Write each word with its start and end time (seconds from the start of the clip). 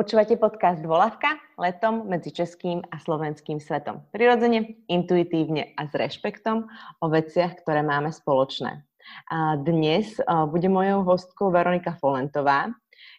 Počúvate 0.00 0.40
podcast 0.40 0.80
Volavka 0.80 1.36
letom 1.60 2.08
medzi 2.08 2.32
českým 2.32 2.80
a 2.88 2.96
slovenským 2.96 3.60
svetom. 3.60 4.00
Prirodzene, 4.08 4.80
intuitívne 4.88 5.76
a 5.76 5.84
s 5.84 5.92
rešpektom 5.92 6.64
o 7.04 7.06
veciach, 7.12 7.60
ktoré 7.60 7.84
máme 7.84 8.08
spoločné. 8.08 8.80
A 9.28 9.60
dnes 9.60 10.16
bude 10.24 10.72
mojou 10.72 11.04
hostkou 11.04 11.52
Veronika 11.52 12.00
Folentová, 12.00 12.72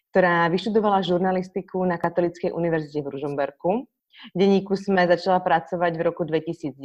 ktorá 0.10 0.50
vyštudovala 0.50 1.06
žurnalistiku 1.06 1.86
na 1.86 2.02
Katolíckej 2.02 2.50
univerzite 2.50 3.06
v 3.06 3.14
Ružomberku. 3.14 3.86
V 4.34 4.36
denníku 4.42 4.74
sme 4.74 5.06
začala 5.06 5.38
pracovať 5.38 5.94
v 5.94 6.02
roku 6.02 6.26
2009 6.26 6.82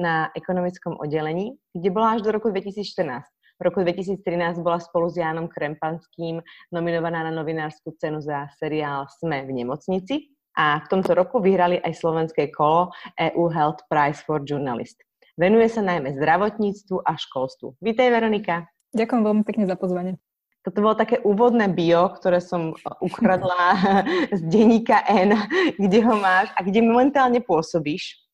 na 0.00 0.32
ekonomickom 0.32 0.96
oddelení, 0.96 1.60
kde 1.76 1.92
bola 1.92 2.16
až 2.16 2.24
do 2.24 2.32
roku 2.32 2.48
2014. 2.48 3.35
V 3.56 3.64
roku 3.64 3.80
2013 3.80 4.60
bola 4.60 4.76
spolu 4.76 5.08
s 5.08 5.16
Jánom 5.16 5.48
Krempanským 5.48 6.44
nominovaná 6.68 7.24
na 7.24 7.32
novinárskú 7.32 7.96
cenu 7.96 8.20
za 8.20 8.52
seriál 8.60 9.08
Sme 9.16 9.48
v 9.48 9.64
nemocnici 9.64 10.36
a 10.52 10.84
v 10.84 10.86
tomto 10.92 11.16
roku 11.16 11.40
vyhrali 11.40 11.80
aj 11.80 11.96
slovenské 11.96 12.52
kolo 12.52 12.92
EU 13.16 13.48
Health 13.48 13.88
Prize 13.88 14.20
for 14.20 14.44
Journalist. 14.44 15.00
Venuje 15.40 15.72
sa 15.72 15.80
najmä 15.80 16.16
zdravotníctvu 16.16 17.00
a 17.00 17.16
školstvu. 17.16 17.80
Vítaj, 17.80 18.08
Veronika. 18.12 18.68
Ďakujem 18.92 19.22
veľmi 19.24 19.42
pekne 19.44 19.64
za 19.64 19.76
pozvanie. 19.76 20.20
Toto 20.60 20.82
bolo 20.82 20.98
také 20.98 21.22
úvodné 21.22 21.72
bio, 21.72 22.12
ktoré 22.12 22.42
som 22.44 22.76
ukradla 22.98 23.56
z 24.36 24.40
denníka 24.52 25.00
N, 25.06 25.32
kde 25.78 26.02
ho 26.04 26.16
máš 26.18 26.52
a 26.56 26.60
kde 26.60 26.84
momentálne 26.84 27.40
pôsobíš. 27.40 28.25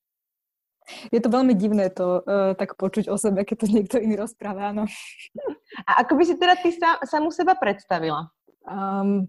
Je 1.14 1.20
to 1.22 1.30
veľmi 1.30 1.54
divné 1.54 1.90
to 1.94 2.22
uh, 2.22 2.52
tak 2.58 2.74
počuť 2.74 3.06
o 3.08 3.16
sebe, 3.16 3.46
keď 3.46 3.56
to 3.62 3.66
niekto 3.70 3.96
iný 4.02 4.18
rozpráva, 4.18 4.74
áno. 4.74 4.84
A 5.88 6.02
ako 6.02 6.18
by 6.18 6.22
si 6.26 6.34
teda 6.36 6.58
ty 6.58 6.74
sa, 6.74 6.98
samu 7.06 7.30
seba 7.30 7.54
predstavila? 7.54 8.28
Um, 8.66 9.26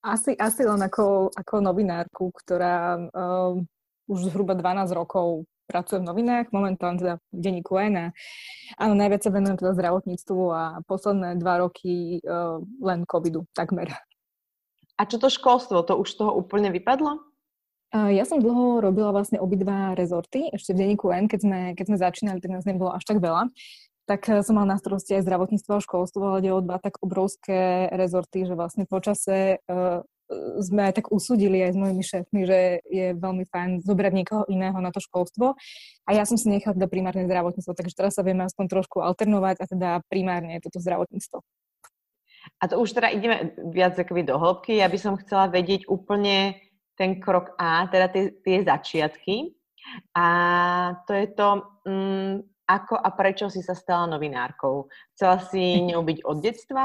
asi, 0.00 0.34
asi 0.38 0.62
len 0.64 0.80
ako, 0.80 1.34
ako 1.34 1.54
novinárku, 1.60 2.32
ktorá 2.32 2.98
um, 3.10 3.66
už 4.10 4.32
zhruba 4.32 4.56
12 4.58 4.90
rokov 4.96 5.46
pracuje 5.70 6.02
v 6.02 6.08
novinách, 6.10 6.50
momentálne 6.50 6.98
teda 6.98 7.14
v 7.30 7.38
denníku 7.38 7.78
N 7.78 7.94
a 7.94 8.06
áno, 8.74 8.98
najviac 8.98 9.22
sa 9.22 9.30
venujem 9.30 9.54
teda 9.54 9.78
zdravotníctvu 9.78 10.42
a 10.50 10.62
posledné 10.82 11.38
dva 11.38 11.62
roky 11.62 12.18
uh, 12.26 12.58
len 12.82 13.06
covidu, 13.06 13.46
takmer. 13.54 13.94
A 14.98 15.06
čo 15.06 15.22
to 15.22 15.30
školstvo, 15.30 15.86
to 15.86 15.94
už 15.94 16.10
z 16.10 16.16
toho 16.26 16.34
úplne 16.34 16.74
vypadlo? 16.74 17.29
Ja 17.90 18.22
som 18.22 18.38
dlho 18.38 18.78
robila 18.78 19.10
vlastne 19.10 19.42
obidva 19.42 19.98
rezorty, 19.98 20.46
ešte 20.54 20.70
v 20.70 20.78
denníku 20.78 21.10
N, 21.10 21.26
keď 21.26 21.40
sme, 21.42 21.60
keď 21.74 21.84
sme 21.90 21.98
začínali, 21.98 22.38
tak 22.38 22.54
nás 22.54 22.62
nebolo 22.62 22.94
až 22.94 23.02
tak 23.02 23.18
veľa. 23.18 23.50
Tak 24.06 24.22
eh, 24.30 24.42
som 24.46 24.58
mal 24.58 24.66
na 24.66 24.78
starosti 24.78 25.18
aj 25.18 25.26
zdravotníctvo 25.26 25.72
a 25.74 25.82
školstvo, 25.82 26.22
ale 26.22 26.38
ide 26.42 26.54
dva 26.54 26.78
tak 26.78 27.02
obrovské 27.02 27.90
rezorty, 27.90 28.46
že 28.46 28.54
vlastne 28.54 28.86
počase 28.86 29.58
uh, 29.66 30.06
sme 30.62 30.86
aj 30.86 31.02
tak 31.02 31.06
usudili 31.10 31.58
aj 31.66 31.74
s 31.74 31.78
mojimi 31.78 32.04
šéfmi, 32.06 32.40
že 32.46 32.58
je 32.86 33.06
veľmi 33.18 33.44
fajn 33.50 33.82
zobrať 33.82 34.12
niekoho 34.14 34.42
iného 34.46 34.78
na 34.78 34.94
to 34.94 35.02
školstvo. 35.02 35.58
A 36.06 36.10
ja 36.14 36.22
som 36.22 36.38
si 36.38 36.46
nechala 36.46 36.78
teda 36.78 36.86
primárne 36.86 37.26
zdravotníctvo, 37.26 37.74
takže 37.74 37.98
teraz 37.98 38.14
sa 38.14 38.22
vieme 38.22 38.46
aspoň 38.46 38.70
trošku 38.70 39.02
alternovať 39.02 39.56
a 39.58 39.64
teda 39.66 39.88
primárne 40.06 40.58
je 40.58 40.70
toto 40.70 40.78
zdravotníctvo. 40.78 41.42
A 42.62 42.64
to 42.70 42.78
už 42.78 42.96
teda 42.96 43.10
ideme 43.12 43.52
viac 43.74 43.98
akoby 43.98 44.24
do 44.24 44.38
hĺbky. 44.38 44.78
Ja 44.78 44.88
by 44.88 44.98
som 45.02 45.20
chcela 45.20 45.50
vedieť 45.50 45.90
úplne 45.90 46.56
ten 47.00 47.16
krok 47.16 47.56
A, 47.56 47.88
teda 47.88 48.12
tie, 48.12 48.36
tie 48.44 48.60
začiatky. 48.60 49.56
A 50.12 50.26
to 51.08 51.16
je 51.16 51.26
to, 51.32 51.48
um, 51.88 52.44
ako 52.68 53.00
a 53.00 53.08
prečo 53.16 53.48
si 53.48 53.64
sa 53.64 53.72
stala 53.72 54.04
novinárkou. 54.04 54.92
Chcela 55.16 55.40
si 55.48 55.80
ňou 55.80 56.04
byť 56.04 56.18
od 56.28 56.36
detstva? 56.44 56.84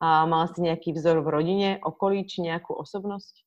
A 0.00 0.24
mala 0.24 0.48
si 0.48 0.64
nejaký 0.64 0.96
vzor 0.96 1.20
v 1.20 1.28
rodine, 1.28 1.70
okolí, 1.84 2.24
či 2.24 2.40
nejakú 2.40 2.72
osobnosť? 2.72 3.44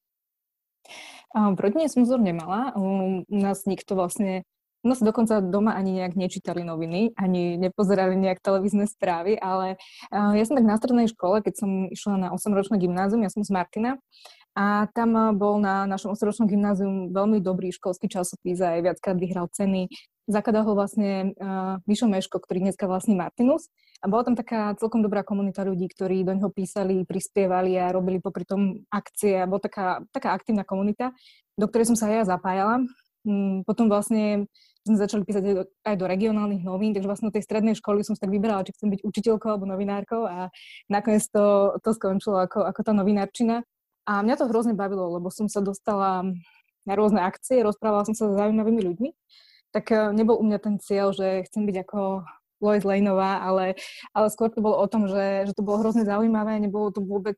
V 1.33 1.57
rodine 1.57 1.89
som 1.89 2.05
vzor 2.05 2.21
nemala. 2.21 2.77
U 2.77 3.25
nás 3.33 3.65
nikto 3.65 3.97
vlastne 3.97 4.45
u 4.83 4.91
nás 4.91 4.99
dokonca 4.99 5.39
doma 5.39 5.79
ani 5.79 5.95
nejak 5.95 6.19
nečítali 6.19 6.67
noviny, 6.67 7.15
ani 7.15 7.55
nepozerali 7.55 8.19
nejak 8.19 8.43
televízne 8.43 8.83
správy, 8.83 9.39
ale 9.39 9.79
ja 10.11 10.43
som 10.43 10.59
tak 10.59 10.67
na 10.67 10.75
strednej 10.75 11.07
škole, 11.07 11.39
keď 11.39 11.53
som 11.55 11.87
išla 11.87 12.19
na 12.19 12.27
8-ročné 12.35 12.83
gymnázium, 12.83 13.23
ja 13.23 13.31
som 13.31 13.47
z 13.47 13.51
Martina, 13.55 13.95
a 14.53 14.85
tam 14.93 15.09
eh, 15.17 15.33
bol 15.33 15.57
na 15.57 15.89
našom 15.89 16.13
ostročnom 16.13 16.45
gymnáziu 16.45 17.09
veľmi 17.09 17.41
dobrý 17.41 17.73
školský 17.73 18.05
časopis 18.09 18.61
a 18.61 18.77
aj 18.77 18.81
viackrát 18.85 19.17
vyhral 19.17 19.49
ceny. 19.49 19.89
Zakladal 20.23 20.63
ho 20.63 20.71
vlastne 20.71 21.35
uh, 21.35 21.83
Mišo 21.83 22.07
Meško, 22.07 22.39
ktorý 22.39 22.63
dneska 22.63 22.87
vlastní 22.87 23.11
Martinus. 23.11 23.67
A 23.99 24.07
bola 24.07 24.23
tam 24.23 24.39
taká 24.39 24.71
celkom 24.79 25.03
dobrá 25.03 25.19
komunita 25.19 25.67
ľudí, 25.67 25.91
ktorí 25.91 26.23
do 26.23 26.31
neho 26.31 26.47
písali, 26.47 27.03
prispievali 27.03 27.75
a 27.75 27.91
robili 27.91 28.23
popri 28.23 28.47
tom 28.47 28.87
akcie. 28.87 29.43
A 29.43 29.51
bola 29.51 29.59
taká, 29.59 29.99
taká 30.15 30.31
aktívna 30.31 30.63
komunita, 30.63 31.11
do 31.59 31.67
ktorej 31.67 31.91
som 31.91 31.99
sa 31.99 32.07
aj 32.07 32.15
ja 32.15 32.23
zapájala. 32.39 32.87
Um, 33.27 33.67
potom 33.67 33.91
vlastne 33.91 34.47
sme 34.83 34.95
začali 34.99 35.23
písať 35.23 35.43
aj 35.43 35.55
do, 35.55 35.63
aj 35.87 35.95
do 35.95 36.05
regionálnych 36.07 36.63
novín, 36.63 36.91
takže 36.91 37.07
vlastne 37.07 37.27
od 37.31 37.35
tej 37.35 37.43
strednej 37.47 37.75
školy 37.75 38.03
som 38.03 38.19
sa 38.19 38.27
tak 38.27 38.35
vyberala, 38.35 38.67
či 38.67 38.75
chcem 38.75 38.91
byť 38.91 39.01
učiteľkou 39.03 39.47
alebo 39.47 39.67
novinárkou 39.67 40.27
a 40.27 40.51
nakoniec 40.91 41.23
to, 41.31 41.75
to 41.79 41.95
skončilo 41.95 42.43
ako, 42.43 42.67
ako 42.67 42.79
tá 42.83 42.91
novinárčina. 42.91 43.63
A 44.03 44.19
mňa 44.19 44.35
to 44.35 44.49
hrozne 44.51 44.75
bavilo, 44.75 45.15
lebo 45.15 45.31
som 45.31 45.47
sa 45.47 45.63
dostala 45.63 46.27
na 46.83 46.93
rôzne 46.99 47.23
akcie, 47.23 47.63
rozprávala 47.63 48.03
som 48.03 48.15
sa 48.15 48.27
s 48.27 48.35
zaujímavými 48.35 48.81
ľuďmi, 48.83 49.09
tak 49.71 49.89
eh, 49.91 50.11
nebol 50.11 50.37
u 50.37 50.43
mňa 50.43 50.59
ten 50.59 50.75
cieľ, 50.77 51.15
že 51.15 51.47
chcem 51.47 51.63
byť 51.65 51.77
ako 51.87 52.27
Lois 52.63 52.83
Laneová, 52.87 53.43
ale, 53.43 53.75
ale 54.15 54.27
skôr 54.31 54.47
to 54.47 54.63
bolo 54.63 54.79
o 54.79 54.87
tom, 54.87 55.11
že, 55.11 55.51
že 55.51 55.53
to 55.55 55.67
bolo 55.67 55.83
hrozne 55.83 56.07
zaujímavé, 56.07 56.63
nebolo 56.63 56.95
to 56.95 57.03
vôbec 57.03 57.35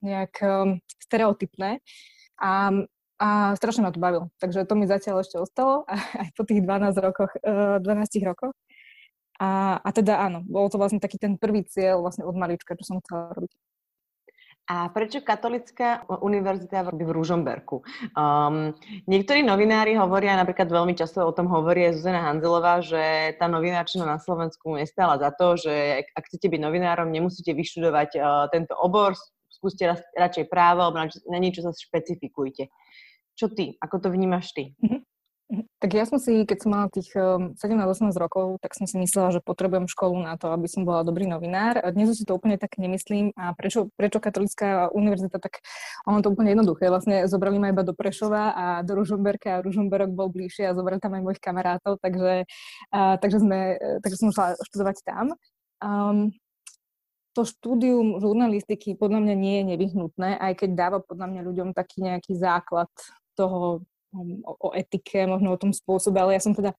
nejak 0.00 0.32
um, 0.40 0.80
stereotypné 1.04 1.84
a, 2.40 2.72
a 3.20 3.28
strašne 3.60 3.84
ma 3.84 3.92
to 3.92 4.00
bavilo. 4.00 4.32
Takže 4.40 4.64
to 4.64 4.74
mi 4.76 4.88
zatiaľ 4.88 5.20
ešte 5.20 5.36
ostalo 5.36 5.84
aj 6.24 6.28
po 6.32 6.48
tých 6.48 6.64
12 6.64 6.96
rokoch, 6.96 7.32
uh, 7.44 7.76
12 7.80 8.24
rokoch. 8.24 8.56
A, 9.36 9.82
a 9.82 9.88
teda 9.90 10.24
áno, 10.30 10.46
bolo 10.46 10.70
to 10.70 10.80
vlastne 10.80 11.02
taký 11.02 11.18
ten 11.20 11.36
prvý 11.36 11.66
cieľ 11.68 12.00
vlastne 12.00 12.24
od 12.24 12.36
malička, 12.38 12.78
čo 12.78 12.84
som 12.86 12.96
chcela 13.04 13.34
robiť. 13.36 13.52
A 14.64 14.88
prečo 14.88 15.20
katolická 15.20 16.08
univerzita 16.08 16.88
v 16.88 17.04
Ružomberku? 17.12 17.84
Um, 18.16 18.72
niektorí 19.04 19.44
novinári 19.44 19.92
hovoria, 19.92 20.40
napríklad 20.40 20.72
veľmi 20.72 20.96
často 20.96 21.20
o 21.20 21.36
tom 21.36 21.52
hovorí 21.52 21.92
Zuzana 21.92 22.24
Hanzelová, 22.32 22.80
že 22.80 23.36
tá 23.36 23.44
novinárčina 23.44 24.08
na 24.08 24.16
Slovensku 24.16 24.72
nestála 24.72 25.20
za 25.20 25.36
to, 25.36 25.60
že 25.60 26.08
ak 26.16 26.24
chcete 26.32 26.48
byť 26.48 26.60
novinárom, 26.64 27.12
nemusíte 27.12 27.52
vyštudovať 27.52 28.10
uh, 28.16 28.48
tento 28.48 28.72
obor, 28.80 29.12
skúste 29.52 29.84
radšej 30.16 30.48
právo, 30.48 30.88
alebo 30.88 30.96
na, 30.96 31.38
niečo 31.40 31.60
sa 31.60 31.76
špecifikujte. 31.76 32.72
Čo 33.36 33.52
ty? 33.52 33.76
Ako 33.84 34.00
to 34.00 34.08
vnímaš 34.08 34.56
ty? 34.56 34.72
Mm-hmm. 34.80 35.00
Tak 35.52 35.90
ja 35.92 36.08
som 36.08 36.16
si, 36.16 36.48
keď 36.48 36.58
som 36.64 36.70
mala 36.72 36.88
tých 36.88 37.12
17-18 37.12 37.60
ehm, 37.60 38.16
rokov, 38.16 38.56
tak 38.64 38.72
som 38.72 38.88
si 38.88 38.96
myslela, 38.96 39.28
že 39.36 39.44
potrebujem 39.44 39.84
školu 39.84 40.24
na 40.24 40.40
to, 40.40 40.48
aby 40.48 40.64
som 40.64 40.88
bola 40.88 41.04
dobrý 41.04 41.28
novinár. 41.28 41.84
Dnes 41.92 42.16
si 42.16 42.24
to 42.24 42.40
úplne 42.40 42.56
tak 42.56 42.80
nemyslím. 42.80 43.36
A 43.36 43.52
prečo, 43.52 43.92
prečo 43.92 44.24
katolická 44.24 44.88
univerzita, 44.96 45.36
tak 45.36 45.60
ono 46.08 46.24
to 46.24 46.32
úplne 46.32 46.56
jednoduché. 46.56 46.88
Vlastne 46.88 47.28
zobrali 47.28 47.60
ma 47.60 47.68
iba 47.68 47.84
do 47.84 47.92
Prešova 47.92 48.56
a 48.56 48.64
do 48.80 48.96
Ružomberka 48.96 49.60
a 49.60 49.62
Ružomberok 49.62 50.16
bol 50.16 50.32
bližšie 50.32 50.72
a 50.72 50.76
zobrali 50.76 50.96
tam 50.96 51.12
aj 51.12 51.22
mojich 51.28 51.42
kamarátov, 51.44 52.00
takže, 52.00 52.48
a, 52.88 53.20
takže, 53.20 53.38
sme, 53.44 53.76
e, 53.76 54.00
takže 54.00 54.16
som 54.16 54.32
šla 54.32 54.56
študovať 54.64 54.96
tam. 55.04 55.36
Um, 55.84 56.32
to 57.36 57.44
štúdium 57.44 58.22
žurnalistiky 58.22 58.96
podľa 58.96 59.20
mňa 59.20 59.34
nie 59.36 59.54
je 59.60 59.64
nevyhnutné, 59.76 60.40
aj 60.40 60.52
keď 60.64 60.70
dáva 60.72 60.98
podľa 61.02 61.26
mňa 61.34 61.40
ľuďom 61.42 61.68
taký 61.74 62.06
nejaký 62.06 62.32
základ 62.38 62.88
toho, 63.34 63.82
o, 64.14 64.52
o 64.56 64.68
etike, 64.72 65.26
možno 65.26 65.52
o 65.52 65.60
tom 65.60 65.74
spôsobe, 65.74 66.22
ale 66.22 66.38
ja 66.38 66.40
som 66.40 66.54
teda 66.54 66.72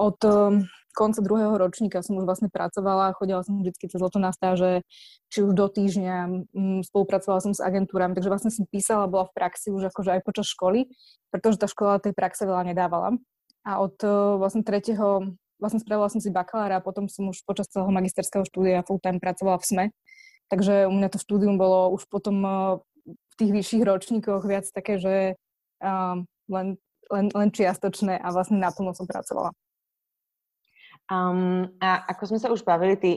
od 0.00 0.16
um, 0.24 0.64
konca 0.96 1.20
druhého 1.22 1.54
ročníka 1.54 2.02
som 2.02 2.18
už 2.18 2.26
vlastne 2.26 2.48
pracovala, 2.50 3.14
chodila 3.14 3.44
som 3.46 3.60
vždy 3.60 3.76
cez 3.86 4.00
leto 4.00 4.18
na 4.18 4.34
stáže, 4.34 4.82
či 5.30 5.46
už 5.46 5.54
do 5.54 5.70
týždňa, 5.70 6.48
spolupracovala 6.90 7.40
som 7.44 7.52
s 7.54 7.62
agentúrami, 7.62 8.16
takže 8.16 8.32
vlastne 8.32 8.50
som 8.50 8.66
písala, 8.66 9.06
bola 9.06 9.30
v 9.30 9.36
praxi 9.36 9.70
už 9.70 9.92
akože 9.92 10.18
aj 10.18 10.20
počas 10.26 10.50
školy, 10.50 10.90
pretože 11.30 11.60
tá 11.62 11.70
škola 11.70 12.02
tej 12.02 12.16
praxe 12.16 12.42
veľa 12.42 12.74
nedávala. 12.74 13.20
A 13.62 13.78
od 13.84 13.96
uh, 14.02 14.40
vlastne 14.40 14.64
tretieho, 14.64 15.36
vlastne 15.60 15.78
spravila 15.84 16.08
som 16.08 16.18
si 16.18 16.32
bakalára 16.32 16.80
a 16.80 16.84
potom 16.84 17.06
som 17.06 17.28
už 17.28 17.44
počas 17.44 17.68
celého 17.68 17.92
magisterského 17.92 18.42
štúdia 18.48 18.82
full-time 18.82 19.20
pracovala 19.20 19.60
v 19.60 19.66
SME. 19.68 19.86
Takže 20.50 20.90
u 20.90 20.92
mňa 20.96 21.08
to 21.14 21.22
štúdium 21.22 21.60
bolo 21.60 21.94
už 21.94 22.08
potom 22.10 22.36
uh, 22.42 22.54
v 23.06 23.34
tých 23.36 23.52
vyšších 23.52 23.82
ročníkoch 23.84 24.42
viac 24.48 24.66
také, 24.72 24.98
že 24.98 25.14
um, 25.78 26.26
len, 26.50 26.76
len, 27.08 27.26
len 27.30 27.48
čiastočné 27.54 28.18
a 28.18 28.28
vlastne 28.34 28.58
naplno 28.58 28.92
som 28.92 29.06
pracovala. 29.06 29.54
Um, 31.10 31.70
a 31.82 32.06
ako 32.10 32.34
sme 32.34 32.38
sa 32.38 32.50
už 32.50 32.62
bavili, 32.62 32.94
ty 32.98 33.10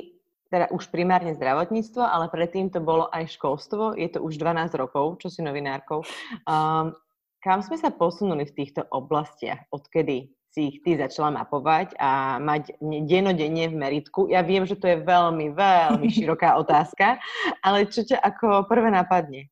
teda 0.49 0.69
už 0.69 0.93
primárne 0.93 1.33
zdravotníctvo, 1.33 2.01
ale 2.05 2.29
predtým 2.29 2.69
to 2.69 2.77
bolo 2.77 3.09
aj 3.09 3.25
školstvo, 3.33 3.97
je 3.97 4.05
to 4.05 4.21
už 4.21 4.37
12 4.37 4.69
rokov, 4.77 5.17
čo 5.17 5.33
si 5.33 5.41
novinárkou. 5.41 6.05
Um, 6.45 6.93
kam 7.41 7.65
sme 7.65 7.77
sa 7.81 7.89
posunuli 7.89 8.45
v 8.45 8.55
týchto 8.61 8.85
oblastiach, 8.93 9.65
odkedy 9.73 10.29
si 10.53 10.69
ich 10.69 10.77
ty 10.85 10.93
začala 10.93 11.33
mapovať 11.33 11.97
a 11.97 12.37
mať 12.37 12.77
denodenne 13.09 13.65
v 13.73 13.75
meritku? 13.77 14.29
Ja 14.29 14.45
viem, 14.45 14.69
že 14.69 14.77
to 14.77 14.85
je 14.85 15.01
veľmi, 15.01 15.57
veľmi 15.57 16.07
široká 16.21 16.61
otázka, 16.61 17.17
ale 17.65 17.89
čo 17.89 18.05
ťa 18.05 18.21
ako 18.21 18.69
prvé 18.69 18.93
napadne? 18.93 19.49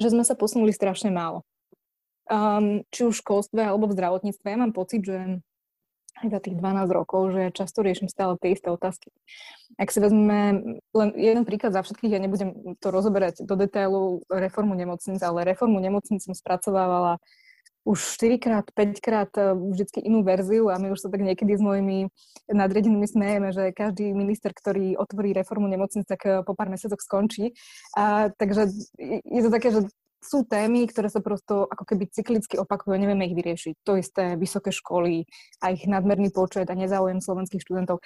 že 0.00 0.08
sme 0.08 0.24
sa 0.24 0.32
posunuli 0.32 0.72
strašne 0.72 1.12
málo. 1.12 1.44
Um, 2.30 2.86
či 2.94 3.10
už 3.10 3.18
v 3.18 3.22
školstve 3.26 3.58
alebo 3.66 3.90
v 3.90 3.96
zdravotníctve. 3.98 4.46
Ja 4.46 4.58
mám 4.62 4.70
pocit, 4.70 5.02
že 5.02 5.42
aj 6.22 6.28
za 6.30 6.38
tých 6.38 6.56
12 6.62 6.86
rokov, 6.94 7.34
že 7.34 7.42
často 7.50 7.82
riešim 7.82 8.06
stále 8.06 8.36
tie 8.38 8.54
isté 8.54 8.70
otázky. 8.70 9.10
Ak 9.80 9.90
si 9.90 9.98
vezmeme 9.98 10.78
len 10.94 11.08
jeden 11.16 11.42
príklad 11.48 11.72
za 11.72 11.82
všetkých, 11.82 12.12
ja 12.14 12.20
nebudem 12.20 12.76
to 12.78 12.88
rozoberať 12.92 13.42
do 13.42 13.54
detailu 13.56 14.22
reformu 14.28 14.76
nemocnic, 14.76 15.18
ale 15.26 15.48
reformu 15.48 15.80
nemocnic 15.80 16.20
som 16.22 16.36
spracovávala 16.36 17.18
už 17.88 17.98
4 18.20 18.36
krát, 18.36 18.66
5 18.76 19.00
krát 19.00 19.32
e, 19.40 19.56
vždycky 19.56 20.04
inú 20.04 20.20
verziu 20.20 20.68
a 20.68 20.76
my 20.76 20.92
už 20.92 21.00
sa 21.00 21.08
tak 21.08 21.24
niekedy 21.24 21.56
s 21.56 21.64
mojimi 21.64 22.12
nadredenými 22.52 23.08
smejeme, 23.08 23.56
že 23.56 23.72
každý 23.72 24.12
minister, 24.12 24.52
ktorý 24.52 25.00
otvorí 25.00 25.32
reformu 25.32 25.64
nemocnic, 25.64 26.04
tak 26.04 26.20
e, 26.28 26.44
po 26.44 26.52
pár 26.52 26.68
mesiacoch 26.68 27.00
skončí. 27.00 27.56
A, 27.96 28.28
takže 28.36 28.68
je 29.24 29.40
to 29.40 29.48
také, 29.48 29.72
že 29.72 29.88
sú 30.20 30.44
témy, 30.44 30.84
ktoré 30.84 31.08
sa 31.08 31.24
prosto 31.24 31.64
ako 31.64 31.84
keby 31.88 32.12
cyklicky 32.12 32.60
opakujú, 32.60 32.92
nevieme 32.96 33.24
ich 33.24 33.36
vyriešiť. 33.36 33.74
To 33.88 33.96
isté 33.96 34.36
vysoké 34.36 34.68
školy 34.70 35.24
a 35.64 35.72
ich 35.72 35.88
nadmerný 35.88 36.28
počet 36.30 36.68
a 36.68 36.76
nezáujem 36.76 37.24
slovenských 37.24 37.64
študentov. 37.64 38.04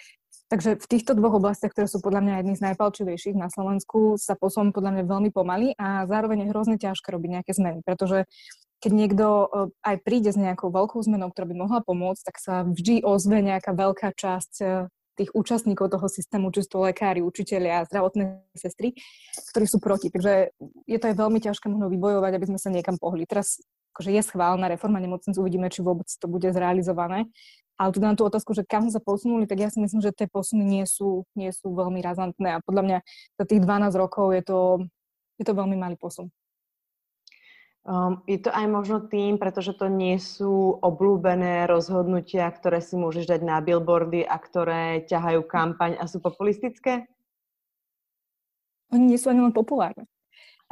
Takže 0.53 0.79
v 0.79 0.87
týchto 0.87 1.19
dvoch 1.19 1.43
oblastiach, 1.43 1.75
ktoré 1.75 1.91
sú 1.91 1.99
podľa 1.99 2.21
mňa 2.23 2.35
jedny 2.39 2.55
z 2.55 2.65
najpalčivejších 2.71 3.35
na 3.35 3.51
Slovensku, 3.51 4.21
sa 4.21 4.39
posom 4.39 4.71
podľa 4.71 5.01
mňa 5.01 5.05
veľmi 5.11 5.31
pomaly 5.35 5.75
a 5.75 6.07
zároveň 6.07 6.47
je 6.47 6.51
hrozne 6.53 6.77
ťažké 6.79 7.11
robiť 7.11 7.31
nejaké 7.41 7.53
zmeny, 7.57 7.81
pretože 7.83 8.29
keď 8.85 8.93
niekto 8.93 9.27
e, 9.27 9.47
aj 9.81 9.97
príde 10.05 10.29
s 10.29 10.37
nejakou 10.37 10.69
veľkou 10.69 11.01
zmenou, 11.01 11.33
ktorá 11.33 11.49
by 11.49 11.57
mohla 11.57 11.81
pomôcť, 11.81 12.23
tak 12.29 12.37
sa 12.37 12.55
vždy 12.69 13.01
ozve 13.01 13.41
nejaká 13.41 13.73
veľká 13.73 14.13
časť 14.13 14.53
e, 14.61 14.67
tých 15.15 15.31
účastníkov 15.33 15.95
toho 15.95 16.07
systému, 16.11 16.51
či 16.51 16.67
sú 16.67 16.79
to 16.79 16.87
lekári, 16.87 17.23
učiteľia, 17.23 17.87
zdravotné 17.87 18.43
sestry, 18.59 18.99
ktorí 19.55 19.67
sú 19.71 19.79
proti. 19.79 20.11
Takže 20.11 20.51
je 20.91 20.99
to 20.99 21.05
aj 21.11 21.17
veľmi 21.17 21.39
ťažké 21.39 21.71
možno 21.71 21.87
vybojovať, 21.91 22.33
aby 22.35 22.47
sme 22.51 22.59
sa 22.59 22.71
niekam 22.75 22.99
pohli. 22.99 23.25
Teraz 23.25 23.63
akože 23.95 24.11
je 24.11 24.23
schválna 24.27 24.67
reforma 24.67 24.99
nemocnic, 24.99 25.39
uvidíme, 25.39 25.71
či 25.71 25.87
vôbec 25.87 26.11
to 26.11 26.27
bude 26.27 26.51
zrealizované. 26.51 27.31
Ale 27.75 27.91
tu 27.91 27.99
na 27.99 28.15
tú 28.15 28.23
otázku, 28.23 28.55
že 28.55 28.63
kam 28.63 28.87
sa 28.87 29.03
posunuli, 29.03 29.51
tak 29.51 29.59
ja 29.59 29.71
si 29.71 29.83
myslím, 29.83 29.99
že 29.99 30.15
tie 30.15 30.31
posuny 30.31 30.63
nie 30.63 30.87
sú, 30.87 31.27
nie 31.35 31.51
sú 31.51 31.75
veľmi 31.75 31.99
razantné 32.03 32.59
a 32.59 32.63
podľa 32.63 32.83
mňa 32.87 32.99
za 33.35 33.45
tých 33.51 33.61
12 33.67 33.99
rokov 33.99 34.31
je 34.31 34.43
to, 34.47 34.59
je 35.43 35.45
to 35.47 35.55
veľmi 35.59 35.75
malý 35.75 35.99
posun. 35.99 36.31
Um, 37.85 38.25
je 38.25 38.41
to 38.41 38.49
aj 38.49 38.65
možno 38.65 39.05
tým, 39.05 39.37
pretože 39.37 39.77
to 39.77 39.93
nie 39.93 40.17
sú 40.17 40.81
obľúbené 40.81 41.69
rozhodnutia, 41.69 42.49
ktoré 42.49 42.81
si 42.81 42.97
môžeš 42.97 43.29
dať 43.29 43.41
na 43.45 43.61
billboardy 43.61 44.25
a 44.25 44.41
ktoré 44.41 45.05
ťahajú 45.05 45.45
kampaň 45.45 46.01
a 46.01 46.09
sú 46.09 46.17
populistické? 46.25 47.05
Oni 48.89 49.05
nie 49.13 49.21
sú 49.21 49.29
ani 49.29 49.45
len 49.45 49.53
populárne. 49.53 50.09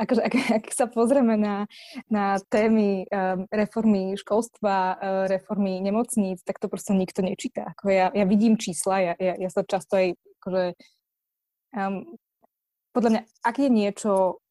Akože, 0.00 0.24
ak, 0.24 0.34
ak 0.56 0.64
sa 0.72 0.88
pozrieme 0.88 1.36
na, 1.36 1.68
na 2.08 2.40
témy 2.48 3.04
um, 3.12 3.44
reformy 3.52 4.16
školstva, 4.16 4.96
uh, 4.96 4.96
reformy 5.28 5.84
nemocníc, 5.84 6.40
tak 6.40 6.56
to 6.56 6.72
proste 6.72 6.96
nikto 6.96 7.20
nečíta. 7.20 7.76
Ako 7.76 7.92
ja, 7.92 8.08
ja 8.08 8.24
vidím 8.24 8.56
čísla, 8.56 9.12
ja, 9.12 9.14
ja, 9.20 9.36
ja 9.36 9.50
sa 9.52 9.60
často 9.68 10.00
aj 10.00 10.16
akože, 10.40 10.64
um, 11.76 12.08
podľa 12.96 13.10
mňa, 13.12 13.22
ak 13.44 13.56
je 13.60 13.68
niečo 13.68 14.41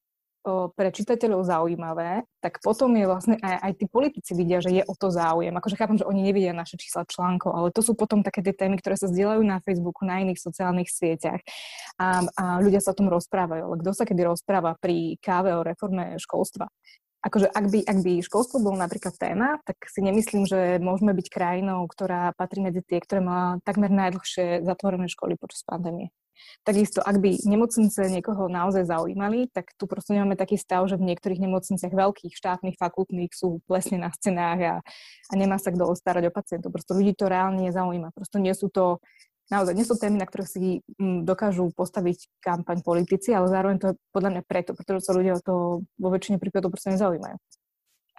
pre 0.74 0.90
čitateľov 0.90 1.46
zaujímavé, 1.46 2.26
tak 2.42 2.58
potom 2.66 2.90
je 2.98 3.06
vlastne 3.06 3.36
aj, 3.38 3.56
aj 3.62 3.72
tí 3.78 3.86
politici 3.86 4.32
vidia, 4.34 4.58
že 4.58 4.74
je 4.74 4.84
o 4.86 4.94
to 4.98 5.14
záujem. 5.14 5.54
Akože 5.54 5.78
chápem, 5.78 6.02
že 6.02 6.08
oni 6.10 6.26
nevidia 6.26 6.52
naše 6.52 6.82
čísla 6.82 7.06
článkov, 7.06 7.54
ale 7.54 7.70
to 7.70 7.86
sú 7.86 7.94
potom 7.94 8.26
také 8.26 8.42
tie 8.42 8.54
témy, 8.54 8.82
ktoré 8.82 8.98
sa 8.98 9.06
zdieľajú 9.06 9.42
na 9.46 9.62
Facebooku, 9.62 10.02
na 10.02 10.22
iných 10.26 10.42
sociálnych 10.42 10.90
sieťach 10.90 11.42
a, 12.02 12.26
a 12.26 12.44
ľudia 12.58 12.82
sa 12.82 12.94
o 12.94 12.98
tom 12.98 13.14
rozprávajú. 13.14 13.62
Ale 13.70 13.76
kto 13.86 13.92
sa 13.94 14.04
kedy 14.04 14.22
rozpráva 14.26 14.74
pri 14.82 15.22
káve 15.22 15.54
o 15.54 15.62
reforme 15.62 16.18
školstva? 16.18 16.66
Akože 17.22 17.54
ak 17.54 17.66
by, 17.70 17.80
ak 17.86 17.98
by 18.02 18.14
školstvo 18.26 18.66
bolo 18.66 18.82
napríklad 18.82 19.14
téma, 19.14 19.62
tak 19.62 19.78
si 19.86 20.02
nemyslím, 20.02 20.50
že 20.50 20.82
môžeme 20.82 21.14
byť 21.14 21.28
krajinou, 21.30 21.86
ktorá 21.86 22.34
patrí 22.34 22.66
medzi 22.66 22.82
tie, 22.82 22.98
ktoré 22.98 23.22
má 23.22 23.62
takmer 23.62 23.94
najdlhšie 23.94 24.66
zatvorené 24.66 25.06
školy 25.06 25.38
počas 25.38 25.62
pandémie. 25.62 26.10
Takisto, 26.62 27.02
ak 27.02 27.18
by 27.18 27.42
nemocnice 27.44 28.06
niekoho 28.12 28.46
naozaj 28.46 28.86
zaujímali, 28.86 29.50
tak 29.50 29.74
tu 29.78 29.90
proste 29.90 30.14
nemáme 30.14 30.38
taký 30.38 30.62
stav, 30.62 30.86
že 30.86 30.98
v 30.98 31.10
niektorých 31.10 31.42
nemocniciach 31.42 31.94
veľkých 31.94 32.34
štátnych, 32.38 32.78
fakultných 32.78 33.34
sú 33.34 33.60
plesne 33.66 33.98
na 33.98 34.14
scenách 34.14 34.60
a, 34.62 34.76
a 35.30 35.34
nemá 35.34 35.58
sa 35.58 35.74
kto 35.74 35.90
ostarať 35.90 36.30
o 36.30 36.32
pacientov. 36.32 36.70
Proste 36.70 36.94
ľudí 36.94 37.18
to 37.18 37.26
reálne 37.30 37.66
nezaujíma. 37.66 38.14
Proste 38.14 38.38
nie 38.38 38.54
sú 38.54 38.70
to 38.70 39.02
naozaj 39.52 39.76
nie 39.76 39.84
sú 39.84 40.00
témy, 40.00 40.16
na 40.16 40.26
ktoré 40.26 40.48
si 40.48 40.80
mm, 40.96 41.28
dokážu 41.28 41.76
postaviť 41.76 42.40
kampaň 42.40 42.80
politici, 42.80 43.36
ale 43.36 43.52
zároveň 43.52 43.78
to 43.78 43.88
je 43.92 43.96
podľa 44.16 44.30
mňa 44.40 44.44
preto, 44.48 44.72
pretože 44.72 45.04
sa 45.04 45.12
ľudia 45.12 45.36
o 45.36 45.44
to 45.44 45.56
vo 46.00 46.10
väčšine 46.10 46.40
prípadov 46.40 46.72
proste 46.72 46.96
nezaujímajú. 46.96 47.36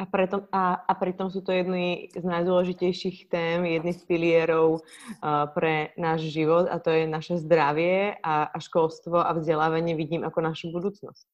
A, 0.01 0.09
preto, 0.09 0.49
a, 0.49 0.89
a 0.89 0.93
pritom 0.97 1.29
sú 1.29 1.45
to 1.45 1.53
jedny 1.53 2.09
z 2.17 2.25
najdôležitejších 2.25 3.29
tém, 3.29 3.61
jedny 3.69 3.93
z 3.93 4.03
pilierov 4.09 4.81
uh, 4.81 5.47
pre 5.53 5.93
náš 6.01 6.33
život 6.33 6.65
a 6.65 6.81
to 6.81 6.89
je 6.89 7.05
naše 7.05 7.37
zdravie 7.45 8.17
a, 8.25 8.49
a 8.49 8.57
školstvo 8.57 9.21
a 9.21 9.31
vzdelávanie 9.37 9.93
vidím 9.93 10.25
ako 10.25 10.41
našu 10.41 10.73
budúcnosť. 10.73 11.29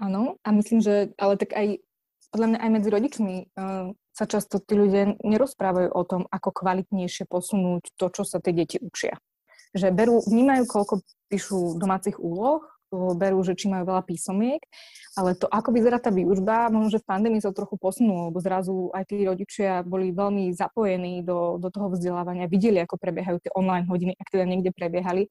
Áno, 0.00 0.38
a 0.40 0.48
myslím, 0.54 0.80
že 0.80 1.12
ale 1.20 1.36
tak 1.36 1.52
aj 1.52 1.82
podľa 2.30 2.46
mňa 2.54 2.58
aj 2.62 2.70
medzi 2.70 2.88
rodičmi 2.88 3.34
uh, 3.58 3.90
sa 4.14 4.24
často 4.30 4.62
tí 4.62 4.78
ľudia 4.78 5.18
nerozprávajú 5.20 5.90
o 5.90 6.02
tom, 6.06 6.22
ako 6.30 6.54
kvalitnejšie 6.54 7.26
posunúť 7.26 7.98
to, 7.98 8.06
čo 8.14 8.22
sa 8.22 8.38
tie 8.38 8.54
deti 8.54 8.78
učia. 8.78 9.18
Že 9.74 9.90
berú, 9.90 10.22
vnímajú, 10.22 10.66
koľko 10.70 10.94
píšu 11.30 11.78
domácich 11.78 12.18
úloh, 12.18 12.62
berú, 12.92 13.40
že 13.46 13.54
či 13.54 13.70
majú 13.70 13.86
veľa 13.86 14.02
písomiek, 14.04 14.60
ale 15.18 15.34
to, 15.34 15.46
ako 15.50 15.74
vyzerá 15.74 15.98
tá 15.98 16.10
výučba, 16.14 16.70
možno, 16.70 16.94
že 16.94 17.02
v 17.02 17.08
pandémii 17.08 17.42
sa 17.42 17.54
trochu 17.54 17.78
posunulo, 17.78 18.30
lebo 18.30 18.38
zrazu 18.42 18.90
aj 18.94 19.04
tí 19.10 19.26
rodičia 19.26 19.82
boli 19.82 20.14
veľmi 20.14 20.54
zapojení 20.54 21.22
do, 21.26 21.58
do 21.58 21.68
toho 21.70 21.90
vzdelávania, 21.94 22.50
videli, 22.50 22.78
ako 22.82 22.98
prebiehajú 22.98 23.38
tie 23.42 23.52
online 23.54 23.86
hodiny, 23.86 24.12
ak 24.18 24.28
teda 24.30 24.44
niekde 24.46 24.70
prebiehali. 24.70 25.26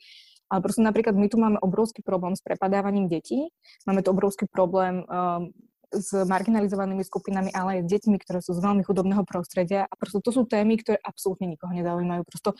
Ale 0.49 0.59
proste 0.65 0.81
napríklad 0.81 1.13
my 1.13 1.27
tu 1.29 1.37
máme 1.37 1.61
obrovský 1.61 2.01
problém 2.01 2.33
s 2.33 2.41
prepadávaním 2.41 3.05
detí, 3.05 3.53
máme 3.85 4.01
tu 4.01 4.09
obrovský 4.09 4.49
problém 4.49 5.05
um, 5.05 5.53
s 5.93 6.13
marginalizovanými 6.13 7.01
skupinami, 7.01 7.49
ale 7.53 7.81
aj 7.81 7.81
s 7.85 7.87
deťmi, 7.97 8.17
ktoré 8.21 8.39
sú 8.45 8.53
z 8.53 8.61
veľmi 8.61 8.85
chudobného 8.85 9.25
prostredia. 9.25 9.89
A 9.89 9.93
prosto 9.97 10.21
to 10.21 10.29
sú 10.29 10.45
témy, 10.45 10.77
ktoré 10.81 11.01
absolútne 11.01 11.49
nikoho 11.49 11.73
nezaujímajú. 11.73 12.21
Prosto 12.25 12.53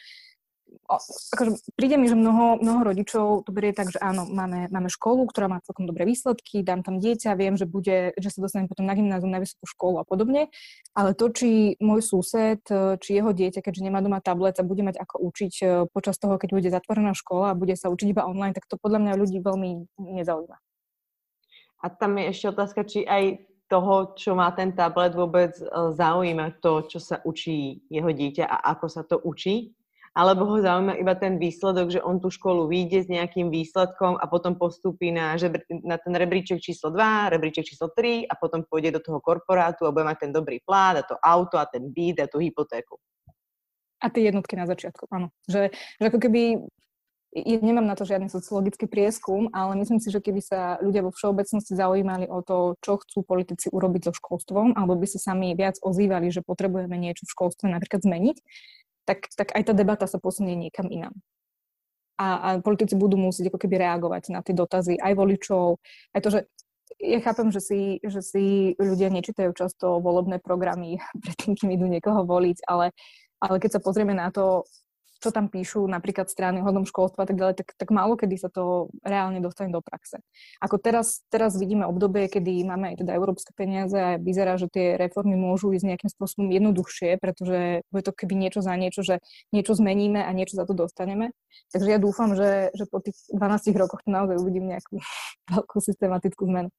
akože 0.89 1.61
príde 1.77 2.01
mi, 2.01 2.09
že 2.09 2.17
mnoho, 2.17 2.57
mnoho 2.57 2.81
rodičov 2.89 3.45
to 3.45 3.51
berie 3.53 3.77
tak, 3.77 3.93
že 3.93 4.01
áno, 4.01 4.25
máme, 4.25 4.73
máme 4.73 4.89
školu, 4.89 5.29
ktorá 5.29 5.45
má 5.45 5.61
celkom 5.61 5.85
dobré 5.85 6.09
výsledky, 6.09 6.65
dám 6.65 6.81
tam 6.81 6.97
dieťa, 6.97 7.37
viem, 7.37 7.53
že, 7.53 7.69
bude, 7.69 8.17
že 8.17 8.29
sa 8.33 8.41
dostanem 8.41 8.65
potom 8.65 8.89
na 8.89 8.97
gymnázium, 8.97 9.29
na 9.29 9.37
vysokú 9.37 9.69
školu 9.69 9.95
a 10.01 10.05
podobne, 10.05 10.49
ale 10.97 11.13
to, 11.13 11.29
či 11.29 11.77
môj 11.77 12.01
sused, 12.01 12.65
či 13.05 13.09
jeho 13.13 13.29
dieťa, 13.29 13.61
keďže 13.61 13.85
nemá 13.85 14.01
doma 14.01 14.17
tablet 14.17 14.57
a 14.57 14.65
bude 14.65 14.81
mať 14.81 14.97
ako 14.97 15.21
učiť 15.29 15.53
e, 15.61 15.65
počas 15.93 16.17
toho, 16.17 16.41
keď 16.41 16.49
bude 16.57 16.69
zatvorená 16.73 17.13
škola 17.13 17.53
a 17.53 17.59
bude 17.59 17.77
sa 17.77 17.93
učiť 17.93 18.09
iba 18.09 18.25
online, 18.25 18.57
tak 18.57 18.65
to 18.65 18.81
podľa 18.81 19.05
mňa 19.05 19.13
ľudí 19.21 19.37
veľmi 19.45 19.93
nezaujíma. 20.01 20.57
A 21.79 21.85
tam 21.93 22.17
je 22.17 22.33
ešte 22.33 22.45
otázka, 22.49 22.81
či 22.83 23.05
aj 23.05 23.45
toho, 23.69 24.17
čo 24.17 24.33
má 24.33 24.49
ten 24.57 24.73
tablet, 24.73 25.13
vôbec 25.13 25.53
e, 25.53 25.65
zaujíma 25.93 26.57
to, 26.57 26.89
čo 26.89 26.97
sa 26.97 27.21
učí 27.21 27.85
jeho 27.93 28.09
dieťa 28.09 28.49
a 28.49 28.73
ako 28.73 28.85
sa 28.89 29.05
to 29.05 29.21
učí 29.21 29.77
alebo 30.19 30.43
ho 30.43 30.59
zaujíma 30.59 30.99
iba 30.99 31.15
ten 31.15 31.39
výsledok, 31.39 31.95
že 31.95 32.03
on 32.03 32.19
tú 32.19 32.27
školu 32.27 32.67
vyjde 32.67 33.07
s 33.07 33.07
nejakým 33.07 33.47
výsledkom 33.47 34.19
a 34.19 34.27
potom 34.27 34.59
postupí 34.59 35.15
na, 35.15 35.39
žebr- 35.39 35.63
na 35.87 35.95
ten 35.95 36.11
rebríček 36.11 36.59
číslo 36.59 36.91
2, 36.91 37.31
rebríček 37.31 37.63
číslo 37.63 37.87
3 37.95 38.27
a 38.27 38.35
potom 38.35 38.67
pôjde 38.67 38.99
do 38.99 39.01
toho 39.01 39.23
korporátu 39.23 39.87
a 39.87 39.95
bude 39.95 40.03
mať 40.03 40.27
ten 40.27 40.31
dobrý 40.35 40.59
plát 40.59 40.99
a 40.99 41.07
to 41.07 41.15
auto 41.23 41.55
a 41.55 41.63
ten 41.63 41.87
byt 41.87 42.19
a 42.19 42.27
tú 42.27 42.43
hypotéku. 42.43 42.99
A 44.03 44.11
tie 44.11 44.27
jednotky 44.27 44.59
na 44.59 44.67
začiatku, 44.67 45.07
áno. 45.07 45.31
Že, 45.47 45.71
že 45.71 46.03
ako 46.03 46.19
keby 46.19 46.67
ja 47.29 47.61
nemám 47.61 47.85
na 47.85 47.93
to 47.93 48.09
žiadny 48.09 48.25
sociologický 48.25 48.89
prieskum, 48.89 49.53
ale 49.53 49.77
myslím 49.77 50.01
si, 50.01 50.09
že 50.09 50.17
keby 50.17 50.41
sa 50.41 50.81
ľudia 50.81 51.05
vo 51.05 51.13
všeobecnosti 51.13 51.77
zaujímali 51.77 52.25
o 52.25 52.41
to, 52.41 52.73
čo 52.81 52.97
chcú 53.05 53.21
politici 53.21 53.69
urobiť 53.69 54.09
so 54.09 54.13
školstvom, 54.17 54.73
alebo 54.73 54.97
by 54.97 55.05
sa 55.05 55.21
sami 55.21 55.53
viac 55.53 55.77
ozývali, 55.77 56.33
že 56.33 56.41
potrebujeme 56.41 56.97
niečo 56.97 57.29
v 57.29 57.33
školstve 57.37 57.69
napríklad 57.69 58.01
zmeniť, 58.01 58.37
tak, 59.09 59.25
tak 59.33 59.49
aj 59.57 59.63
tá 59.65 59.73
debata 59.73 60.05
sa 60.05 60.21
posunie 60.21 60.53
niekam 60.53 60.85
inám. 60.85 61.17
A, 62.21 62.27
a 62.37 62.49
politici 62.61 62.93
budú 62.93 63.17
musieť 63.17 63.49
ako 63.49 63.57
keby 63.57 63.81
reagovať 63.81 64.29
na 64.29 64.45
tie 64.45 64.53
dotazy 64.53 65.01
aj 65.01 65.13
voličov, 65.17 65.81
aj 66.13 66.21
to, 66.21 66.29
že 66.29 66.39
ja 66.99 67.19
chápem, 67.23 67.49
že 67.49 67.61
si, 67.63 67.81
že 68.05 68.21
si 68.21 68.75
ľudia 68.77 69.09
nečítajú 69.09 69.55
často 69.55 69.97
volebné 69.97 70.37
programy 70.37 71.01
predtým, 71.23 71.57
kým 71.57 71.73
idú 71.73 71.89
niekoho 71.89 72.21
voliť, 72.27 72.69
ale, 72.69 72.93
ale 73.41 73.57
keď 73.57 73.79
sa 73.79 73.81
pozrieme 73.81 74.13
na 74.13 74.29
to, 74.29 74.67
čo 75.19 75.35
tam 75.35 75.51
píšu 75.51 75.83
napríklad 75.85 76.31
strany 76.31 76.63
hodnom 76.63 76.87
školstva 76.87 77.23
a 77.23 77.27
tak 77.27 77.35
ďalej, 77.35 77.55
tak, 77.59 77.75
tak 77.75 77.89
málo 77.91 78.15
kedy 78.15 78.35
sa 78.39 78.47
to 78.47 78.87
reálne 79.03 79.43
dostane 79.43 79.69
do 79.69 79.83
praxe. 79.83 80.23
Ako 80.63 80.79
teraz, 80.79 81.27
teraz 81.27 81.59
vidíme 81.59 81.83
obdobie, 81.83 82.31
kedy 82.31 82.63
máme 82.63 82.95
aj 82.95 83.03
teda 83.03 83.11
európske 83.19 83.51
peniaze 83.51 83.95
a 83.99 84.15
vyzerá, 84.15 84.55
že 84.55 84.71
tie 84.71 84.95
reformy 84.95 85.35
môžu 85.35 85.75
ísť 85.75 85.85
nejakým 85.85 86.09
spôsobom 86.11 86.47
jednoduchšie, 86.49 87.19
pretože 87.19 87.83
bude 87.91 88.03
to 88.07 88.15
keby 88.15 88.35
niečo 88.39 88.63
za 88.63 88.73
niečo, 88.79 89.03
že 89.03 89.19
niečo 89.51 89.75
zmeníme 89.75 90.23
a 90.23 90.31
niečo 90.31 90.55
za 90.55 90.63
to 90.63 90.71
dostaneme. 90.71 91.35
Takže 91.75 91.89
ja 91.91 91.99
dúfam, 91.99 92.33
že, 92.33 92.71
že 92.73 92.87
po 92.87 93.03
tých 93.03 93.19
12 93.35 93.75
rokoch 93.75 94.01
to 94.01 94.09
naozaj 94.09 94.39
uvidím 94.39 94.71
nejakú 94.71 95.03
veľkú 95.53 95.77
systematickú 95.83 96.47
zmenu. 96.47 96.71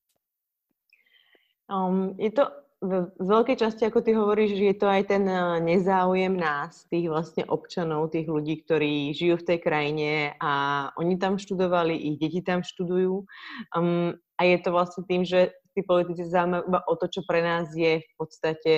Um, 1.71 2.19
je 2.19 2.35
to 2.35 2.51
v, 2.81 3.13
z 3.21 3.27
veľkej 3.29 3.57
časti, 3.61 3.85
ako 3.85 4.01
ty 4.01 4.17
hovoríš, 4.17 4.57
je 4.57 4.73
to 4.73 4.89
aj 4.89 5.13
ten 5.13 5.29
eh, 5.29 5.61
nezáujem 5.61 6.33
nás, 6.33 6.89
tých 6.89 7.13
vlastne 7.13 7.45
občanov, 7.45 8.09
tých 8.13 8.25
ľudí, 8.25 8.65
ktorí 8.65 9.13
žijú 9.13 9.37
v 9.41 9.47
tej 9.47 9.59
krajine 9.61 10.13
a 10.41 10.53
oni 10.97 11.21
tam 11.21 11.37
študovali, 11.37 11.93
ich 11.93 12.17
deti 12.17 12.41
tam 12.41 12.65
študujú. 12.65 13.29
Um, 13.77 14.17
a 14.41 14.49
je 14.49 14.57
to 14.65 14.73
vlastne 14.73 15.05
tým, 15.05 15.29
že 15.29 15.53
tí 15.77 15.85
politici 15.85 16.25
zaujímajú 16.25 16.63
iba 16.73 16.81
o 16.89 16.95
to, 16.97 17.07
čo 17.13 17.21
pre 17.29 17.45
nás 17.45 17.69
je 17.77 18.01
v 18.01 18.13
podstate 18.17 18.75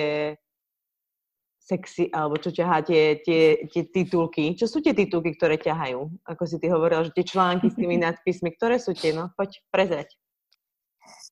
sexy, 1.63 2.11
alebo 2.11 2.35
čo 2.35 2.51
ťahá 2.51 2.83
tie, 2.83 3.23
tie, 3.23 3.71
tie 3.71 3.83
titulky. 3.87 4.51
Čo 4.59 4.67
sú 4.67 4.77
tie 4.83 4.91
titulky, 4.91 5.31
ktoré 5.39 5.55
ťahajú? 5.55 6.27
Ako 6.27 6.43
si 6.43 6.59
ty 6.59 6.67
hovorila, 6.67 7.07
že 7.07 7.15
tie 7.15 7.23
články 7.23 7.71
s 7.71 7.79
tými 7.79 7.95
nadpismi, 8.03 8.51
ktoré 8.59 8.83
sú 8.83 8.91
tie? 8.91 9.15
No, 9.15 9.31
poď 9.39 9.63
prezrať. 9.71 10.11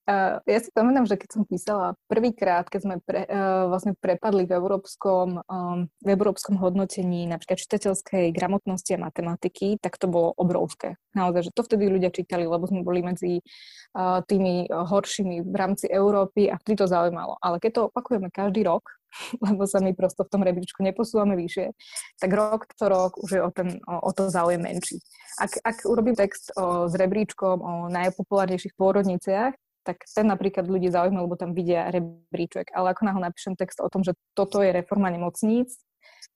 Uh, 0.09 0.41
ja 0.49 0.57
si 0.57 0.73
pamätám, 0.73 1.05
že 1.05 1.13
keď 1.13 1.29
som 1.29 1.43
písala 1.45 1.93
prvýkrát, 2.09 2.65
keď 2.65 2.81
sme 2.81 2.95
pre, 3.05 3.21
uh, 3.29 3.69
vlastne 3.69 3.93
prepadli 3.93 4.49
v 4.49 4.57
európskom, 4.57 5.45
um, 5.45 5.85
v 6.01 6.09
európskom 6.17 6.57
hodnotení 6.57 7.29
napríklad 7.29 7.61
čitateľskej 7.61 8.33
gramotnosti 8.33 8.97
a 8.97 9.03
matematiky, 9.05 9.77
tak 9.77 10.01
to 10.01 10.09
bolo 10.09 10.33
obrovské. 10.41 10.97
Naozaj, 11.13 11.47
že 11.47 11.51
to 11.53 11.61
vtedy 11.61 11.85
ľudia 11.85 12.09
čítali, 12.09 12.49
lebo 12.49 12.65
sme 12.65 12.81
boli 12.81 13.05
medzi 13.05 13.45
uh, 13.93 14.25
tými 14.25 14.73
horšími 14.73 15.45
v 15.45 15.55
rámci 15.55 15.85
Európy 15.85 16.49
a 16.49 16.57
vtedy 16.57 16.81
to 16.81 16.89
zaujímalo. 16.89 17.37
Ale 17.37 17.61
keď 17.61 17.71
to 17.71 17.81
opakujeme 17.93 18.33
každý 18.33 18.65
rok, 18.65 18.81
lebo 19.45 19.69
sa 19.69 19.85
my 19.85 19.93
prosto 19.93 20.25
v 20.25 20.31
tom 20.33 20.41
rebríčku 20.41 20.81
neposúvame 20.81 21.37
vyššie, 21.37 21.77
tak 22.17 22.29
rok 22.33 22.65
to 22.73 22.89
rok 22.89 23.21
už 23.21 23.29
je 23.37 23.41
o, 23.45 23.53
ten, 23.53 23.77
o, 23.85 24.01
o 24.01 24.11
to 24.17 24.33
záujem 24.33 24.65
menší. 24.65 24.97
Ak, 25.37 25.61
ak 25.61 25.85
urobím 25.85 26.17
text 26.17 26.49
o, 26.57 26.89
s 26.89 26.93
rebríčkom 26.97 27.61
o 27.61 27.73
najpopulárnejších 27.93 28.73
pôrodniciach, 28.73 29.53
tak 29.81 30.05
ten 30.05 30.25
napríklad 30.29 30.69
ľudí 30.69 30.93
zaujíma, 30.93 31.25
lebo 31.25 31.37
tam 31.37 31.57
vidia 31.57 31.89
rebríček. 31.89 32.69
Ale 32.73 32.93
ako 32.93 33.01
náhle 33.09 33.21
napíšem 33.29 33.57
text 33.57 33.81
o 33.81 33.89
tom, 33.89 34.05
že 34.05 34.13
toto 34.37 34.61
je 34.61 34.69
reforma 34.73 35.09
nemocníc 35.09 35.77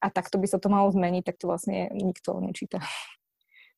a 0.01 0.09
takto 0.09 0.41
by 0.41 0.47
sa 0.49 0.57
to 0.57 0.67
malo 0.67 0.89
zmeniť, 0.89 1.23
tak 1.25 1.37
to 1.37 1.49
vlastne 1.49 1.89
nikto 1.93 2.37
nečíta. 2.41 2.81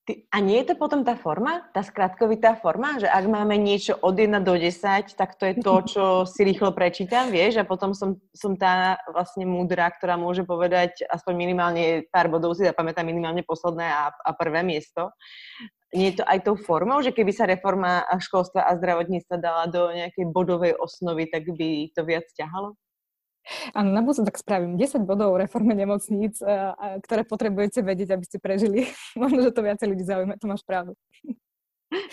Ty, 0.07 0.23
a 0.31 0.39
nie 0.39 0.63
je 0.63 0.71
to 0.71 0.79
potom 0.79 1.03
tá 1.03 1.19
forma, 1.19 1.67
tá 1.75 1.83
skratkovitá 1.83 2.55
forma, 2.55 2.95
že 2.95 3.11
ak 3.11 3.27
máme 3.27 3.59
niečo 3.59 3.91
od 3.99 4.15
1 4.15 4.39
do 4.39 4.55
10, 4.55 5.19
tak 5.19 5.35
to 5.35 5.51
je 5.51 5.59
to, 5.59 5.73
čo 5.91 6.03
si 6.23 6.47
rýchlo 6.47 6.71
prečítam, 6.71 7.27
vieš, 7.27 7.59
a 7.59 7.67
potom 7.67 7.91
som, 7.91 8.15
som 8.31 8.55
tá 8.55 9.03
vlastne 9.11 9.43
múdra, 9.43 9.91
ktorá 9.91 10.15
môže 10.15 10.47
povedať 10.47 11.03
aspoň 11.11 11.33
minimálne 11.35 11.83
pár 12.07 12.31
bodov 12.31 12.55
si 12.55 12.63
zapamätá 12.63 13.03
minimálne 13.03 13.43
posledné 13.43 13.83
a, 13.83 14.15
a 14.15 14.31
prvé 14.31 14.63
miesto 14.63 15.11
nie 15.95 16.11
je 16.11 16.19
to 16.19 16.23
aj 16.27 16.43
tou 16.43 16.55
formou, 16.59 16.99
že 16.99 17.15
keby 17.15 17.31
sa 17.31 17.47
reforma 17.47 18.03
školstva 18.19 18.67
a 18.67 18.75
zdravotníctva 18.75 19.35
dala 19.39 19.65
do 19.71 19.87
nejakej 19.91 20.25
bodovej 20.31 20.73
osnovy, 20.75 21.31
tak 21.31 21.47
by 21.47 21.87
to 21.95 22.01
viac 22.03 22.27
ťahalo? 22.35 22.75
Áno, 23.71 23.95
na 23.95 24.03
budúce 24.03 24.27
tak 24.27 24.35
spravím 24.35 24.75
10 24.75 25.07
bodov 25.07 25.39
reforme 25.39 25.71
nemocníc, 25.71 26.43
ktoré 27.07 27.23
potrebujete 27.23 27.79
vedieť, 27.79 28.19
aby 28.19 28.25
ste 28.27 28.43
prežili. 28.43 28.91
Možno, 29.21 29.39
že 29.39 29.55
to 29.55 29.63
viacej 29.63 29.87
ľudí 29.87 30.03
zaujíma, 30.03 30.35
to 30.35 30.51
máš 30.51 30.67
pravdu. 30.67 30.99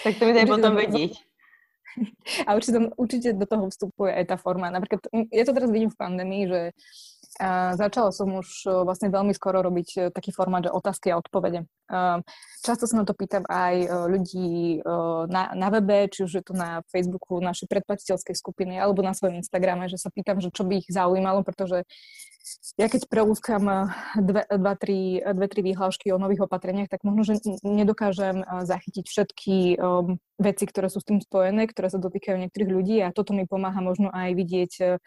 Tak 0.06 0.22
to 0.22 0.30
mi 0.30 0.32
daj 0.38 0.46
potom 0.46 0.78
vedieť. 0.78 1.18
A 2.48 2.58
určite, 2.58 2.90
určite 2.98 3.28
do 3.34 3.46
toho 3.46 3.70
vstupuje 3.70 4.10
aj 4.10 4.34
tá 4.34 4.36
forma. 4.38 4.70
Napríklad, 4.70 5.06
ja 5.30 5.44
to 5.46 5.54
teraz 5.54 5.70
vidím 5.70 5.94
v 5.94 5.98
pandémii, 5.98 6.42
že 6.50 6.60
a 7.42 7.74
začala 7.74 8.14
som 8.14 8.30
už 8.30 8.48
e, 8.62 8.70
vlastne 8.86 9.10
veľmi 9.10 9.34
skoro 9.34 9.58
robiť 9.58 9.88
e, 9.98 10.00
taký 10.14 10.30
formát, 10.30 10.62
že 10.62 10.70
otázky 10.70 11.10
a 11.10 11.18
odpovede. 11.18 11.66
Často 12.64 12.88
sa 12.88 12.96
na 12.96 13.04
to 13.04 13.12
pýtam 13.12 13.44
aj 13.44 13.74
e, 13.76 13.88
ľudí 14.08 14.80
na, 15.28 15.52
na 15.52 15.68
webe, 15.68 16.08
či 16.08 16.24
už 16.24 16.32
je 16.40 16.44
to 16.46 16.54
na 16.54 16.80
Facebooku 16.88 17.42
našej 17.42 17.66
predplatiteľskej 17.66 18.38
skupiny 18.38 18.78
alebo 18.78 19.02
na 19.02 19.12
svojom 19.12 19.42
Instagrame, 19.42 19.90
že 19.90 19.98
sa 19.98 20.14
pýtam, 20.14 20.38
že 20.38 20.54
čo 20.54 20.62
by 20.62 20.80
ich 20.80 20.88
zaujímalo, 20.88 21.42
pretože 21.42 21.82
ja 22.76 22.92
keď 22.92 23.08
prelúskam 23.08 23.88
dve, 24.20 24.44
dva, 24.44 24.74
tri, 24.76 25.16
dve, 25.24 25.46
tri 25.48 25.60
výhlášky 25.64 26.12
o 26.12 26.20
nových 26.20 26.44
opatreniach, 26.44 26.92
tak 26.92 27.00
možno, 27.00 27.24
že 27.24 27.40
nedokážem 27.64 28.44
zachytiť 28.44 29.04
všetky 29.08 29.80
um, 29.80 30.20
veci, 30.36 30.64
ktoré 30.68 30.92
sú 30.92 31.00
s 31.00 31.08
tým 31.08 31.24
spojené, 31.24 31.64
ktoré 31.64 31.88
sa 31.88 31.96
dotýkajú 31.96 32.36
niektorých 32.36 32.68
ľudí 32.68 33.00
a 33.00 33.16
toto 33.16 33.32
mi 33.32 33.48
pomáha 33.48 33.80
možno 33.80 34.12
aj 34.12 34.36
vidieť 34.36 35.00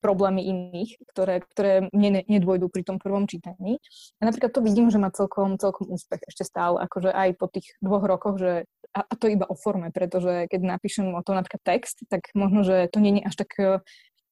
problémy 0.00 0.40
iných, 0.46 1.02
ktoré, 1.12 1.44
ktoré 1.44 1.92
mne 1.92 2.24
nedôjdu 2.24 2.72
pri 2.72 2.82
tom 2.86 2.96
prvom 2.96 3.28
čítaní. 3.28 3.82
A 4.22 4.30
napríklad 4.30 4.54
to 4.54 4.64
vidím, 4.64 4.88
že 4.88 5.02
má 5.02 5.12
celkom, 5.12 5.60
celkom 5.60 5.90
úspech 5.92 6.24
ešte 6.24 6.46
stále, 6.46 6.80
akože 6.80 7.12
aj 7.12 7.28
po 7.36 7.46
tých 7.50 7.76
dvoch 7.84 8.06
rokoch, 8.06 8.40
že 8.40 8.52
a, 8.96 9.06
to 9.14 9.30
iba 9.30 9.46
o 9.46 9.54
forme, 9.54 9.92
pretože 9.94 10.48
keď 10.50 10.60
napíšem 10.78 11.10
o 11.12 11.22
tom 11.22 11.38
napríklad 11.38 11.62
text, 11.62 12.02
tak 12.10 12.32
možno, 12.32 12.64
že 12.64 12.88
to 12.90 12.98
nie 12.98 13.20
je 13.20 13.26
až 13.26 13.34
tak 13.44 13.50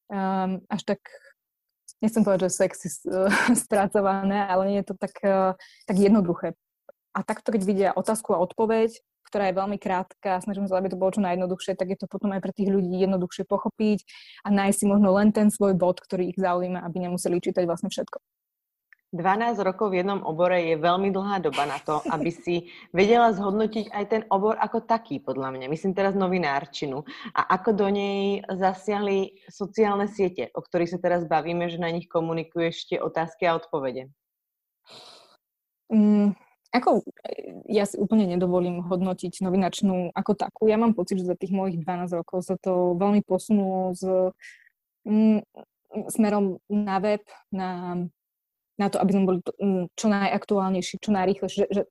um, 0.09 0.61
až 0.69 0.83
tak 0.85 1.01
nechcem 2.01 2.23
povedať, 2.25 2.49
že 2.49 2.59
sexy 2.65 2.89
spracované, 3.65 4.47
ale 4.47 4.63
nie 4.69 4.79
je 4.83 4.87
to 4.93 4.95
tak, 4.97 5.15
uh, 5.25 5.53
tak 5.87 5.97
jednoduché. 5.97 6.55
A 7.17 7.25
takto, 7.25 7.51
keď 7.51 7.63
vidia 7.65 7.91
otázku 7.97 8.37
a 8.37 8.43
odpoveď, 8.43 8.95
ktorá 9.29 9.53
je 9.53 9.59
veľmi 9.61 9.77
krátka 9.77 10.41
a 10.41 10.43
snažím 10.43 10.65
sa, 10.65 10.81
aby 10.81 10.89
to 10.89 10.97
bolo 10.97 11.13
čo 11.13 11.21
najjednoduchšie, 11.21 11.77
tak 11.77 11.93
je 11.93 11.99
to 12.01 12.09
potom 12.09 12.33
aj 12.33 12.41
pre 12.41 12.57
tých 12.57 12.73
ľudí 12.73 12.97
jednoduchšie 12.97 13.45
pochopiť 13.45 14.09
a 14.43 14.49
nájsť 14.49 14.79
si 14.81 14.87
možno 14.89 15.13
len 15.13 15.29
ten 15.37 15.53
svoj 15.53 15.77
bod, 15.77 16.01
ktorý 16.01 16.33
ich 16.33 16.41
zaujíma, 16.41 16.81
aby 16.81 17.05
nemuseli 17.05 17.45
čítať 17.45 17.69
vlastne 17.69 17.93
všetko. 17.93 18.19
12 19.09 19.57
rokov 19.65 19.89
v 19.89 20.05
jednom 20.05 20.21
obore 20.21 20.69
je 20.69 20.77
veľmi 20.77 21.09
dlhá 21.09 21.41
doba 21.41 21.65
na 21.65 21.81
to, 21.81 22.05
aby 22.13 22.29
si 22.29 22.69
vedela 22.93 23.33
zhodnotiť 23.33 23.89
aj 23.89 24.05
ten 24.05 24.23
obor 24.29 24.61
ako 24.61 24.85
taký, 24.85 25.17
podľa 25.17 25.49
mňa. 25.57 25.73
Myslím 25.73 25.97
teraz 25.97 26.13
novinárčinu. 26.13 27.09
A 27.33 27.41
ako 27.57 27.73
do 27.73 27.89
nej 27.89 28.45
zasiahli 28.45 29.49
sociálne 29.49 30.13
siete, 30.13 30.53
o 30.53 30.61
ktorých 30.61 30.93
sa 30.93 31.01
teraz 31.01 31.25
bavíme, 31.25 31.73
že 31.73 31.81
na 31.81 31.89
nich 31.89 32.05
komunikuješ 32.05 32.93
tie 32.93 32.99
otázky 33.01 33.49
a 33.49 33.57
odpovede. 33.57 34.13
Mm, 35.89 36.37
ako 36.69 37.01
ja 37.65 37.89
si 37.89 37.97
úplne 37.97 38.29
nedovolím 38.29 38.85
hodnotiť 38.85 39.41
novinačnú 39.41 40.13
ako 40.13 40.33
takú. 40.37 40.69
Ja 40.69 40.77
mám 40.77 40.93
pocit, 40.93 41.21
že 41.21 41.33
za 41.33 41.37
tých 41.37 41.53
mojich 41.53 41.81
12 41.81 42.13
rokov 42.13 42.45
sa 42.45 42.61
to 42.61 42.93
veľmi 43.01 43.25
posunulo 43.25 43.97
z, 43.97 44.33
mm, 45.09 45.41
smerom 46.13 46.61
na 46.69 46.97
web, 47.01 47.25
na, 47.49 47.97
na 48.77 48.87
to, 48.93 49.01
aby 49.01 49.11
sme 49.17 49.25
boli 49.25 49.39
to, 49.41 49.53
mm, 49.57 49.85
čo 49.97 50.07
najaktuálnejší, 50.13 50.95
čo 51.01 51.11
najrýchlejšie. 51.13 51.65
Že, 51.65 51.69
že 51.73 51.83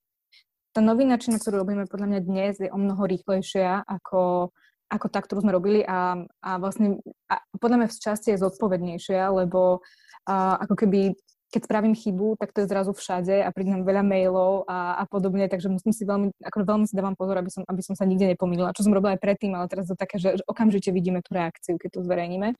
tá 0.77 0.79
novinačina, 0.85 1.41
ktorú 1.41 1.65
robíme 1.65 1.89
podľa 1.89 2.07
mňa 2.13 2.21
dnes, 2.21 2.53
je 2.61 2.69
o 2.69 2.77
mnoho 2.77 3.09
rýchlejšia 3.09 3.81
ako, 3.81 4.53
ako 4.93 5.05
tá, 5.09 5.19
ktorú 5.25 5.41
sme 5.41 5.57
robili 5.57 5.81
a, 5.81 6.21
a 6.45 6.51
vlastne 6.61 7.01
a 7.33 7.41
podľa 7.57 7.77
mňa 7.81 7.87
v 7.89 7.97
časti 7.97 8.37
je 8.37 8.41
zodpovednejšia, 8.45 9.25
lebo 9.33 9.81
a, 10.29 10.61
ako 10.61 10.85
keby 10.85 11.17
keď 11.47 11.61
spravím 11.63 11.95
chybu, 11.95 12.35
tak 12.35 12.51
to 12.51 12.63
je 12.63 12.67
zrazu 12.67 12.91
všade 12.91 13.39
a 13.39 13.49
príde 13.55 13.71
nám 13.71 13.87
veľa 13.87 14.03
mailov 14.03 14.67
a, 14.67 14.99
a 14.99 15.03
podobne, 15.07 15.47
takže 15.47 15.71
musím 15.71 15.95
si 15.95 16.03
veľmi, 16.03 16.35
ako 16.43 16.67
veľmi 16.67 16.85
si 16.85 16.95
dávam 16.95 17.15
pozor, 17.15 17.39
aby 17.39 17.47
som, 17.47 17.63
aby 17.63 17.79
som 17.79 17.95
sa 17.95 18.03
nikde 18.03 18.35
nepomýlila, 18.35 18.75
čo 18.75 18.83
som 18.83 18.91
robila 18.91 19.15
aj 19.15 19.23
predtým, 19.23 19.55
ale 19.55 19.71
teraz 19.71 19.87
to 19.87 19.95
také, 19.95 20.19
že, 20.19 20.39
že 20.39 20.43
okamžite 20.43 20.91
vidíme 20.91 21.23
tú 21.23 21.31
reakciu, 21.31 21.79
keď 21.79 21.89
to 21.95 21.99
zverejníme. 22.03 22.51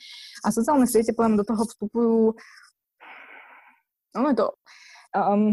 A 0.44 0.48
sociálne 0.56 0.88
siete, 0.88 1.12
poviem, 1.12 1.36
do 1.36 1.44
toho 1.44 1.68
vstupujú, 1.68 2.40
ono 4.16 4.30
to, 4.32 4.56
um, 5.12 5.52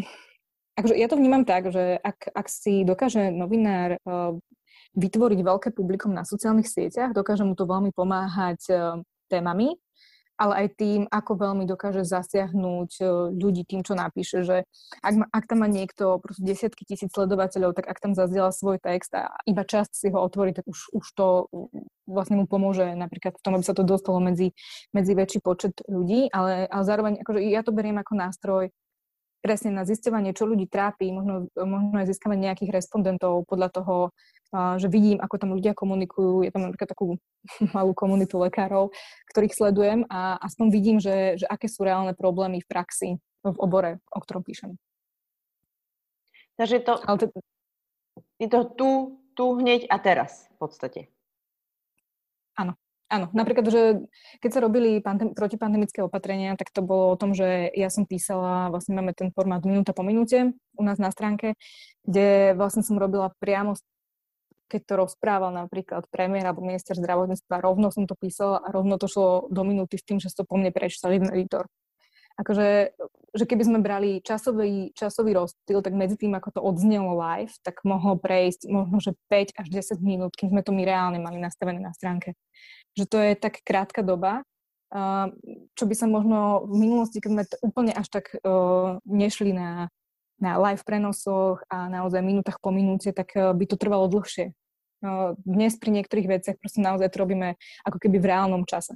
akože 0.79 0.95
ja 0.95 1.11
to 1.11 1.19
vnímam 1.19 1.43
tak, 1.43 1.75
že 1.75 1.99
ak, 1.99 2.31
ak 2.31 2.47
si 2.47 2.87
dokáže 2.87 3.35
novinár 3.35 3.99
uh, 4.07 4.39
vytvoriť 4.95 5.41
veľké 5.43 5.69
publikum 5.75 6.15
na 6.15 6.23
sociálnych 6.23 6.71
sieťach, 6.71 7.11
dokáže 7.11 7.43
mu 7.43 7.59
to 7.59 7.67
veľmi 7.67 7.91
pomáhať 7.91 8.61
uh, 8.71 9.03
témami, 9.27 9.75
ale 10.35 10.67
aj 10.67 10.69
tým, 10.77 11.01
ako 11.09 11.33
veľmi 11.39 11.65
dokáže 11.65 12.03
zasiahnuť 12.03 12.91
e, 12.99 13.05
ľudí 13.35 13.63
tým, 13.63 13.87
čo 13.87 13.95
napíše, 13.95 14.43
že 14.43 14.67
ak, 15.01 15.15
ma, 15.15 15.27
ak 15.31 15.45
tam 15.47 15.63
má 15.63 15.69
niekto 15.71 16.19
proste 16.19 16.43
desiatky 16.43 16.83
tisíc 16.83 17.15
sledovateľov, 17.15 17.79
tak 17.79 17.87
ak 17.87 17.99
tam 18.03 18.13
zazdiela 18.19 18.51
svoj 18.51 18.83
text 18.83 19.15
a 19.15 19.31
iba 19.47 19.63
časť 19.63 19.93
si 19.95 20.07
ho 20.11 20.19
otvorí, 20.19 20.51
tak 20.51 20.67
už, 20.67 20.91
už 20.91 21.07
to 21.15 21.49
vlastne 22.05 22.37
mu 22.39 22.51
pomôže 22.51 22.85
napríklad 22.99 23.39
v 23.39 23.45
tom, 23.45 23.55
aby 23.57 23.65
sa 23.65 23.77
to 23.77 23.87
dostalo 23.87 24.19
medzi, 24.19 24.53
medzi 24.91 25.13
väčší 25.15 25.41
počet 25.41 25.79
ľudí, 25.87 26.29
ale, 26.35 26.67
ale 26.67 26.83
zároveň 26.83 27.13
akože 27.23 27.41
ja 27.47 27.63
to 27.63 27.73
beriem 27.73 27.97
ako 28.03 28.13
nástroj 28.19 28.65
presne 29.45 29.77
na 29.77 29.85
zistovanie, 29.85 30.33
čo 30.33 30.49
ľudí 30.49 30.65
trápi, 30.65 31.13
možno, 31.13 31.53
možno 31.53 32.01
aj 32.01 32.09
získavanie 32.09 32.49
nejakých 32.49 32.73
respondentov 32.73 33.45
podľa 33.45 33.69
toho, 33.77 33.95
že 34.81 34.89
vidím, 34.89 35.21
ako 35.21 35.37
tam 35.37 35.51
ľudia 35.53 35.77
komunikujú. 35.77 36.49
Je 36.49 36.51
tam 36.55 36.65
napríklad 36.65 36.89
takú 36.89 37.21
malú 37.77 37.93
komunitu 37.93 38.41
lekárov, 38.41 38.89
ktorých 39.37 39.53
sledujem 39.53 40.01
a 40.09 40.41
aspoň 40.41 40.67
vidím, 40.73 40.97
že, 40.97 41.37
že 41.37 41.45
aké 41.45 41.69
sú 41.69 41.85
reálne 41.85 42.17
problémy 42.17 42.65
v 42.65 42.71
praxi 42.73 43.09
v 43.45 43.57
obore, 43.61 44.01
o 44.09 44.19
ktorom 44.25 44.41
píšem. 44.41 44.81
Takže 46.57 46.81
to, 46.81 46.97
Ale 47.05 47.17
to... 47.21 47.27
je 48.41 48.49
to 48.49 48.61
tu, 48.79 48.91
tu 49.37 49.45
hneď 49.61 49.85
a 49.93 50.01
teraz 50.01 50.49
v 50.55 50.57
podstate. 50.57 51.01
Áno. 52.57 52.79
Áno, 53.15 53.31
napríklad, 53.31 53.71
že 53.71 54.03
keď 54.43 54.51
sa 54.51 54.61
robili 54.67 54.99
pandem- 54.99 55.31
protipandemické 55.39 56.03
opatrenia, 56.03 56.59
tak 56.59 56.75
to 56.75 56.83
bolo 56.83 57.15
o 57.15 57.21
tom, 57.21 57.31
že 57.31 57.71
ja 57.71 57.87
som 57.87 58.11
písala, 58.11 58.75
vlastne 58.75 58.99
máme 58.99 59.15
ten 59.15 59.31
formát 59.31 59.63
minúta 59.63 59.95
po 59.95 60.03
minúte 60.03 60.51
u 60.75 60.83
nás 60.83 60.99
na 60.99 61.15
stránke, 61.15 61.55
kde 62.03 62.59
vlastne 62.59 62.83
som 62.83 62.99
robila 62.99 63.31
priamo 63.39 63.79
keď 64.65 64.81
to 64.91 64.95
rozprával 64.97 65.55
napríklad 65.55 66.09
premiér 66.11 66.51
alebo 66.51 66.65
minister 66.65 66.99
zdravotníctva, 66.99 67.63
rovno 67.63 67.95
som 67.95 68.11
to 68.11 68.19
písala 68.19 68.59
a 68.59 68.73
rovno 68.75 68.99
to 68.99 69.07
šlo 69.07 69.47
do 69.47 69.63
minúty 69.63 70.01
s 70.01 70.03
tým, 70.03 70.19
že 70.19 70.33
to 70.35 70.43
po 70.43 70.59
mne 70.59 70.75
prečítal 70.75 71.15
jeden 71.15 71.31
editor. 71.31 71.71
Akože, 72.35 72.99
že 73.31 73.45
keby 73.47 73.63
sme 73.63 73.79
brali 73.79 74.19
časový, 74.19 74.91
časový 74.99 75.39
rozptyl, 75.39 75.79
tak 75.79 75.95
medzi 75.95 76.19
tým, 76.19 76.35
ako 76.35 76.59
to 76.59 76.61
odznelo 76.67 77.15
live, 77.15 77.55
tak 77.63 77.87
mohlo 77.87 78.19
prejsť 78.19 78.67
možno, 78.67 78.99
že 78.99 79.15
5 79.31 79.55
až 79.55 79.67
10 79.71 80.03
minút, 80.03 80.35
keď 80.35 80.51
sme 80.51 80.63
to 80.67 80.75
my 80.75 80.83
reálne 80.83 81.23
mali 81.23 81.39
nastavené 81.39 81.79
na 81.79 81.95
stránke. 81.95 82.35
Že 82.95 83.05
to 83.11 83.19
je 83.19 83.33
tak 83.35 83.61
krátka 83.67 84.07
doba, 84.07 84.47
čo 85.75 85.85
by 85.91 85.95
sa 85.99 86.07
možno 86.07 86.71
v 86.71 86.75
minulosti, 86.87 87.19
keď 87.19 87.31
sme 87.31 87.43
úplne 87.67 87.93
až 87.93 88.07
tak 88.15 88.31
uh, 88.47 89.03
nešli 89.03 89.51
na, 89.51 89.91
na 90.39 90.55
live 90.63 90.87
prenosoch 90.87 91.67
a 91.67 91.91
naozaj 91.91 92.23
minútach 92.23 92.63
po 92.63 92.71
minúte, 92.71 93.11
tak 93.11 93.35
uh, 93.35 93.51
by 93.51 93.65
to 93.67 93.75
trvalo 93.75 94.07
dlhšie. 94.07 94.55
Uh, 95.03 95.35
dnes 95.43 95.75
pri 95.83 95.99
niektorých 95.99 96.39
veciach 96.39 96.57
proste 96.63 96.79
naozaj 96.79 97.11
to 97.11 97.27
robíme 97.27 97.59
ako 97.83 97.99
keby 97.99 98.23
v 98.23 98.29
reálnom 98.31 98.63
čase. 98.71 98.95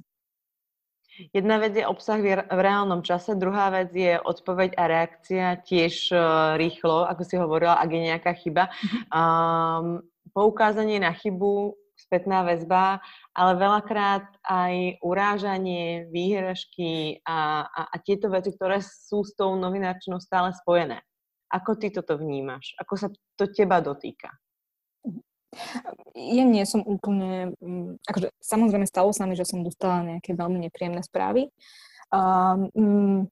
Jedna 1.35 1.59
vec 1.59 1.75
je 1.75 1.83
obsah 1.83 2.23
v 2.23 2.47
reálnom 2.47 3.03
čase, 3.03 3.35
druhá 3.35 3.75
vec 3.75 3.91
je 3.91 4.23
odpoveď 4.23 4.79
a 4.79 4.83
reakcia 4.87 5.59
tiež 5.67 6.15
rýchlo, 6.55 7.11
ako 7.11 7.23
si 7.27 7.35
hovorila, 7.35 7.75
ak 7.75 7.91
je 7.91 8.07
nejaká 8.07 8.33
chyba. 8.39 8.71
Um, 9.11 10.07
poukázanie 10.31 11.03
na 11.03 11.11
chybu 11.11 11.75
spätná 12.09 12.41
väzba, 12.41 13.05
ale 13.37 13.53
veľakrát 13.61 14.25
aj 14.49 14.97
urážanie, 15.05 16.09
výhražky 16.09 17.21
a, 17.29 17.69
a, 17.69 17.81
a 17.93 17.97
tieto 18.01 18.33
veci, 18.33 18.57
ktoré 18.57 18.81
sú 18.81 19.29
s 19.29 19.37
tou 19.37 19.53
novináčnou 19.61 20.17
stále 20.17 20.57
spojené. 20.57 21.05
Ako 21.53 21.77
ty 21.77 21.93
toto 21.93 22.17
vnímaš? 22.17 22.73
Ako 22.81 22.95
sa 22.97 23.09
to 23.37 23.45
teba 23.53 23.85
dotýka? 23.85 24.33
Ja 26.17 26.45
nie 26.45 26.65
som 26.69 26.85
úplne, 26.85 27.57
mm, 27.61 28.05
akože 28.05 28.29
samozrejme 28.41 28.85
stalo 28.85 29.13
sa 29.13 29.25
mi, 29.25 29.37
že 29.37 29.49
som 29.49 29.65
dostala 29.65 30.05
nejaké 30.05 30.37
veľmi 30.37 30.61
nepríjemné 30.69 31.01
správy. 31.05 31.49
Um, 32.09 33.29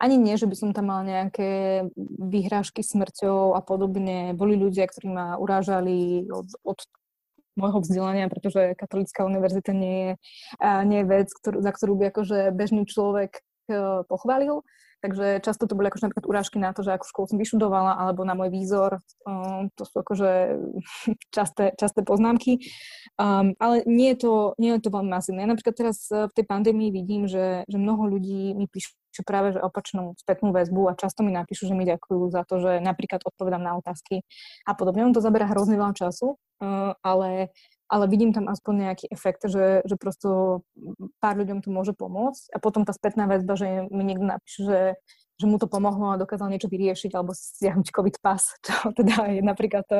ani 0.00 0.16
nie, 0.20 0.36
že 0.36 0.48
by 0.48 0.56
som 0.56 0.70
tam 0.76 0.92
mala 0.92 1.04
nejaké 1.04 1.84
výhrážky 2.20 2.84
smrťou 2.84 3.56
a 3.56 3.60
podobne. 3.64 4.36
Boli 4.36 4.56
ľudia, 4.56 4.88
ktorí 4.88 5.08
ma 5.08 5.36
urážali 5.40 6.28
od, 6.28 6.48
od 6.64 6.78
môjho 7.54 7.82
vzdelania, 7.82 8.30
pretože 8.30 8.74
katolická 8.74 9.24
univerzita 9.24 9.72
nie 9.74 9.96
je, 9.96 10.12
nie 10.86 10.98
je 11.02 11.10
vec, 11.10 11.28
ktorú, 11.30 11.58
za 11.62 11.70
ktorú 11.70 11.92
by 11.98 12.04
akože 12.10 12.38
bežný 12.54 12.82
človek 12.86 13.38
e, 13.38 13.42
pochválil. 14.06 14.66
Takže 15.04 15.44
často 15.44 15.68
to 15.68 15.76
boli 15.76 15.92
akože 15.92 16.08
napríklad 16.08 16.24
urážky 16.24 16.56
na 16.56 16.72
to, 16.72 16.80
že 16.80 16.96
akú 16.96 17.04
školu 17.04 17.28
som 17.28 17.36
vyštudovala, 17.36 18.00
alebo 18.00 18.24
na 18.24 18.32
môj 18.32 18.48
výzor. 18.48 19.04
Um, 19.28 19.68
to 19.76 19.84
sú 19.84 20.00
akože 20.00 20.56
časté, 21.36 21.76
časté 21.76 22.00
poznámky. 22.00 22.56
Um, 23.20 23.52
ale 23.60 23.84
nie 23.84 24.16
je, 24.16 24.24
to, 24.24 24.32
nie 24.56 24.72
je 24.72 24.80
to 24.80 24.88
veľmi 24.88 25.12
masívne. 25.12 25.44
Ja 25.44 25.52
napríklad 25.52 25.76
teraz 25.76 26.08
v 26.08 26.32
tej 26.32 26.48
pandémii 26.48 26.88
vidím, 26.88 27.28
že, 27.28 27.68
že 27.68 27.76
mnoho 27.76 28.08
ľudí 28.16 28.56
mi 28.56 28.64
píšu 28.64 28.96
práve 29.22 29.54
že 29.54 29.60
opačnú 29.62 30.18
spätnú 30.18 30.50
väzbu 30.50 30.90
a 30.90 30.98
často 30.98 31.22
mi 31.22 31.30
napíšu, 31.30 31.70
že 31.70 31.78
mi 31.78 31.86
ďakujú 31.86 32.32
za 32.34 32.42
to, 32.42 32.58
že 32.58 32.82
napríklad 32.82 33.22
odpovedám 33.22 33.62
na 33.62 33.78
otázky 33.78 34.26
a 34.66 34.72
podobne. 34.74 35.06
On 35.06 35.14
to 35.14 35.22
zabera 35.22 35.46
hrozne 35.46 35.78
veľa 35.78 35.94
času, 35.94 36.34
uh, 36.34 36.98
ale 37.04 37.54
ale 37.84 38.08
vidím 38.08 38.32
tam 38.32 38.48
aspoň 38.48 38.74
nejaký 38.90 39.06
efekt, 39.12 39.44
že, 39.44 39.84
že 39.84 39.94
prosto 40.00 40.64
pár 41.20 41.36
ľuďom 41.36 41.60
to 41.60 41.68
môže 41.68 41.92
pomôcť 41.92 42.56
a 42.56 42.58
potom 42.58 42.82
tá 42.82 42.96
spätná 42.96 43.28
väzba, 43.28 43.54
že 43.60 43.86
mi 43.92 44.02
niekto 44.08 44.24
napíše, 44.24 44.60
že, 44.64 44.80
že 45.36 45.46
mu 45.46 45.60
to 45.60 45.68
pomohlo 45.68 46.16
a 46.16 46.20
dokázal 46.20 46.48
niečo 46.48 46.72
vyriešiť 46.72 47.12
alebo 47.12 47.36
stiahnuť 47.36 47.88
COVID 47.92 48.16
pas, 48.24 48.40
čo 48.64 48.72
teda 48.98 49.36
je 49.36 49.42
napríklad 49.44 49.86
e, 49.92 49.98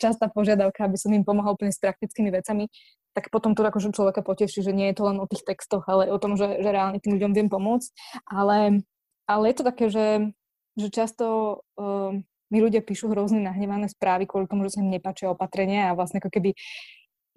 častá 0.00 0.32
požiadavka, 0.32 0.88
aby 0.88 0.96
som 0.96 1.12
im 1.12 1.26
pomohol 1.26 1.54
úplne 1.54 1.70
s 1.70 1.78
praktickými 1.78 2.32
vecami, 2.32 2.72
tak 3.12 3.28
potom 3.34 3.58
to 3.58 3.66
akože 3.66 3.90
človeka 3.90 4.22
poteší, 4.22 4.62
že 4.62 4.76
nie 4.76 4.90
je 4.90 4.96
to 5.00 5.06
len 5.10 5.18
o 5.18 5.26
tých 5.26 5.42
textoch, 5.42 5.82
ale 5.90 6.10
o 6.10 6.18
tom, 6.22 6.38
že, 6.38 6.62
že 6.62 6.70
reálne 6.70 7.02
tým 7.02 7.18
ľuďom 7.18 7.32
viem 7.34 7.48
pomôcť. 7.50 7.90
Ale, 8.30 8.86
ale 9.26 9.44
je 9.50 9.54
to 9.58 9.64
také, 9.66 9.86
že, 9.90 10.30
že 10.78 10.88
často 10.94 11.26
uh, 11.74 12.14
mi 12.50 12.58
ľudia 12.58 12.82
píšu 12.82 13.10
hrozne 13.10 13.42
nahnevané 13.42 13.86
správy 13.90 14.26
kvôli 14.26 14.50
tomu, 14.50 14.66
že 14.66 14.78
sa 14.78 14.82
im 14.82 14.90
nepáčia 14.90 15.30
opatrenia 15.30 15.90
a 15.90 15.96
vlastne 15.96 16.18
ako 16.18 16.30
keby 16.34 16.50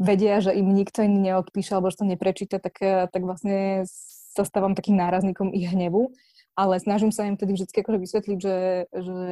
vedia, 0.01 0.41
že 0.41 0.53
im 0.57 0.73
nikto 0.73 1.05
iný 1.05 1.31
neodpíše 1.31 1.77
alebo 1.77 1.93
že 1.93 2.01
to 2.01 2.09
neprečíta, 2.09 2.57
tak, 2.57 2.75
eh, 2.81 3.05
tak 3.09 3.21
vlastne 3.21 3.85
sa 4.33 4.43
stávam 4.43 4.73
takým 4.73 4.97
nárazníkom 4.97 5.53
ich 5.53 5.69
hnevu. 5.69 6.09
Ale 6.53 6.77
snažím 6.77 7.09
sa 7.09 7.25
im 7.25 7.33
tedy 7.33 7.57
vždy 7.57 7.65
akože 7.65 7.97
vysvetliť, 7.97 8.37
že, 8.37 8.57
že 8.93 9.27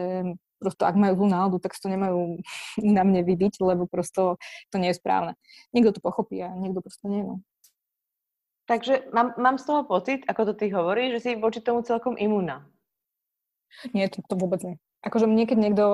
prosto 0.62 0.86
ak 0.86 0.94
majú 0.94 1.18
zlú 1.18 1.28
náladu, 1.34 1.58
tak 1.58 1.74
to 1.74 1.90
nemajú 1.90 2.38
na 2.96 3.02
mne 3.02 3.26
vybiť, 3.26 3.58
lebo 3.66 3.90
prosto 3.90 4.38
to 4.70 4.78
nie 4.78 4.94
je 4.94 5.02
správne. 5.02 5.34
Niekto 5.74 5.98
to 5.98 6.06
pochopí 6.06 6.38
a 6.46 6.54
niekto 6.54 6.86
prosto 6.86 7.10
nie. 7.10 7.26
No. 7.26 7.42
Takže 8.70 9.10
mám, 9.10 9.34
mám 9.42 9.58
z 9.58 9.66
toho 9.66 9.82
pocit, 9.84 10.22
ako 10.30 10.54
to 10.54 10.54
ty 10.54 10.70
hovoríš, 10.70 11.18
že 11.18 11.20
si 11.20 11.30
voči 11.36 11.60
tomu 11.60 11.82
celkom 11.82 12.14
imúna. 12.16 12.64
Nie, 13.92 14.08
to, 14.08 14.22
to 14.24 14.38
vôbec 14.38 14.62
nie. 14.62 14.78
Akože 15.02 15.26
mne, 15.26 15.50
keď 15.50 15.58
niekto, 15.58 15.86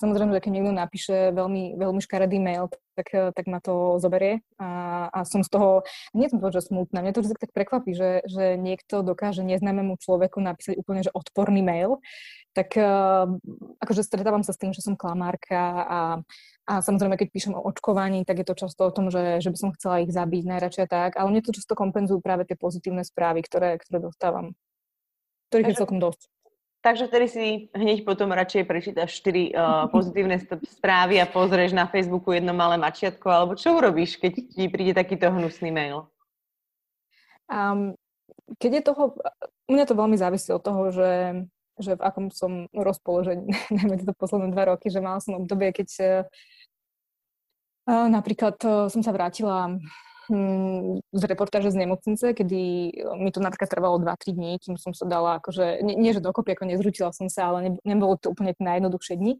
samozrejme, 0.00 0.32
že 0.32 0.40
keď 0.40 0.52
niekto 0.56 0.72
napíše 0.72 1.16
veľmi, 1.36 1.76
veľmi 1.76 2.00
škaredý 2.00 2.40
mail, 2.40 2.72
tak, 2.96 3.12
tak 3.12 3.44
ma 3.44 3.60
to 3.60 4.00
zoberie 4.00 4.40
a, 4.56 5.04
a 5.12 5.28
som 5.28 5.44
z 5.44 5.52
toho, 5.52 5.84
nie 6.16 6.32
som 6.32 6.40
to, 6.40 6.48
že 6.48 6.72
smutná, 6.72 7.04
mňa 7.04 7.12
to 7.12 7.20
vždy 7.20 7.36
tak 7.36 7.52
prekvapí, 7.52 7.92
že, 7.92 8.24
že 8.24 8.56
niekto 8.56 9.04
dokáže 9.04 9.44
neznámemu 9.44 10.00
človeku 10.00 10.40
napísať 10.40 10.80
úplne, 10.80 11.04
že 11.04 11.12
odporný 11.12 11.60
mail, 11.60 12.00
tak 12.54 12.78
uh, 12.78 13.26
akože 13.82 14.06
stretávam 14.06 14.46
sa 14.46 14.54
s 14.54 14.60
tým, 14.62 14.70
že 14.70 14.78
som 14.78 14.94
klamárka 14.94 15.58
a, 15.58 16.00
a 16.70 16.72
samozrejme, 16.78 17.18
keď 17.18 17.28
píšem 17.34 17.54
o 17.58 17.60
očkovaní, 17.66 18.22
tak 18.22 18.40
je 18.40 18.46
to 18.46 18.54
často 18.54 18.86
o 18.86 18.94
tom, 18.94 19.10
že, 19.10 19.42
že 19.42 19.50
by 19.50 19.58
som 19.58 19.74
chcela 19.74 20.06
ich 20.06 20.14
zabiť 20.14 20.46
najradšej 20.46 20.86
tak, 20.86 21.18
ale 21.18 21.34
mne 21.34 21.42
to 21.42 21.50
často 21.50 21.74
kompenzujú 21.74 22.22
práve 22.22 22.46
tie 22.46 22.54
pozitívne 22.54 23.02
správy, 23.02 23.42
ktoré, 23.42 23.82
ktoré 23.82 23.98
dostávam. 23.98 24.54
Ktorých 25.50 25.74
je 25.74 25.80
celkom 25.82 25.98
dosť. 25.98 26.30
Takže 26.84 27.08
vtedy 27.08 27.26
si 27.32 27.44
hneď 27.72 28.04
potom 28.04 28.28
radšej 28.28 28.68
prečítaš 28.68 29.10
4 29.18 29.26
uh, 29.26 29.34
eh, 29.34 29.84
pozitívne 29.94 30.36
správy 30.78 31.18
a 31.18 31.26
pozrieš 31.26 31.74
na 31.74 31.90
Facebooku 31.90 32.30
jedno 32.30 32.54
malé 32.54 32.78
mačiatko, 32.78 33.26
alebo 33.26 33.52
čo 33.58 33.74
urobíš, 33.74 34.22
keď 34.22 34.32
ti 34.54 34.70
príde 34.70 34.94
takýto 34.94 35.32
hnusný 35.32 35.74
mail? 35.74 36.06
Um, 37.50 37.98
keď 38.60 38.70
je 38.78 38.82
toho, 38.84 39.02
u 39.68 39.70
mňa 39.72 39.84
to 39.88 39.94
veľmi 39.96 40.16
závisí 40.20 40.52
od 40.52 40.60
toho, 40.60 40.92
že, 40.92 41.10
že 41.80 41.98
v 41.98 42.04
akom 42.04 42.30
som 42.30 42.70
rozpoložení, 42.70 43.48
najmä 43.74 44.00
tieto 44.00 44.14
posledné 44.14 44.50
dva 44.54 44.74
roky, 44.74 44.90
že 44.90 45.02
mal 45.02 45.18
som 45.18 45.42
obdobie, 45.42 45.74
keď 45.74 45.88
uh, 47.90 48.06
napríklad 48.08 48.56
uh, 48.62 48.86
som 48.90 49.02
sa 49.02 49.10
vrátila 49.10 49.76
Hm, 50.24 51.04
z 51.12 51.22
reportáže 51.28 51.68
z 51.68 51.84
nemocnice, 51.84 52.32
kedy 52.32 52.60
mi 53.20 53.28
to 53.28 53.44
napríklad 53.44 53.68
trvalo 53.68 54.00
2-3 54.00 54.32
dní, 54.32 54.56
kým 54.56 54.80
som 54.80 54.96
sa 54.96 55.04
dala, 55.04 55.36
akože, 55.36 55.84
nie, 55.84 56.00
nie 56.00 56.16
že 56.16 56.24
dokopy, 56.24 56.56
ako 56.56 56.64
nezrutila 56.64 57.12
som 57.12 57.28
sa, 57.28 57.52
ale 57.52 57.58
ne, 57.60 57.70
nebolo 57.84 58.16
to 58.16 58.32
úplne 58.32 58.56
najjednoduchšie 58.56 59.20
dni. 59.20 59.36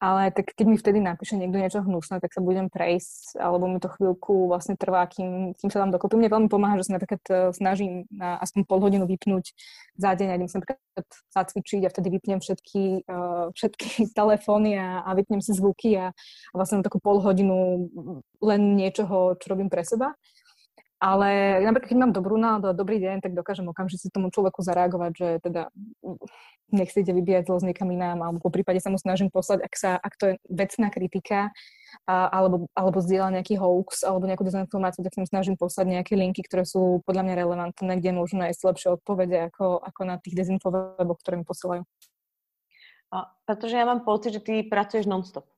Ale 0.00 0.32
tak 0.32 0.56
keď 0.56 0.64
mi 0.64 0.80
vtedy 0.80 0.96
napíše 0.96 1.36
niekto 1.36 1.60
niečo 1.60 1.84
hnusné, 1.84 2.24
tak 2.24 2.32
sa 2.32 2.40
budem 2.40 2.72
prejsť, 2.72 3.36
alebo 3.36 3.68
mi 3.68 3.76
to 3.84 3.92
chvíľku 3.92 4.48
vlastne 4.48 4.72
trvá, 4.72 5.04
kým, 5.04 5.52
kým 5.52 5.68
sa 5.68 5.84
tam 5.84 5.92
dokopy. 5.92 6.16
Mne 6.16 6.32
veľmi 6.32 6.48
pomáha, 6.48 6.80
že 6.80 6.88
sa 6.88 6.96
napríklad 6.96 7.20
e, 7.28 7.52
snažím 7.52 8.08
na 8.08 8.40
aspoň 8.40 8.64
pol 8.64 8.80
hodinu 8.80 9.04
vypnúť 9.04 9.52
za 10.00 10.16
deň, 10.16 10.28
a 10.32 10.36
idem 10.40 10.48
sa 10.48 10.64
napríklad 10.64 11.06
zacvičiť 11.36 11.84
a 11.84 11.92
vtedy 11.92 12.08
vypnem 12.16 12.40
všetky, 12.40 13.04
uh, 13.04 13.52
všetky 13.52 13.88
telefóny 14.18 14.80
a, 14.80 15.04
a 15.04 15.10
vypnem 15.12 15.44
si 15.44 15.52
zvuky 15.52 16.00
a, 16.00 16.16
a 16.16 16.54
vlastne 16.56 16.80
takú 16.80 16.96
pol 16.96 17.20
hodinu 17.20 17.84
len 18.40 18.80
niečoho, 18.80 19.36
čo 19.36 19.46
robím 19.52 19.68
pre 19.68 19.84
seba. 19.84 20.16
Ale 21.00 21.64
napríklad, 21.64 21.88
keď 21.88 21.98
mám 21.98 22.12
dobrú 22.12 22.36
náladu 22.36 22.68
a 22.68 22.76
dobrý 22.76 23.00
deň, 23.00 23.24
tak 23.24 23.32
dokážem 23.32 23.64
okamžite 23.64 24.12
tomu 24.12 24.28
človeku 24.28 24.60
zareagovať, 24.60 25.12
že 25.16 25.28
teda 25.40 25.72
nech 26.76 26.92
si 26.92 27.00
ide 27.00 27.16
vybíjať 27.16 27.48
zlo 27.48 27.56
s 27.56 27.64
niekam 27.64 27.88
inám, 27.88 28.20
alebo 28.20 28.38
po 28.44 28.52
prípade 28.52 28.84
sa 28.84 28.92
mu 28.92 29.00
snažím 29.00 29.32
poslať, 29.32 29.64
ak, 29.64 29.74
sa, 29.80 29.96
ak 29.96 30.14
to 30.20 30.24
je 30.28 30.34
vecná 30.52 30.92
kritika, 30.92 31.56
a, 32.04 32.28
alebo, 32.28 32.68
alebo 32.76 33.00
zdieľa 33.00 33.40
nejaký 33.40 33.56
hoax, 33.56 34.04
alebo 34.04 34.28
nejakú 34.28 34.44
dezinformáciu, 34.44 35.00
tak 35.00 35.16
sa 35.16 35.24
mu 35.24 35.28
snažím 35.32 35.56
poslať 35.56 35.88
nejaké 35.88 36.20
linky, 36.20 36.44
ktoré 36.44 36.68
sú 36.68 37.00
podľa 37.08 37.24
mňa 37.26 37.34
relevantné, 37.48 37.92
kde 37.96 38.10
môžu 38.12 38.36
nájsť 38.36 38.60
lepšie 38.60 38.88
odpovede 39.00 39.48
ako, 39.48 39.80
ako 39.80 40.00
na 40.04 40.20
tých 40.20 40.36
dezinfoveboch, 40.36 41.18
ktoré 41.24 41.40
mi 41.40 41.48
posielajú. 41.48 41.82
A, 43.10 43.24
pretože 43.48 43.74
ja 43.74 43.88
mám 43.88 44.04
pocit, 44.04 44.36
že 44.36 44.44
ty 44.44 44.60
pracuješ 44.68 45.08
non-stop 45.08 45.48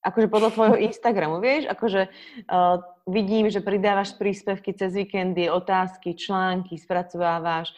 akože 0.00 0.26
podľa 0.32 0.50
tvojho 0.56 0.76
Instagramu, 0.80 1.44
vieš, 1.44 1.68
akože 1.68 2.08
uh, 2.08 2.80
vidím, 3.04 3.52
že 3.52 3.60
pridávaš 3.60 4.16
príspevky 4.16 4.72
cez 4.72 4.96
víkendy, 4.96 5.52
otázky, 5.52 6.16
články, 6.16 6.80
spracovávaš. 6.80 7.72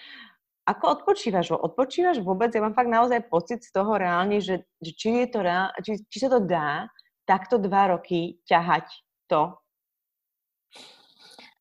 Ako 0.63 1.03
odpočívaš? 1.03 1.59
Odpočívaš 1.59 2.23
vôbec? 2.23 2.55
Ja 2.55 2.63
mám 2.63 2.79
fakt 2.79 2.87
naozaj 2.87 3.27
pocit 3.27 3.67
z 3.67 3.75
toho 3.75 3.99
reálne, 3.99 4.39
že, 4.39 4.63
že 4.79 4.91
či, 4.95 5.27
je 5.27 5.29
to 5.35 5.43
reál, 5.43 5.75
či, 5.83 5.99
či 6.07 6.19
sa 6.23 6.31
to 6.31 6.39
dá 6.39 6.87
takto 7.27 7.59
dva 7.59 7.99
roky 7.99 8.39
ťahať 8.47 8.87
to. 9.27 9.59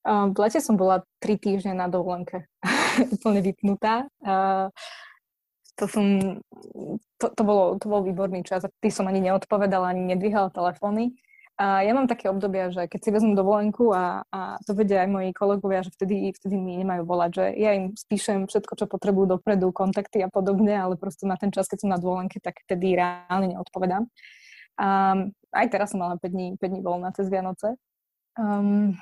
Uh, 0.01 0.29
v 0.33 0.37
lete 0.45 0.61
som 0.61 0.77
bola 0.77 1.05
tri 1.17 1.37
týždne 1.37 1.77
na 1.77 1.89
dovolenke. 1.89 2.45
Úplne 3.17 3.41
vypnutá. 3.41 4.05
Uh, 4.21 4.69
to 5.81 5.89
som, 5.89 6.05
to, 7.17 7.25
to, 7.33 7.41
bolo, 7.41 7.81
to 7.81 7.89
bol 7.89 8.05
výborný 8.05 8.45
čas. 8.45 8.61
Ty 8.61 8.89
som 8.93 9.09
ani 9.09 9.17
neodpovedala, 9.25 9.89
ani 9.89 10.13
nedvíhala 10.13 10.53
telefóny. 10.53 11.17
A 11.57 11.81
ja 11.85 11.93
mám 11.93 12.09
také 12.09 12.29
obdobia, 12.29 12.73
že 12.73 12.85
keď 12.89 12.99
si 13.01 13.09
vezmem 13.13 13.37
dovolenku 13.37 13.93
a, 13.93 14.25
a 14.33 14.61
to 14.65 14.73
vedia 14.73 15.05
aj 15.05 15.09
moji 15.09 15.29
kolegovia, 15.33 15.85
že 15.85 15.93
vtedy, 15.93 16.33
vtedy 16.33 16.57
mi 16.57 16.81
nemajú 16.81 17.05
volať, 17.05 17.29
že 17.37 17.45
ja 17.57 17.77
im 17.77 17.93
spíšem 17.93 18.49
všetko, 18.49 18.73
čo 18.77 18.85
potrebujú 18.89 19.37
dopredu, 19.37 19.69
kontakty 19.69 20.25
a 20.25 20.29
podobne, 20.29 20.73
ale 20.73 20.97
proste 20.97 21.29
na 21.29 21.37
ten 21.37 21.53
čas, 21.53 21.69
keď 21.69 21.85
som 21.85 21.93
na 21.93 22.01
dovolenke, 22.01 22.41
tak 22.41 22.61
vtedy 22.65 22.97
reálne 22.97 23.53
neodpovedám. 23.53 24.09
A 24.81 25.17
aj 25.53 25.67
teraz 25.69 25.93
som 25.93 26.01
mala 26.01 26.17
5 26.17 26.33
dní, 26.33 26.47
5 26.57 26.65
dní 26.65 26.81
voľna 26.81 27.13
cez 27.13 27.29
Vianoce. 27.29 27.77
Um, 28.39 28.97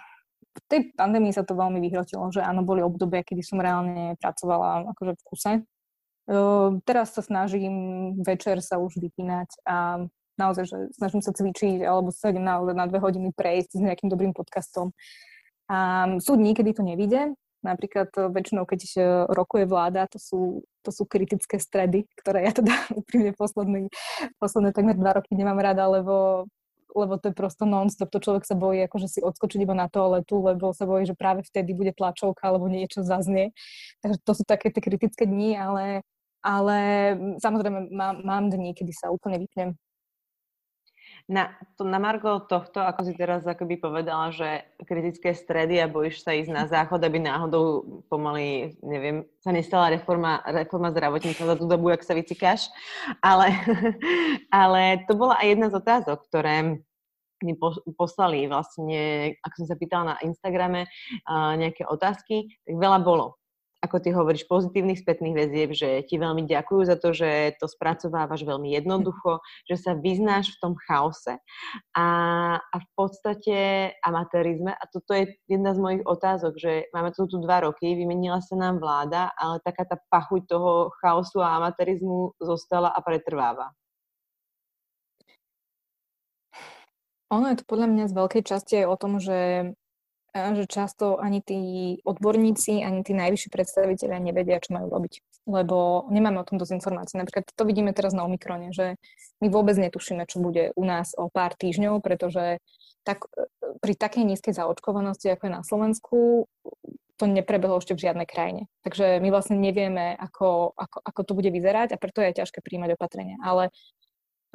v 0.50 0.60
tej 0.68 0.80
pandémii 1.00 1.32
sa 1.32 1.48
to 1.48 1.56
veľmi 1.56 1.80
vyhrotilo, 1.80 2.28
že 2.34 2.44
áno, 2.44 2.68
boli 2.68 2.84
obdobia, 2.84 3.24
kedy 3.24 3.40
som 3.40 3.64
reálne 3.64 4.20
pracovala 4.20 4.92
akože 4.92 5.14
v 5.16 5.24
kuse. 5.24 5.52
Uh, 6.30 6.78
teraz 6.86 7.18
sa 7.18 7.26
snažím 7.26 8.14
večer 8.22 8.62
sa 8.62 8.78
už 8.78 9.02
vypínať 9.02 9.50
a 9.66 10.06
naozaj, 10.38 10.70
že 10.70 10.78
snažím 10.94 11.26
sa 11.26 11.34
cvičiť 11.34 11.82
alebo 11.82 12.14
sa 12.14 12.30
idem 12.30 12.46
na, 12.46 12.86
dve 12.86 13.02
hodiny 13.02 13.34
prejsť 13.34 13.76
s 13.76 13.82
nejakým 13.82 14.14
dobrým 14.14 14.32
podcastom. 14.32 14.94
A 15.68 16.06
sú 16.22 16.40
dní, 16.40 16.54
kedy 16.54 16.78
to 16.78 16.84
nevíde. 16.86 17.34
Napríklad 17.60 18.16
väčšinou, 18.16 18.64
keď 18.64 18.80
e, 18.88 18.90
rokuje 19.36 19.68
vláda, 19.68 20.08
to 20.08 20.16
sú, 20.16 20.64
to 20.80 20.96
sú 20.96 21.04
kritické 21.04 21.60
stredy, 21.60 22.08
ktoré 22.24 22.48
ja 22.48 22.56
teda 22.56 22.72
úprimne 23.04 23.36
posledný, 23.36 23.92
posledné 24.40 24.72
takmer 24.72 24.96
dva 24.96 25.20
roky 25.20 25.36
nemám 25.36 25.60
rada, 25.60 25.90
lebo 25.92 26.48
lebo 26.90 27.22
to 27.22 27.30
je 27.30 27.38
prosto 27.38 27.70
non-stop, 27.70 28.10
to 28.10 28.18
človek 28.18 28.50
sa 28.50 28.58
bojí 28.58 28.82
akože 28.90 29.06
si 29.06 29.20
odskočiť 29.22 29.62
iba 29.62 29.78
na 29.78 29.86
toaletu, 29.86 30.42
lebo 30.42 30.74
sa 30.74 30.90
bojí, 30.90 31.06
že 31.06 31.14
práve 31.14 31.46
vtedy 31.46 31.78
bude 31.78 31.94
tlačovka 31.94 32.50
alebo 32.50 32.66
niečo 32.66 33.06
zaznie. 33.06 33.54
Takže 34.02 34.18
to 34.26 34.32
sú 34.34 34.42
také 34.42 34.74
tie 34.74 34.82
kritické 34.82 35.30
dni, 35.30 35.54
ale, 35.54 36.02
ale 36.44 36.78
samozrejme 37.40 37.92
mám, 37.92 38.16
mám 38.24 38.46
dni, 38.50 38.72
kedy 38.76 38.92
sa 38.96 39.12
úplne 39.12 39.40
vypnem 39.44 39.76
na, 41.30 41.54
to, 41.78 41.86
na 41.86 42.02
Margo 42.02 42.42
tohto, 42.50 42.82
ako 42.82 43.06
si 43.06 43.14
teraz 43.14 43.46
akoby 43.46 43.78
povedala, 43.78 44.34
že 44.34 44.66
kritické 44.82 45.38
stredy 45.38 45.78
a 45.78 45.86
bojíš 45.86 46.26
sa 46.26 46.34
ísť 46.34 46.50
na 46.50 46.66
záchod, 46.74 46.98
aby 47.06 47.22
náhodou 47.22 47.86
pomaly, 48.10 48.74
neviem, 48.82 49.22
sa 49.38 49.54
nestala 49.54 49.94
reforma, 49.94 50.42
reforma 50.50 50.90
zdravotníctva 50.90 51.54
za 51.54 51.56
tú 51.62 51.70
dobu, 51.70 51.94
ak 51.94 52.02
sa 52.02 52.18
vycikáš. 52.18 52.74
Ale, 53.22 53.54
ale 54.50 55.06
to 55.06 55.14
bola 55.14 55.38
aj 55.38 55.48
jedna 55.54 55.68
z 55.70 55.78
otázok, 55.78 56.20
ktoré 56.26 56.82
mi 57.40 57.56
poslali 57.96 58.52
vlastne, 58.52 59.32
ako 59.40 59.64
som 59.64 59.68
sa 59.72 59.80
pýtala 59.80 60.04
na 60.12 60.16
Instagrame, 60.28 60.92
nejaké 61.56 61.88
otázky, 61.88 62.52
tak 62.68 62.76
veľa 62.76 63.00
bolo 63.00 63.39
ako 63.80 63.96
ty 64.04 64.12
hovoríš, 64.12 64.44
pozitívnych 64.52 65.00
spätných 65.00 65.36
väzieb, 65.36 65.72
že 65.72 66.04
ti 66.04 66.20
veľmi 66.20 66.44
ďakujú 66.44 66.82
za 66.84 67.00
to, 67.00 67.16
že 67.16 67.56
to 67.64 67.66
spracovávaš 67.72 68.44
veľmi 68.44 68.76
jednoducho, 68.76 69.40
že 69.72 69.80
sa 69.80 69.96
vyznáš 69.96 70.52
v 70.56 70.60
tom 70.60 70.74
chaose 70.84 71.40
a, 71.96 72.08
a 72.60 72.76
v 72.76 72.88
podstate 73.00 73.58
amatérizme, 74.04 74.76
a 74.76 74.84
toto 74.92 75.16
je 75.16 75.32
jedna 75.48 75.72
z 75.72 75.80
mojich 75.80 76.04
otázok, 76.04 76.60
že 76.60 76.92
máme 76.92 77.16
tu 77.16 77.24
dva 77.40 77.64
roky, 77.64 77.96
vymenila 77.96 78.44
sa 78.44 78.60
nám 78.60 78.84
vláda, 78.84 79.32
ale 79.40 79.64
taká 79.64 79.88
tá 79.88 79.96
pachuť 80.12 80.42
toho 80.52 80.72
chaosu 81.00 81.40
a 81.40 81.56
amatérizmu 81.56 82.36
zostala 82.44 82.92
a 82.92 83.00
pretrváva. 83.00 83.72
Ono 87.30 87.46
je 87.54 87.62
to 87.62 87.66
podľa 87.70 87.88
mňa 87.94 88.06
z 88.10 88.14
veľkej 88.18 88.44
časti 88.44 88.74
aj 88.82 88.88
o 88.90 88.96
tom, 88.98 89.22
že 89.22 89.38
že 90.34 90.66
často 90.70 91.18
ani 91.18 91.42
tí 91.42 91.62
odborníci, 92.06 92.86
ani 92.86 93.02
tí 93.02 93.18
najvyšší 93.18 93.50
predstaviteľia 93.50 94.20
nevedia, 94.22 94.62
čo 94.62 94.78
majú 94.78 94.90
robiť. 94.90 95.46
Lebo 95.50 96.06
nemáme 96.14 96.42
o 96.42 96.48
tom 96.48 96.62
dosť 96.62 96.78
informácií. 96.78 97.18
Napríklad 97.18 97.50
to 97.50 97.64
vidíme 97.66 97.90
teraz 97.96 98.14
na 98.14 98.26
Omikrone, 98.28 98.70
že 98.70 99.02
my 99.42 99.48
vôbec 99.50 99.74
netušíme, 99.80 100.28
čo 100.30 100.44
bude 100.44 100.76
u 100.78 100.84
nás 100.86 101.18
o 101.18 101.32
pár 101.32 101.58
týždňov, 101.58 102.04
pretože 102.06 102.62
tak, 103.08 103.26
pri 103.82 103.94
takej 103.98 104.28
nízkej 104.28 104.54
zaočkovanosti, 104.54 105.34
ako 105.34 105.44
je 105.48 105.54
na 105.54 105.64
Slovensku, 105.66 106.18
to 107.20 107.28
neprebehlo 107.28 107.84
ešte 107.84 107.98
v 108.00 108.04
žiadnej 108.08 108.28
krajine. 108.30 108.72
Takže 108.88 109.20
my 109.20 109.28
vlastne 109.28 109.60
nevieme, 109.60 110.16
ako, 110.16 110.72
ako, 110.78 110.98
ako 111.04 111.22
to 111.28 111.34
bude 111.36 111.52
vyzerať 111.52 111.92
a 111.92 112.02
preto 112.02 112.24
je 112.24 112.32
ťažké 112.32 112.64
príjmať 112.64 112.96
opatrenia. 112.96 113.36
Ale 113.44 113.76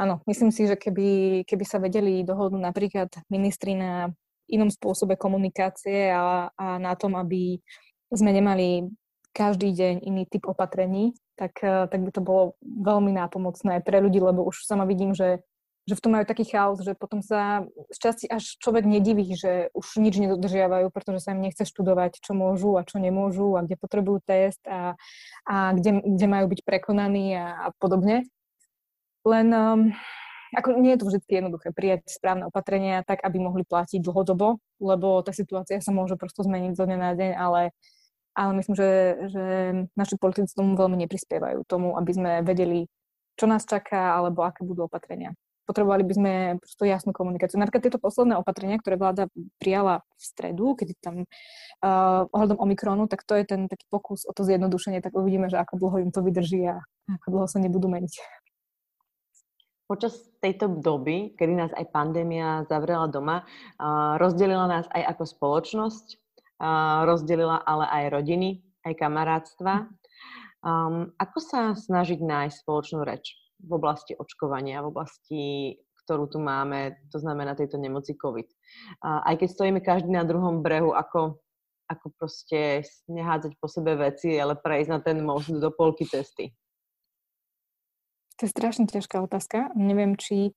áno, 0.00 0.24
myslím 0.24 0.48
si, 0.48 0.64
že 0.64 0.80
keby, 0.80 1.44
keby 1.44 1.64
sa 1.68 1.76
vedeli 1.76 2.24
dohodnúť 2.24 2.62
napríklad 2.64 3.10
ministri 3.28 3.76
na 3.76 4.16
inom 4.48 4.68
spôsobe 4.68 5.16
komunikácie 5.16 6.12
a, 6.12 6.52
a 6.54 6.66
na 6.78 6.94
tom, 6.94 7.16
aby 7.16 7.58
sme 8.12 8.30
nemali 8.30 8.88
každý 9.34 9.74
deň 9.74 9.94
iný 10.06 10.22
typ 10.30 10.46
opatrení, 10.46 11.12
tak, 11.34 11.58
eh, 11.62 11.90
tak 11.90 12.00
by 12.00 12.10
to 12.14 12.22
bolo 12.22 12.54
veľmi 12.62 13.10
nápomocné 13.10 13.82
pre 13.82 13.98
ľudí, 13.98 14.22
lebo 14.22 14.46
už 14.46 14.62
sama 14.62 14.86
vidím, 14.86 15.10
že, 15.12 15.42
že 15.90 15.98
v 15.98 16.02
tom 16.02 16.14
majú 16.14 16.24
taký 16.24 16.46
chaos, 16.46 16.78
že 16.80 16.94
potom 16.94 17.18
sa 17.18 17.66
z 17.90 17.98
časti 17.98 18.26
až 18.30 18.56
človek 18.62 18.86
nediví, 18.86 19.34
že 19.34 19.74
už 19.74 19.98
nič 19.98 20.22
nedodržiavajú, 20.22 20.88
pretože 20.94 21.26
sa 21.26 21.34
im 21.34 21.42
nechce 21.42 21.66
študovať, 21.66 22.22
čo 22.22 22.32
môžu 22.38 22.78
a 22.78 22.86
čo 22.86 23.02
nemôžu 23.02 23.58
a 23.58 23.66
kde 23.66 23.74
potrebujú 23.74 24.22
test 24.22 24.62
a, 24.70 24.94
a 25.44 25.74
kde, 25.74 26.00
kde 26.06 26.26
majú 26.30 26.46
byť 26.54 26.60
prekonaní 26.62 27.34
a, 27.34 27.68
a 27.68 27.74
podobne. 27.82 28.30
Len 29.26 29.48
um, 29.50 29.80
ako 30.54 30.78
nie 30.78 30.94
je 30.94 31.00
to 31.02 31.06
vždy 31.10 31.20
jednoduché 31.26 31.68
prijať 31.74 32.06
správne 32.08 32.48
opatrenia 32.48 33.02
tak, 33.02 33.20
aby 33.22 33.38
mohli 33.42 33.62
platiť 33.66 34.00
dlhodobo, 34.00 34.62
lebo 34.80 35.20
tá 35.20 35.34
situácia 35.34 35.82
sa 35.82 35.90
môže 35.90 36.14
prosto 36.14 36.46
zmeniť 36.46 36.72
zo 36.78 36.84
dňa 36.86 36.98
na 36.98 37.12
deň, 37.12 37.30
ale, 37.34 37.74
ale 38.32 38.50
myslím, 38.62 38.74
že, 38.78 38.90
že 39.30 39.44
naši 39.98 40.14
politici 40.16 40.54
tomu 40.54 40.78
veľmi 40.78 40.96
neprispievajú, 41.06 41.66
tomu, 41.66 41.98
aby 41.98 42.12
sme 42.14 42.30
vedeli, 42.46 42.86
čo 43.34 43.50
nás 43.50 43.66
čaká, 43.66 44.14
alebo 44.14 44.46
aké 44.46 44.62
budú 44.62 44.86
opatrenia. 44.86 45.34
Potrebovali 45.64 46.04
by 46.04 46.12
sme 46.12 46.32
prosto 46.60 46.84
jasnú 46.84 47.16
komunikáciu. 47.16 47.56
Napríklad 47.56 47.88
tieto 47.88 47.96
posledné 47.96 48.36
opatrenia, 48.36 48.76
ktoré 48.76 49.00
vláda 49.00 49.32
prijala 49.56 50.04
v 50.20 50.22
stredu, 50.22 50.76
keď 50.76 50.92
tam 51.00 51.24
uh, 51.24 52.28
ohľadom 52.28 52.60
Omikronu, 52.60 53.08
tak 53.08 53.24
to 53.24 53.32
je 53.32 53.48
ten 53.48 53.64
taký 53.64 53.88
pokus 53.88 54.28
o 54.28 54.32
to 54.36 54.44
zjednodušenie, 54.44 55.00
tak 55.00 55.16
uvidíme, 55.16 55.48
že 55.48 55.56
ako 55.56 55.80
dlho 55.80 55.96
im 56.04 56.12
to 56.12 56.20
vydrží 56.20 56.68
a 56.68 56.84
ako 57.08 57.26
dlho 57.32 57.46
sa 57.48 57.64
nebudú 57.64 57.88
meniť. 57.88 58.43
Počas 59.84 60.16
tejto 60.40 60.80
doby, 60.80 61.36
kedy 61.36 61.52
nás 61.60 61.72
aj 61.76 61.92
pandémia 61.92 62.64
zavrela 62.72 63.04
doma, 63.04 63.44
rozdelila 64.16 64.64
nás 64.64 64.88
aj 64.88 65.12
ako 65.12 65.24
spoločnosť, 65.28 66.06
rozdelila 67.04 67.60
ale 67.60 67.84
aj 67.92 68.04
rodiny, 68.16 68.64
aj 68.84 68.96
kamarátstva. 68.96 69.88
Um, 70.64 71.12
ako 71.20 71.38
sa 71.44 71.60
snažiť 71.76 72.24
nájsť 72.24 72.64
spoločnú 72.64 73.04
reč 73.04 73.36
v 73.60 73.76
oblasti 73.76 74.16
očkovania, 74.16 74.80
v 74.80 74.88
oblasti, 74.88 75.42
ktorú 76.04 76.32
tu 76.32 76.40
máme, 76.40 76.96
to 77.12 77.20
znamená 77.20 77.52
tejto 77.52 77.76
nemoci 77.76 78.16
COVID. 78.16 78.48
Uh, 79.04 79.20
aj 79.28 79.44
keď 79.44 79.48
stojíme 79.52 79.80
každý 79.84 80.16
na 80.16 80.24
druhom 80.24 80.64
brehu, 80.64 80.96
ako, 80.96 81.36
ako 81.92 82.06
proste 82.16 82.80
nehádzať 83.12 83.60
po 83.60 83.68
sebe 83.68 83.92
veci, 84.00 84.40
ale 84.40 84.56
prejsť 84.56 84.88
na 84.88 85.00
ten 85.04 85.20
most 85.20 85.52
do 85.52 85.68
polky 85.68 86.08
cesty. 86.08 86.48
To 88.44 88.52
je 88.52 88.52
strašne 88.52 88.84
ťažká 88.84 89.24
otázka. 89.24 89.72
Neviem, 89.72 90.20
či 90.20 90.52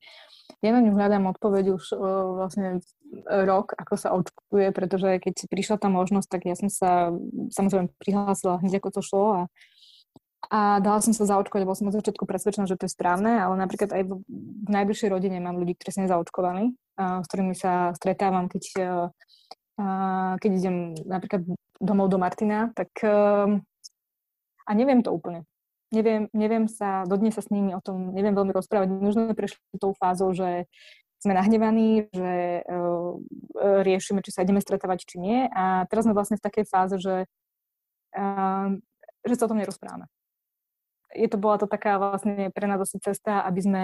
ja 0.59 0.75
na 0.75 0.83
ňu 0.83 0.91
hľadám 0.91 1.31
odpoveď 1.31 1.79
už 1.79 1.95
uh, 1.95 2.35
vlastne 2.35 2.83
rok, 3.23 3.71
ako 3.79 3.95
sa 3.95 4.11
očkuje, 4.11 4.75
pretože 4.75 5.23
keď 5.23 5.33
si 5.39 5.45
prišla 5.47 5.79
tá 5.79 5.87
možnosť, 5.87 6.27
tak 6.27 6.41
ja 6.43 6.59
som 6.59 6.67
sa 6.67 7.15
samozrejme 7.55 7.87
prihlásila 7.95 8.59
hneď 8.59 8.83
ako 8.83 8.89
to 8.91 8.99
šlo 8.99 9.25
a, 9.31 9.41
a 10.51 10.59
dala 10.83 10.99
som 10.99 11.15
sa 11.15 11.23
zaočkovať, 11.31 11.63
bol 11.63 11.79
som 11.79 11.87
od 11.87 11.95
začiatku 11.95 12.27
presvedčená, 12.27 12.67
že 12.67 12.75
to 12.75 12.91
je 12.91 12.95
správne, 12.95 13.39
ale 13.39 13.55
napríklad 13.55 13.95
aj 13.95 14.03
v, 14.03 14.11
v 14.67 14.69
najbližšej 14.75 15.07
rodine 15.07 15.39
mám 15.39 15.55
ľudí, 15.55 15.79
ktorí 15.79 15.95
sú 15.95 16.03
nezaočkovaní, 16.03 16.75
uh, 16.75 17.23
s 17.23 17.25
ktorými 17.31 17.55
sa 17.55 17.95
stretávam, 17.95 18.51
keď, 18.51 18.63
uh, 18.83 20.35
keď 20.43 20.51
idem 20.51 20.75
napríklad 21.07 21.47
domov 21.79 22.11
do 22.11 22.19
Martina, 22.19 22.67
tak 22.75 22.91
uh, 23.07 23.55
a 24.67 24.71
neviem 24.75 24.99
to 24.99 25.15
úplne 25.15 25.47
neviem, 25.91 26.27
neviem 26.35 26.65
sa, 26.67 27.07
dodnes 27.07 27.35
sa 27.35 27.43
s 27.43 27.51
nimi 27.51 27.71
o 27.71 27.81
tom 27.81 28.11
neviem 28.11 28.35
veľmi 28.35 28.51
rozprávať. 28.51 28.87
Sme 29.13 29.35
prešli 29.37 29.59
tou 29.79 29.95
fázou, 29.95 30.35
že 30.35 30.67
sme 31.17 31.33
nahnevaní, 31.33 32.13
že 32.13 32.61
uh, 32.61 33.17
riešime, 33.81 34.21
či 34.21 34.29
sa 34.29 34.45
ideme 34.45 34.61
stretávať, 34.61 35.07
či 35.07 35.17
nie. 35.17 35.49
A 35.49 35.89
teraz 35.89 36.05
sme 36.05 36.13
vlastne 36.13 36.37
v 36.37 36.45
takej 36.45 36.65
fáze, 36.69 36.95
že, 37.01 37.25
uh, 38.13 38.69
že 39.25 39.33
sa 39.33 39.45
o 39.45 39.49
tom 39.49 39.57
nerozprávame. 39.57 40.05
Je 41.17 41.25
to, 41.25 41.41
bola 41.41 41.57
to 41.57 41.65
taká 41.65 41.97
vlastne 41.97 42.53
pre 42.53 42.69
nás 42.69 42.77
asi 42.77 43.01
cesta, 43.01 43.41
aby 43.49 43.61
sme, 43.63 43.83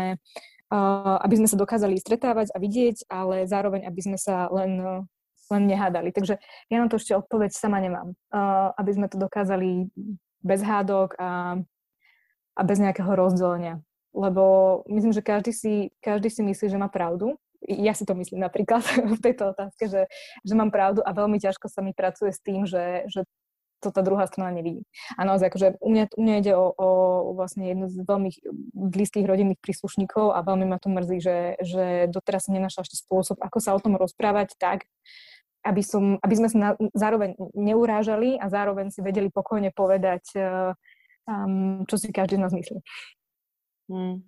uh, 0.69 1.17
aby 1.25 1.35
sme 1.41 1.49
sa 1.49 1.57
dokázali 1.57 1.97
stretávať 1.97 2.53
a 2.53 2.61
vidieť, 2.61 3.09
ale 3.09 3.49
zároveň, 3.49 3.89
aby 3.89 4.01
sme 4.03 4.17
sa 4.21 4.45
len, 4.53 4.77
len 5.49 5.63
nehádali. 5.65 6.13
Takže 6.13 6.37
ja 6.69 6.77
na 6.77 6.85
to 6.85 7.01
ešte 7.01 7.17
odpoveď 7.17 7.49
sama 7.49 7.81
nemám. 7.81 8.13
Uh, 8.29 8.77
aby 8.77 8.91
sme 8.93 9.07
to 9.09 9.17
dokázali 9.17 9.89
bez 10.45 10.61
hádok 10.61 11.17
a 11.17 11.57
a 12.53 12.61
bez 12.61 12.77
nejakého 12.77 13.09
rozdelenia. 13.13 13.81
Lebo 14.13 14.85
myslím, 14.87 15.13
že 15.13 15.25
každý 15.25 15.51
si, 15.51 15.73
každý 15.97 16.29
si 16.29 16.45
myslí, 16.45 16.69
že 16.69 16.77
má 16.77 16.87
pravdu. 16.87 17.37
Ja 17.65 17.97
si 17.97 18.05
to 18.05 18.13
myslím 18.13 18.45
napríklad 18.45 18.85
v 19.17 19.21
tejto 19.21 19.57
otázke, 19.57 19.89
že, 19.89 20.01
že 20.45 20.53
mám 20.53 20.69
pravdu 20.69 21.01
a 21.01 21.15
veľmi 21.15 21.41
ťažko 21.41 21.67
sa 21.67 21.81
mi 21.81 21.95
pracuje 21.95 22.29
s 22.29 22.39
tým, 22.43 22.69
že, 22.69 23.09
že 23.09 23.25
to 23.83 23.91
tá 23.91 23.99
druhá 23.99 24.23
strana 24.31 24.55
nevidí. 24.55 24.87
A 25.19 25.27
naozaj, 25.27 25.51
akože 25.51 25.67
u 25.83 25.89
mňa, 25.91 26.03
u 26.15 26.21
mňa 26.23 26.35
ide 26.39 26.53
o, 26.55 26.71
o 26.71 26.87
vlastne 27.35 27.67
jednu 27.67 27.91
z 27.91 27.99
veľmi 28.07 28.29
blízkych 28.71 29.27
rodinných 29.27 29.59
príslušníkov 29.59 30.31
a 30.31 30.39
veľmi 30.39 30.71
ma 30.71 30.79
to 30.79 30.87
mrzí, 30.87 31.19
že, 31.19 31.37
že 31.59 31.85
doteraz 32.07 32.47
som 32.47 32.55
nenašla 32.55 32.87
ešte 32.87 33.03
spôsob, 33.03 33.43
ako 33.43 33.57
sa 33.59 33.75
o 33.75 33.83
tom 33.83 33.99
rozprávať 33.99 34.55
tak, 34.55 34.87
aby, 35.67 35.83
som, 35.83 36.15
aby 36.23 36.35
sme 36.39 36.47
sa 36.47 36.57
na, 36.57 36.69
zároveň 36.95 37.35
neurážali 37.55 38.39
a 38.39 38.47
zároveň 38.47 38.87
si 38.87 39.03
vedeli 39.03 39.27
pokojne 39.27 39.75
povedať, 39.75 40.31
um, 41.27 41.83
čo 41.87 41.95
si 41.99 42.11
každý 42.11 42.39
z 42.39 42.43
nás 42.43 42.53
myslí. 42.53 42.79
Hmm. 43.91 44.23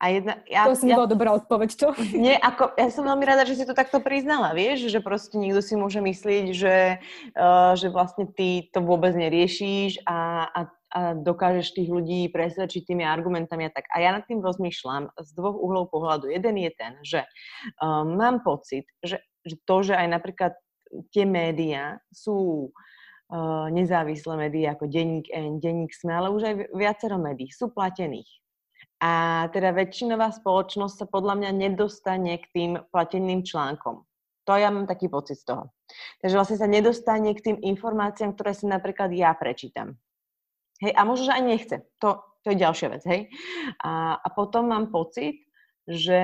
A 0.00 0.08
jedna, 0.08 0.40
ja, 0.48 0.64
to 0.64 0.72
si 0.72 0.88
ja, 0.88 0.96
bola 0.96 1.04
dobrá 1.04 1.36
odpoveď, 1.36 1.70
čo? 1.76 1.92
Nie, 2.16 2.40
ako, 2.40 2.72
ja 2.72 2.88
som 2.88 3.04
veľmi 3.04 3.24
rada, 3.28 3.44
že 3.44 3.60
si 3.60 3.68
to 3.68 3.76
takto 3.76 4.00
priznala, 4.00 4.56
vieš, 4.56 4.88
že 4.88 5.04
proste 5.04 5.36
niekto 5.36 5.60
si 5.60 5.76
môže 5.76 6.00
myslieť, 6.00 6.44
že, 6.56 7.04
uh, 7.36 7.76
že 7.76 7.92
vlastne 7.92 8.24
ty 8.24 8.64
to 8.72 8.80
vôbec 8.80 9.12
neriešiš 9.12 10.00
a, 10.08 10.48
a, 10.48 10.60
a 10.96 11.00
dokážeš 11.20 11.76
tých 11.76 11.92
ľudí 11.92 12.32
presvedčiť 12.32 12.88
tými 12.88 13.04
argumentami 13.04 13.68
a 13.68 13.74
tak. 13.76 13.92
A 13.92 14.00
ja 14.00 14.16
nad 14.16 14.24
tým 14.24 14.40
rozmýšľam 14.40 15.12
z 15.20 15.28
dvoch 15.36 15.60
uhlov 15.60 15.92
pohľadu. 15.92 16.32
Jeden 16.32 16.56
je 16.56 16.70
ten, 16.72 16.92
že 17.04 17.20
uh, 17.84 18.00
mám 18.00 18.40
pocit, 18.40 18.88
že, 19.04 19.20
že 19.44 19.60
to, 19.68 19.84
že 19.84 20.00
aj 20.00 20.08
napríklad 20.16 20.56
tie 21.12 21.28
médiá 21.28 22.00
sú 22.08 22.72
uh, 22.72 22.89
nezávislé 23.70 24.34
médiá 24.36 24.74
ako 24.74 24.90
Denník 24.90 25.30
N, 25.30 25.62
Denník 25.62 25.94
SME, 25.94 26.14
ale 26.18 26.28
už 26.34 26.42
aj 26.42 26.54
viacero 26.74 27.16
médií 27.16 27.50
sú 27.50 27.70
platených 27.70 28.40
a 29.00 29.12
teda 29.48 29.72
väčšinová 29.72 30.28
spoločnosť 30.28 30.94
sa 30.94 31.06
podľa 31.08 31.40
mňa 31.40 31.50
nedostane 31.56 32.36
k 32.36 32.46
tým 32.52 32.72
plateným 32.92 33.40
článkom. 33.40 34.04
To 34.44 34.52
ja 34.56 34.68
mám 34.68 34.84
taký 34.84 35.08
pocit 35.08 35.40
z 35.40 35.52
toho. 35.56 35.72
Takže 36.20 36.36
vlastne 36.36 36.58
sa 36.60 36.68
nedostane 36.68 37.32
k 37.32 37.44
tým 37.44 37.58
informáciám, 37.64 38.36
ktoré 38.36 38.52
si 38.52 38.68
napríklad 38.68 39.08
ja 39.16 39.32
prečítam. 39.32 39.96
Hej, 40.84 40.92
a 40.96 41.00
možno, 41.08 41.32
že 41.32 41.36
aj 41.36 41.44
nechce. 41.44 41.76
To, 42.04 42.20
to 42.44 42.46
je 42.52 42.60
ďalšia 42.60 42.88
vec, 42.92 43.02
hej. 43.08 43.20
A, 43.84 44.20
a 44.20 44.28
potom 44.32 44.68
mám 44.68 44.92
pocit, 44.92 45.44
že 45.88 46.20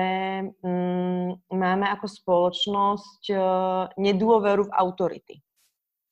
mm, 0.61 1.49
máme 1.49 1.85
ako 1.97 2.05
spoločnosť 2.09 3.21
uh, 3.33 3.89
nedôveru 3.97 4.69
v 4.69 4.75
autority. 4.77 5.35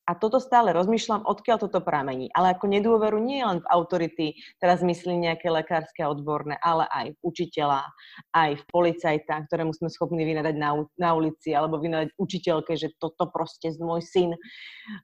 A 0.06 0.14
toto 0.14 0.38
stále 0.38 0.70
rozmýšľam, 0.70 1.26
odkiaľ 1.26 1.66
toto 1.66 1.82
pramení. 1.82 2.30
Ale 2.30 2.54
ako 2.54 2.70
nedôveru 2.70 3.18
nie 3.18 3.42
len 3.42 3.58
v 3.58 3.70
autority, 3.74 4.26
teraz 4.62 4.80
myslím 4.86 5.26
nejaké 5.26 5.50
lekárske 5.50 6.06
a 6.06 6.10
odborné, 6.14 6.54
ale 6.62 6.86
aj 6.94 7.06
v 7.14 7.18
učiteľa, 7.26 7.82
aj 8.30 8.50
v 8.54 8.64
policajta, 8.70 9.50
ktorému 9.50 9.74
sme 9.74 9.90
schopní 9.90 10.22
vynadať 10.22 10.54
na, 10.54 10.78
na 10.94 11.10
ulici, 11.18 11.50
alebo 11.50 11.82
vynadať 11.82 12.14
učiteľke, 12.14 12.78
že 12.78 12.94
toto 13.02 13.26
proste 13.26 13.74
z 13.74 13.82
môj 13.82 14.06
syn. 14.06 14.30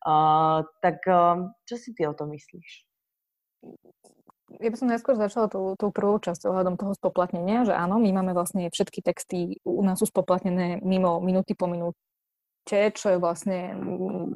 Uh, 0.06 0.62
tak 0.78 1.02
uh, 1.10 1.50
čo 1.66 1.74
si 1.74 1.90
ty 1.92 2.06
o 2.06 2.14
tom 2.14 2.30
myslíš? 2.30 2.86
ja 4.60 4.68
by 4.68 4.76
som 4.76 4.90
najskôr 4.90 5.16
začala 5.16 5.48
tou, 5.48 5.78
tou 5.80 5.88
prvou 5.88 6.20
časťou 6.20 6.52
ohľadom 6.52 6.76
toho 6.76 6.92
spoplatnenia, 6.92 7.64
že 7.64 7.72
áno, 7.72 7.96
my 7.96 8.10
máme 8.12 8.36
vlastne 8.36 8.68
všetky 8.68 9.00
texty, 9.00 9.56
u 9.64 9.80
nás 9.80 9.96
sú 9.96 10.04
spoplatnené 10.04 10.82
mimo 10.84 11.22
minúty 11.24 11.56
po 11.56 11.70
minúte, 11.70 11.96
čo 12.68 13.06
je 13.12 13.18
vlastne 13.18 13.74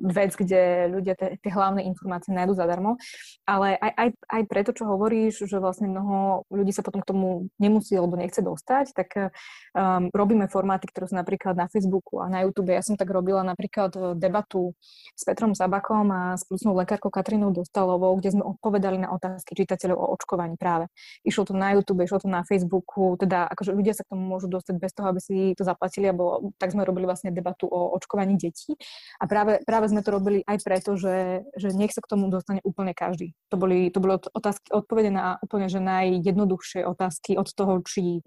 vec, 0.06 0.34
kde 0.34 0.90
ľudia 0.90 1.14
tie 1.16 1.50
hlavné 1.50 1.86
informácie 1.86 2.34
nájdú 2.34 2.58
zadarmo. 2.58 2.98
Ale 3.46 3.78
aj, 3.78 3.92
aj, 3.94 4.08
aj 4.28 4.42
preto, 4.50 4.70
čo 4.74 4.84
hovoríš, 4.86 5.46
že 5.46 5.62
vlastne 5.62 5.90
mnoho 5.90 6.46
ľudí 6.50 6.74
sa 6.74 6.82
potom 6.82 7.02
k 7.02 7.10
tomu 7.10 7.48
nemusí 7.62 7.94
alebo 7.94 8.18
nechce 8.18 8.42
dostať, 8.42 8.92
tak 8.94 9.08
um, 9.16 10.10
robíme 10.10 10.50
formáty, 10.50 10.90
ktoré 10.90 11.10
sú 11.10 11.14
napríklad 11.14 11.54
na 11.54 11.66
Facebooku 11.70 12.18
a 12.22 12.26
na 12.26 12.42
YouTube. 12.42 12.74
Ja 12.74 12.82
som 12.82 12.98
tak 12.98 13.10
robila 13.10 13.42
napríklad 13.46 13.90
e, 13.94 14.00
debatu 14.18 14.72
s 15.14 15.22
Petrom 15.22 15.54
Zabakom 15.54 16.08
a 16.10 16.34
s 16.34 16.44
plusnou 16.44 16.74
lekárkou 16.76 17.08
Katrinou 17.12 17.52
Dostalovou, 17.54 18.16
kde 18.18 18.36
sme 18.36 18.44
odpovedali 18.44 19.00
na 19.00 19.12
otázky 19.12 19.54
čitateľov 19.54 19.96
o 19.96 20.06
očkovaní 20.16 20.58
práve. 20.58 20.90
Išlo 21.22 21.48
to 21.48 21.54
na 21.54 21.76
YouTube, 21.76 22.02
išlo 22.02 22.20
to 22.22 22.28
na 22.28 22.42
Facebooku, 22.42 23.14
teda 23.20 23.48
akože 23.52 23.72
ľudia 23.72 23.94
sa 23.94 24.02
k 24.02 24.12
tomu 24.12 24.24
môžu 24.26 24.48
dostať 24.50 24.74
bez 24.80 24.92
toho, 24.96 25.06
aby 25.12 25.20
si 25.20 25.36
to 25.54 25.62
zaplatili, 25.62 26.08
alebo 26.10 26.52
tak 26.56 26.72
sme 26.72 26.82
robili 26.82 27.04
vlastne 27.04 27.30
debatu 27.30 27.68
o 27.68 27.94
očkovaní 27.94 28.15
očkovaní 28.16 28.40
detí. 28.40 28.72
A 29.20 29.28
práve, 29.28 29.60
práve 29.68 29.92
sme 29.92 30.00
to 30.00 30.08
robili 30.16 30.40
aj 30.48 30.64
preto, 30.64 30.96
že, 30.96 31.44
že 31.60 31.76
nech 31.76 31.92
sa 31.92 32.00
k 32.00 32.08
tomu 32.08 32.32
dostane 32.32 32.64
úplne 32.64 32.96
každý. 32.96 33.36
To 33.52 33.60
boli, 33.60 33.92
to 33.92 34.00
boli 34.00 34.16
otázky, 34.16 34.72
odpovede 34.72 35.12
na 35.12 35.36
úplne 35.44 35.68
že 35.68 35.84
najjednoduchšie 35.84 36.88
otázky 36.88 37.36
od 37.36 37.52
toho, 37.52 37.84
či 37.84 38.24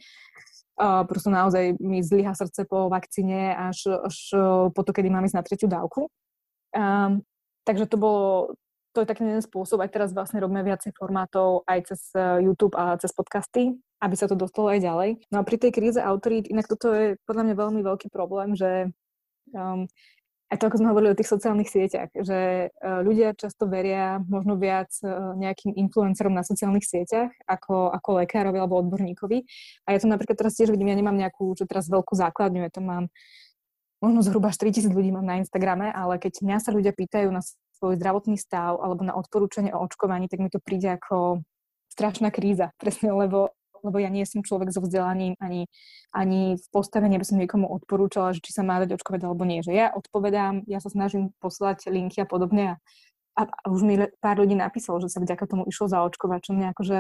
uh, 0.78 1.02
proste 1.10 1.34
naozaj 1.34 1.82
mi 1.82 2.06
zlyha 2.06 2.38
srdce 2.38 2.70
po 2.70 2.86
vakcíne 2.94 3.58
až, 3.58 3.90
až 4.06 4.18
po 4.70 4.82
to, 4.86 4.94
kedy 4.94 5.10
mám 5.10 5.26
ísť 5.26 5.38
na 5.42 5.44
tretiu 5.44 5.66
dávku. 5.66 6.14
Um, 6.70 7.26
takže 7.66 7.90
to 7.90 7.98
bolo, 7.98 8.54
to 8.94 9.02
je 9.02 9.10
taký 9.10 9.26
jeden 9.26 9.42
spôsob. 9.42 9.82
Aj 9.82 9.90
teraz 9.90 10.14
vlastne 10.14 10.38
robíme 10.38 10.62
viacej 10.62 10.94
formátov 10.94 11.66
aj 11.66 11.90
cez 11.90 12.14
YouTube 12.46 12.78
a 12.78 12.94
cez 13.02 13.10
podcasty, 13.10 13.74
aby 14.00 14.16
sa 14.16 14.30
to 14.30 14.38
dostalo 14.38 14.70
aj 14.70 14.80
ďalej. 14.86 15.10
No 15.34 15.42
a 15.42 15.48
pri 15.48 15.58
tej 15.58 15.72
kríze 15.74 16.00
autorít, 16.02 16.46
inak 16.50 16.70
toto 16.70 16.94
je 16.94 17.18
podľa 17.26 17.50
mňa 17.50 17.56
veľmi 17.58 17.82
veľký 17.82 18.08
problém, 18.14 18.54
že 18.54 18.94
Um, 19.54 19.86
to, 20.50 20.66
ako 20.66 20.82
sme 20.82 20.90
hovorili 20.90 21.14
o 21.14 21.20
tých 21.20 21.30
sociálnych 21.30 21.70
sieťach, 21.70 22.10
že 22.10 22.74
uh, 22.74 23.06
ľudia 23.06 23.38
často 23.38 23.70
veria 23.70 24.18
možno 24.26 24.58
viac 24.58 24.90
uh, 25.06 25.38
nejakým 25.38 25.78
influencerom 25.78 26.34
na 26.34 26.42
sociálnych 26.42 26.90
sieťach 26.90 27.30
ako, 27.46 27.94
ako 27.94 28.26
lekárovi 28.26 28.58
alebo 28.58 28.82
odborníkovi. 28.82 29.46
A 29.86 29.94
ja 29.94 30.02
to 30.02 30.10
napríklad 30.10 30.42
teraz 30.42 30.58
tiež 30.58 30.74
vidím, 30.74 30.90
ja 30.90 30.98
nemám 30.98 31.14
nejakú, 31.14 31.54
že 31.54 31.70
teraz 31.70 31.86
veľkú 31.86 32.18
základňu, 32.18 32.66
ja 32.66 32.72
to 32.74 32.82
mám 32.82 33.14
možno 34.00 34.24
zhruba 34.24 34.50
4000 34.50 34.90
ľudí 34.90 35.12
mám 35.12 35.28
na 35.28 35.38
Instagrame, 35.44 35.92
ale 35.92 36.18
keď 36.18 36.40
mňa 36.42 36.58
sa 36.64 36.72
ľudia 36.72 36.96
pýtajú 36.96 37.30
na 37.30 37.44
svoj 37.80 38.00
zdravotný 38.00 38.40
stav 38.40 38.80
alebo 38.80 39.04
na 39.04 39.16
odporúčanie 39.16 39.72
o 39.76 39.80
očkovaní, 39.84 40.28
tak 40.32 40.40
mi 40.40 40.50
to 40.52 40.60
príde 40.64 40.98
ako 41.00 41.44
strašná 41.92 42.32
kríza, 42.32 42.72
presne, 42.82 43.12
lebo 43.12 43.54
lebo 43.84 43.98
ja 44.00 44.10
nie 44.12 44.24
som 44.24 44.46
človek 44.46 44.72
so 44.72 44.84
vzdelaním 44.84 45.36
ani, 45.40 45.68
ani 46.12 46.56
v 46.56 46.68
postavení, 46.74 47.16
aby 47.16 47.28
som 47.28 47.40
niekomu 47.40 47.68
odporúčala, 47.68 48.36
že 48.36 48.44
či 48.44 48.52
sa 48.54 48.64
má 48.66 48.80
dať 48.82 49.00
očkovať 49.00 49.26
alebo 49.26 49.44
nie. 49.48 49.64
Že 49.64 49.74
ja 49.74 49.88
odpovedám, 49.94 50.68
ja 50.68 50.80
sa 50.84 50.90
snažím 50.92 51.36
poslať 51.40 51.88
linky 51.90 52.24
a 52.24 52.28
podobne 52.28 52.80
a, 53.40 53.42
a, 53.48 53.66
už 53.72 53.82
mi 53.88 53.96
pár 54.20 54.44
ľudí 54.44 54.56
napísalo, 54.58 55.00
že 55.00 55.08
sa 55.08 55.24
vďaka 55.24 55.48
tomu 55.48 55.64
išlo 55.64 55.88
zaočkovať, 55.88 56.40
čo 56.44 56.52
mňa 56.52 56.68
akože 56.76 57.00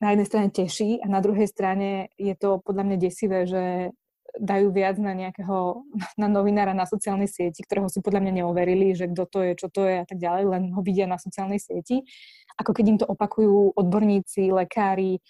na 0.00 0.08
jednej 0.12 0.28
strane 0.28 0.48
teší 0.52 1.00
a 1.00 1.06
na 1.08 1.20
druhej 1.20 1.48
strane 1.48 2.12
je 2.20 2.32
to 2.36 2.60
podľa 2.64 2.84
mňa 2.84 2.96
desivé, 3.00 3.48
že 3.48 3.92
dajú 4.36 4.68
viac 4.68 5.00
na 5.00 5.16
nejakého, 5.16 5.84
na 6.20 6.28
novinára 6.28 6.76
na 6.76 6.84
sociálnej 6.84 7.28
sieti, 7.28 7.64
ktorého 7.64 7.88
si 7.88 8.04
podľa 8.04 8.20
mňa 8.24 8.32
neoverili, 8.44 8.92
že 8.92 9.08
kto 9.08 9.24
to 9.28 9.38
je, 9.40 9.52
čo 9.56 9.68
to 9.72 9.88
je 9.88 10.04
a 10.04 10.06
tak 10.06 10.20
ďalej, 10.20 10.44
len 10.52 10.62
ho 10.76 10.80
vidia 10.84 11.08
na 11.08 11.16
sociálnej 11.16 11.60
sieti. 11.60 12.04
Ako 12.60 12.72
keď 12.76 12.84
im 12.88 12.98
to 13.00 13.06
opakujú 13.08 13.76
odborníci, 13.76 14.52
lekári, 14.52 15.20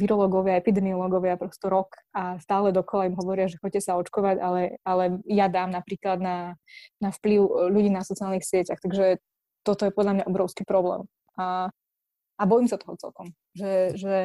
virológovia, 0.00 0.56
epidemiológovia 0.56 1.36
prosto 1.36 1.68
rok 1.68 2.00
a 2.16 2.40
stále 2.40 2.72
dokola 2.72 3.12
im 3.12 3.18
hovoria, 3.20 3.52
že 3.52 3.60
choďte 3.60 3.84
sa 3.84 4.00
očkovať, 4.00 4.40
ale, 4.40 4.80
ale 4.80 5.20
ja 5.28 5.52
dám 5.52 5.76
napríklad 5.76 6.16
na, 6.16 6.56
na 6.96 7.12
vplyv 7.12 7.68
ľudí 7.68 7.92
na 7.92 8.00
sociálnych 8.00 8.42
sieťach. 8.48 8.80
Takže 8.80 9.20
toto 9.60 9.84
je 9.84 9.92
podľa 9.92 10.12
mňa 10.16 10.24
obrovský 10.32 10.64
problém. 10.64 11.04
A, 11.36 11.68
a 12.40 12.42
bojím 12.48 12.72
sa 12.72 12.80
toho 12.80 12.96
celkom. 12.96 13.36
Že, 13.52 13.72
že 14.00 14.16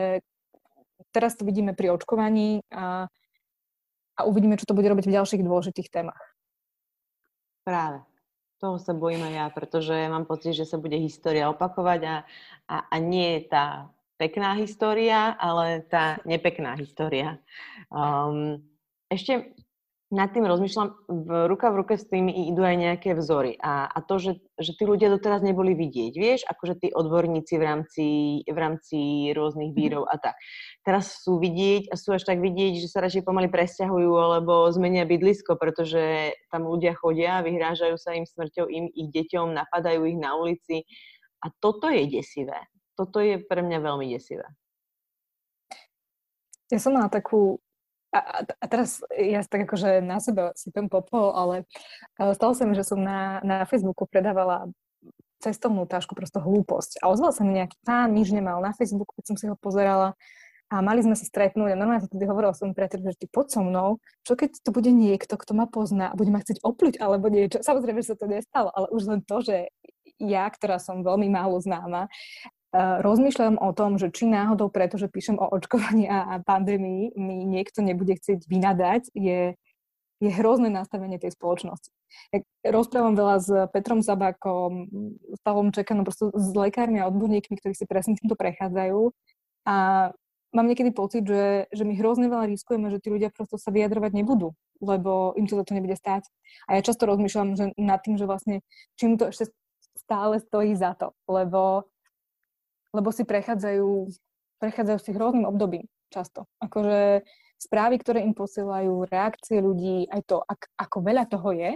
teraz 1.11 1.35
to 1.35 1.43
vidíme 1.43 1.75
pri 1.75 1.91
očkovaní 1.91 2.63
a, 2.71 3.11
a 4.15 4.21
uvidíme, 4.23 4.55
čo 4.55 4.63
to 4.63 4.77
bude 4.77 4.87
robiť 4.87 5.11
v 5.11 5.15
ďalších 5.19 5.43
dôležitých 5.43 5.91
témach. 5.91 6.23
Práve. 7.67 8.07
Toho 8.55 8.79
sa 8.79 8.95
bojím 8.95 9.27
aj 9.27 9.33
ja, 9.35 9.45
pretože 9.51 9.95
mám 10.07 10.23
pocit, 10.23 10.55
že 10.55 10.63
sa 10.63 10.79
bude 10.79 10.95
história 10.95 11.51
opakovať 11.51 12.01
a, 12.07 12.15
a, 12.71 12.75
a 12.87 12.95
nie 13.03 13.43
tá 13.43 13.91
pekná 14.17 14.55
história, 14.55 15.35
ale 15.35 15.83
tá 15.87 16.19
nepekná 16.23 16.75
história. 16.79 17.39
Um, 17.91 18.63
ešte 19.11 19.55
nad 20.13 20.29
tým 20.29 20.45
rozmýšľam, 20.45 21.09
v 21.09 21.29
ruka 21.49 21.73
v 21.73 21.81
ruke 21.81 21.97
s 21.97 22.05
tým 22.05 22.29
idú 22.29 22.61
aj 22.61 22.77
nejaké 22.77 23.17
vzory. 23.17 23.57
A, 23.57 23.89
a 23.89 23.99
to, 24.05 24.21
že, 24.21 24.37
že 24.61 24.77
tí 24.77 24.85
ľudia 24.85 25.09
doteraz 25.09 25.41
neboli 25.41 25.73
vidieť, 25.73 26.13
vieš, 26.13 26.41
akože 26.45 26.77
tí 26.77 26.87
odborníci 26.93 27.57
v 27.57 27.63
rámci, 27.65 28.07
v 28.45 28.57
rámci 28.57 28.97
rôznych 29.33 29.73
mhm. 29.73 29.77
vírov 29.77 30.03
a 30.05 30.15
tak. 30.21 30.37
Teraz 30.85 31.25
sú 31.25 31.41
vidieť 31.41 31.89
a 31.89 31.97
sú 31.97 32.13
až 32.13 32.23
tak 32.23 32.37
vidieť, 32.37 32.79
že 32.79 32.87
sa 32.87 33.01
radšej 33.01 33.25
pomaly 33.25 33.49
presťahujú 33.49 34.11
alebo 34.13 34.69
zmenia 34.69 35.09
bydlisko, 35.09 35.57
pretože 35.57 36.37
tam 36.53 36.69
ľudia 36.69 36.93
chodia, 36.93 37.41
vyhrážajú 37.41 37.97
sa 37.97 38.13
im 38.13 38.29
smrťou, 38.29 38.69
im, 38.69 38.85
ich 38.93 39.09
deťom, 39.09 39.57
napadajú 39.57 40.05
ich 40.05 40.19
na 40.21 40.37
ulici. 40.37 40.85
A 41.41 41.49
toto 41.57 41.89
je 41.89 42.05
desivé 42.09 42.61
toto 42.95 43.19
je 43.19 43.37
pre 43.39 43.61
mňa 43.61 43.79
veľmi 43.83 44.07
desivé. 44.09 44.47
Ja 46.73 46.81
som 46.81 46.97
mala 46.97 47.11
takú 47.13 47.61
a, 48.15 48.47
a 48.47 48.65
teraz 48.71 49.03
ja 49.11 49.43
tak 49.43 49.67
akože 49.67 49.99
na 49.99 50.23
seba 50.23 50.55
sypem 50.55 50.87
popol, 50.87 51.35
ale, 51.35 51.67
ale 52.15 52.31
stalo 52.31 52.55
sa 52.55 52.63
mi, 52.63 52.71
že 52.71 52.87
som 52.87 52.99
na, 53.03 53.43
na 53.43 53.67
Facebooku 53.67 54.07
predávala 54.07 54.71
cestovnú 55.43 55.83
tášku, 55.83 56.15
prosto 56.15 56.39
hlúposť. 56.39 57.03
A 57.03 57.11
ozval 57.11 57.35
sa 57.35 57.43
mi 57.43 57.59
nejaký 57.59 57.75
pán, 57.83 58.15
nič 58.15 58.31
nemal 58.31 58.63
na 58.63 58.71
Facebooku, 58.71 59.11
keď 59.19 59.25
som 59.27 59.35
si 59.35 59.45
ho 59.51 59.55
pozerala 59.59 60.15
a 60.73 60.81
mali 60.81 61.05
sme 61.05 61.13
sa 61.13 61.27
stretnúť 61.27 61.75
a 61.75 61.77
normálne 61.77 62.01
to 62.01 62.09
tedy 62.09 62.25
hovorila 62.25 62.55
som 62.57 62.73
priateľ, 62.73 63.13
že 63.13 63.21
ty 63.21 63.25
poď 63.29 63.47
so 63.53 63.61
mnou, 63.61 64.01
čo 64.25 64.33
keď 64.33 64.65
to 64.65 64.73
bude 64.73 64.89
niekto, 64.89 65.37
kto 65.37 65.53
ma 65.53 65.69
pozná 65.69 66.09
a 66.09 66.17
bude 66.17 66.33
ma 66.33 66.41
chcieť 66.41 66.65
opľuť 66.65 66.97
alebo 66.97 67.29
niečo. 67.29 67.61
Samozrejme, 67.61 68.01
že 68.01 68.15
sa 68.15 68.17
to 68.17 68.25
nestalo, 68.25 68.73
ale 68.73 68.89
už 68.89 69.05
len 69.05 69.21
to, 69.21 69.45
že 69.45 69.69
ja, 70.17 70.49
ktorá 70.49 70.81
som 70.81 71.05
veľmi 71.05 71.29
málo 71.29 71.61
známa, 71.61 72.09
rozmýšľam 73.01 73.55
o 73.61 73.71
tom, 73.71 73.95
že 73.95 74.11
či 74.11 74.27
náhodou, 74.27 74.67
pretože 74.67 75.07
píšem 75.07 75.39
o 75.39 75.47
očkovaní 75.47 76.11
a, 76.11 76.43
pandémii, 76.43 77.15
mi 77.15 77.47
niekto 77.47 77.79
nebude 77.79 78.19
chcieť 78.19 78.43
vynadať, 78.45 79.15
je, 79.15 79.55
je 80.19 80.29
hrozné 80.35 80.67
nastavenie 80.67 81.15
tej 81.15 81.35
spoločnosti. 81.35 81.89
Ja 82.31 82.39
rozprávam 82.71 83.15
veľa 83.15 83.35
s 83.39 83.49
Petrom 83.71 83.99
Zabákom, 83.99 84.87
s 85.35 85.39
Pavlom 85.43 85.71
Čekanom, 85.71 86.07
proste 86.07 86.31
s 86.31 86.51
lekármi 86.55 86.99
a 86.99 87.07
odborníkmi, 87.11 87.55
ktorí 87.59 87.73
si 87.75 87.87
presne 87.87 88.15
týmto 88.15 88.39
prechádzajú 88.39 89.11
a 89.67 89.75
mám 90.55 90.71
niekedy 90.71 90.95
pocit, 90.95 91.27
že, 91.27 91.67
že 91.75 91.83
my 91.83 91.99
hrozne 91.99 92.31
veľa 92.31 92.47
riskujeme, 92.47 92.87
že 92.87 93.03
tí 93.03 93.11
ľudia 93.11 93.35
prosto 93.35 93.59
sa 93.59 93.75
vyjadrovať 93.75 94.15
nebudú, 94.15 94.55
lebo 94.79 95.35
im 95.35 95.43
to 95.51 95.59
za 95.59 95.67
to 95.67 95.75
nebude 95.75 95.99
stáť. 95.99 96.23
A 96.71 96.79
ja 96.79 96.81
často 96.85 97.03
rozmýšľam 97.03 97.59
že 97.59 97.65
nad 97.75 97.99
tým, 97.99 98.15
že 98.15 98.23
vlastne 98.23 98.63
čím 98.95 99.19
to 99.19 99.35
ešte 99.35 99.51
stále 99.99 100.39
stojí 100.39 100.71
za 100.79 100.95
to, 100.95 101.11
lebo, 101.27 101.83
lebo 102.95 103.11
si 103.11 103.27
prechádzajú, 103.27 103.89
prechádzajú 104.63 104.99
si 105.03 105.11
hrozným 105.11 105.45
obdobím 105.45 105.85
často. 106.09 106.47
Akože 106.63 107.27
správy, 107.59 107.99
ktoré 107.99 108.23
im 108.23 108.31
posielajú, 108.31 109.09
reakcie 109.11 109.59
ľudí, 109.59 110.07
aj 110.07 110.21
to, 110.23 110.37
ak, 110.39 110.71
ako 110.79 110.97
veľa 111.03 111.23
toho 111.27 111.51
je, 111.51 111.71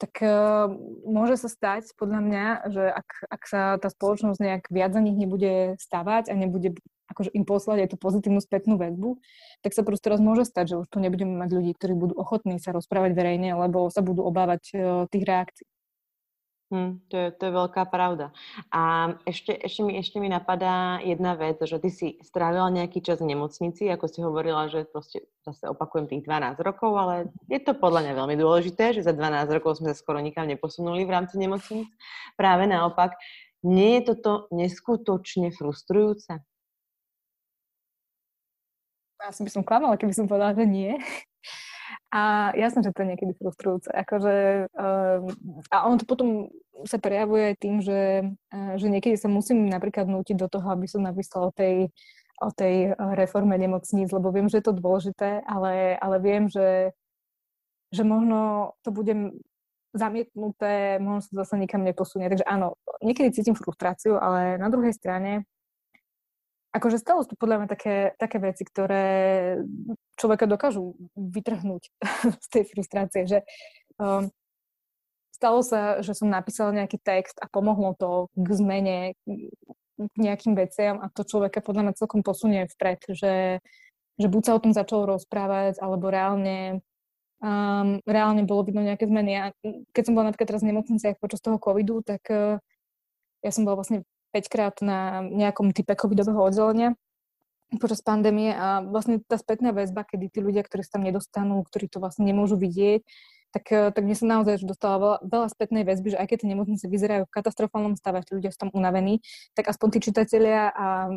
tak 0.00 0.16
uh, 0.24 0.68
môže 1.04 1.44
sa 1.44 1.48
stať, 1.52 1.92
podľa 2.00 2.20
mňa, 2.24 2.46
že 2.72 2.84
ak, 2.88 3.08
ak 3.28 3.42
sa 3.44 3.62
tá 3.76 3.88
spoločnosť 3.92 4.40
nejak 4.40 4.64
viac 4.72 4.96
za 4.96 5.00
nich 5.04 5.16
nebude 5.16 5.76
stavať 5.76 6.32
a 6.32 6.34
nebude 6.34 6.72
akože 7.04 7.36
im 7.36 7.44
poslať 7.44 7.84
aj 7.84 7.88
tú 7.92 7.96
pozitívnu 8.00 8.40
spätnú 8.40 8.80
väzbu, 8.80 9.20
tak 9.60 9.76
sa 9.76 9.84
proste 9.84 10.08
raz 10.08 10.24
môže 10.24 10.48
stať, 10.48 10.72
že 10.72 10.76
už 10.80 10.88
tu 10.88 11.04
nebudeme 11.04 11.36
mať 11.36 11.50
ľudí, 11.52 11.76
ktorí 11.76 11.92
budú 11.92 12.16
ochotní 12.16 12.56
sa 12.56 12.72
rozprávať 12.72 13.12
verejne, 13.12 13.52
lebo 13.60 13.92
sa 13.92 14.00
budú 14.00 14.24
obávať 14.24 14.62
uh, 14.72 14.80
tých 15.12 15.24
reakcií. 15.28 15.68
Hm, 16.74 17.06
to, 17.06 17.14
je, 17.14 17.28
to 17.38 17.42
je 17.46 17.52
veľká 17.54 17.86
pravda. 17.86 18.34
A 18.74 19.14
ešte, 19.30 19.54
ešte, 19.54 19.86
mi, 19.86 19.94
ešte 19.94 20.18
mi 20.18 20.26
napadá 20.26 20.98
jedna 21.06 21.38
vec, 21.38 21.62
že 21.62 21.78
ty 21.78 21.86
si 21.86 22.18
strávila 22.18 22.66
nejaký 22.66 22.98
čas 22.98 23.22
v 23.22 23.30
nemocnici, 23.30 23.86
ako 23.86 24.10
si 24.10 24.18
hovorila, 24.26 24.66
že 24.66 24.82
proste 24.82 25.22
zase 25.46 25.70
opakujem 25.70 26.10
tých 26.10 26.26
12 26.26 26.58
rokov, 26.66 26.98
ale 26.98 27.30
je 27.46 27.62
to 27.62 27.78
podľa 27.78 28.10
mňa 28.10 28.12
veľmi 28.18 28.36
dôležité, 28.42 28.90
že 28.90 29.06
za 29.06 29.14
12 29.14 29.54
rokov 29.54 29.78
sme 29.78 29.94
sa 29.94 29.94
skoro 29.94 30.18
nikam 30.18 30.50
neposunuli 30.50 31.06
v 31.06 31.14
rámci 31.14 31.38
nemocnic. 31.38 31.86
Práve 32.34 32.66
naopak, 32.66 33.14
nie 33.62 34.02
je 34.02 34.10
toto 34.10 34.50
neskutočne 34.50 35.54
frustrujúce? 35.54 36.42
Asi 39.22 39.46
by 39.46 39.50
som 39.54 39.62
klamala, 39.62 39.94
keby 39.94 40.10
som 40.10 40.26
povedala, 40.26 40.58
že 40.58 40.66
nie. 40.66 40.98
A 42.12 42.52
jasné, 42.56 42.82
že 42.86 42.92
to 42.94 43.02
je 43.02 43.10
niekedy 43.14 43.32
frustrujúce. 43.36 43.90
Akože, 43.90 44.68
uh, 44.72 45.18
a 45.70 45.76
on 45.84 45.96
to 46.00 46.04
potom 46.08 46.48
sa 46.84 46.98
prejavuje 46.98 47.54
aj 47.54 47.56
tým, 47.60 47.76
že, 47.84 48.00
uh, 48.54 48.74
že 48.80 48.86
niekedy 48.88 49.16
sa 49.18 49.28
musím 49.28 49.68
napríklad 49.68 50.08
nútiť 50.08 50.36
do 50.38 50.48
toho, 50.48 50.66
aby 50.72 50.86
som 50.88 51.04
napísala 51.04 51.50
o 51.50 51.52
tej, 51.54 51.90
o 52.40 52.50
tej 52.50 52.94
reforme 52.98 53.54
nemocníc, 53.58 54.10
lebo 54.10 54.34
viem, 54.34 54.50
že 54.50 54.58
je 54.60 54.66
to 54.66 54.80
dôležité, 54.80 55.44
ale, 55.46 55.94
ale 55.98 56.16
viem, 56.18 56.50
že, 56.50 56.92
že 57.94 58.02
možno 58.02 58.72
to 58.82 58.90
budem 58.90 59.38
zamietnuté, 59.94 60.98
možno 60.98 61.22
sa 61.22 61.46
zase 61.46 61.54
nikam 61.54 61.86
neposunie. 61.86 62.26
Takže 62.26 62.44
áno, 62.44 62.74
niekedy 62.98 63.30
cítim 63.30 63.54
frustráciu, 63.54 64.18
ale 64.18 64.58
na 64.58 64.66
druhej 64.66 64.90
strane 64.90 65.46
akože 66.74 66.98
stalo 66.98 67.22
sú 67.22 67.38
podľa 67.38 67.62
mňa 67.62 67.68
také, 67.70 67.96
také 68.18 68.42
veci, 68.42 68.66
ktoré 68.66 69.06
človeka 70.18 70.50
dokážu 70.50 70.98
vytrhnúť 71.14 71.94
z 72.44 72.46
tej 72.50 72.64
frustrácie, 72.66 73.22
že 73.30 73.38
um, 74.02 74.26
stalo 75.30 75.62
sa, 75.62 76.02
že 76.02 76.18
som 76.18 76.26
napísala 76.26 76.74
nejaký 76.74 76.98
text 76.98 77.38
a 77.38 77.46
pomohlo 77.46 77.94
to 77.94 78.26
k 78.34 78.48
zmene, 78.58 78.98
k 79.94 80.14
nejakým 80.18 80.58
veciam 80.58 80.98
a 80.98 81.06
to 81.14 81.22
človeka 81.22 81.62
podľa 81.62 81.90
mňa 81.90 81.98
celkom 82.02 82.26
posunie 82.26 82.66
vpred, 82.66 83.00
že, 83.14 83.62
že 84.18 84.26
buď 84.26 84.42
sa 84.42 84.52
o 84.58 84.62
tom 84.62 84.74
začalo 84.74 85.06
rozprávať, 85.14 85.78
alebo 85.78 86.10
reálne 86.10 86.82
um, 87.44 88.02
reálne 88.02 88.42
bolo 88.42 88.66
vidno 88.66 88.82
nejaké 88.82 89.06
zmeny. 89.06 89.32
A 89.38 89.44
keď 89.94 90.02
som 90.02 90.14
bola 90.18 90.32
napríklad 90.32 90.48
teraz 90.50 90.62
v 90.66 90.74
nemocniciach 90.74 91.22
počas 91.22 91.38
toho 91.38 91.62
covidu, 91.62 92.02
tak 92.02 92.24
uh, 92.32 92.58
ja 93.44 93.50
som 93.52 93.62
bola 93.62 93.78
vlastne 93.84 94.02
5 94.34 94.50
krát 94.50 94.74
na 94.82 95.22
nejakom 95.22 95.70
type 95.70 95.94
covidového 95.94 96.42
oddelenia 96.42 96.98
počas 97.78 98.02
pandémie. 98.02 98.54
A 98.54 98.82
vlastne 98.82 99.22
tá 99.22 99.38
spätná 99.38 99.70
väzba, 99.74 100.06
kedy 100.06 100.30
tí 100.30 100.38
ľudia, 100.42 100.62
ktorí 100.66 100.82
sa 100.86 100.98
tam 100.98 101.06
nedostanú, 101.06 101.62
ktorí 101.66 101.90
to 101.90 101.98
vlastne 102.02 102.26
nemôžu 102.26 102.58
vidieť, 102.58 103.02
tak, 103.54 103.64
eh, 103.70 103.90
tak 103.94 104.02
mne 104.02 104.16
som 104.18 104.28
naozaj 104.30 104.66
dostala 104.66 104.98
veľa, 104.98 105.18
veľa 105.30 105.48
spätnej 105.54 105.86
väzby, 105.86 106.18
že 106.18 106.18
aj 106.18 106.26
keď 106.26 106.36
tie 106.42 106.50
nemocnice 106.50 106.84
vyzerajú 106.90 107.22
v 107.30 107.34
katastrofálnom 107.34 107.94
stave, 107.94 108.26
tí 108.26 108.34
ľudia 108.34 108.50
sú 108.50 108.66
tam 108.66 108.70
unavení, 108.74 109.22
tak 109.54 109.70
aspoň 109.70 109.88
tí 109.94 109.98
čitatelia 110.10 110.74
a 110.74 111.14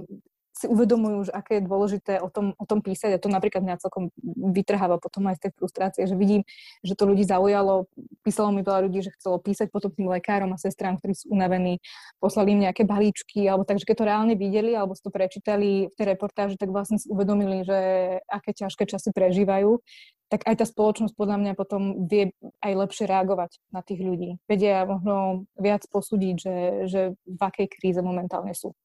si 0.58 0.65
uvedomujú, 0.65 1.30
že 1.30 1.32
aké 1.32 1.62
je 1.62 1.70
dôležité 1.70 2.13
o 2.17 2.34
tom, 2.34 2.58
o 2.58 2.65
tom 2.65 2.82
písať 2.82 3.13
a 3.13 3.22
to 3.22 3.30
napríklad 3.30 3.62
mňa 3.62 3.78
celkom 3.78 4.10
vytrháva 4.58 4.98
potom 4.98 5.30
aj 5.30 5.38
z 5.38 5.41
tej 5.48 5.52
frustrácie, 5.54 6.04
že 6.10 6.17
vidím, 6.17 6.41
že 6.82 6.98
to 6.98 7.06
ľudí 7.06 7.22
zaujalo, 7.22 7.86
písalo 8.26 8.50
mi 8.50 8.65
veľa 8.65 8.89
ľudí, 8.89 9.06
že 9.06 9.13
chcelo 9.13 9.38
písať 9.38 9.70
potom 9.70 9.93
tým 9.93 10.10
lekárom 10.10 10.50
a 10.52 10.58
sestrám, 10.58 10.98
ktorí 10.98 11.13
sú 11.13 11.30
unavení, 11.30 11.78
poslali 12.17 12.58
im 12.58 12.65
nejaké 12.65 12.84
balíčky, 12.84 13.46
alebo 13.46 13.63
takže 13.63 13.86
keď 13.86 13.96
to 14.02 14.10
reálne 14.10 14.36
videli, 14.36 14.74
alebo 14.74 14.98
si 14.98 15.06
to 15.06 15.13
prečítali 15.13 15.88
v 15.88 15.93
tej 15.93 16.06
reportáži, 16.17 16.58
tak 16.58 16.74
vlastne 16.74 16.98
si 16.98 17.06
uvedomili, 17.08 17.62
že 17.62 17.80
aké 18.26 18.58
ťažké 18.58 18.89
časy 18.89 19.13
prežívajú, 19.13 19.78
tak 20.28 20.43
aj 20.43 20.60
tá 20.60 20.65
spoločnosť 20.67 21.15
podľa 21.15 21.38
mňa 21.39 21.54
potom 21.56 22.04
vie 22.04 22.36
aj 22.60 22.74
lepšie 22.76 23.08
reagovať 23.08 23.63
na 23.72 23.80
tých 23.80 24.04
ľudí. 24.04 24.41
Vedia 24.43 24.84
možno 24.84 25.48
viac 25.56 25.88
posúdiť, 25.88 26.36
že, 26.36 26.56
že 26.91 27.02
v 27.24 27.41
akej 27.41 27.67
kríze 27.72 28.02
momentálne 28.04 28.52
sú. 28.52 28.76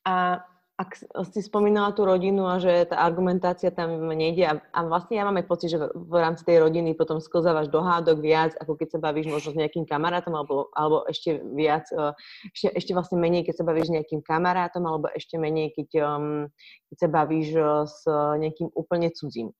A 0.00 0.40
ak 0.80 0.96
si 1.28 1.40
spomínala 1.44 1.92
tú 1.92 2.08
rodinu 2.08 2.48
a 2.48 2.56
že 2.56 2.88
tá 2.88 3.04
argumentácia 3.04 3.68
tam 3.68 4.08
nejde 4.16 4.48
a, 4.48 4.56
a 4.72 4.80
vlastne 4.88 5.20
ja 5.20 5.28
mám 5.28 5.36
aj 5.36 5.44
pocit, 5.44 5.68
že 5.68 5.76
v, 5.76 5.92
v 5.92 6.16
rámci 6.16 6.40
tej 6.48 6.64
rodiny 6.64 6.96
potom 6.96 7.20
sklzávaš 7.20 7.68
do 7.68 7.84
hádok 7.84 8.24
viac, 8.24 8.56
ako 8.56 8.80
keď 8.80 8.96
sa 8.96 8.98
bavíš 9.04 9.28
možno 9.28 9.52
s 9.52 9.60
nejakým 9.60 9.84
kamarátom 9.84 10.32
alebo, 10.32 10.72
alebo 10.72 11.04
ešte 11.04 11.36
viac, 11.52 11.84
uh, 11.92 12.16
ešte, 12.56 12.72
ešte 12.72 12.92
vlastne 12.96 13.20
menej, 13.20 13.44
keď 13.44 13.60
sa 13.60 13.68
bavíš 13.68 13.92
s 13.92 13.94
nejakým 14.00 14.24
kamarátom 14.24 14.82
alebo 14.88 15.12
ešte 15.12 15.36
menej, 15.36 15.76
keď, 15.76 15.88
um, 16.00 16.48
keď 16.88 16.96
sa 16.96 17.08
bavíš 17.12 17.48
uh, 17.60 17.84
s 17.84 18.00
nejakým 18.40 18.72
úplne 18.72 19.12
cudzím. 19.12 19.52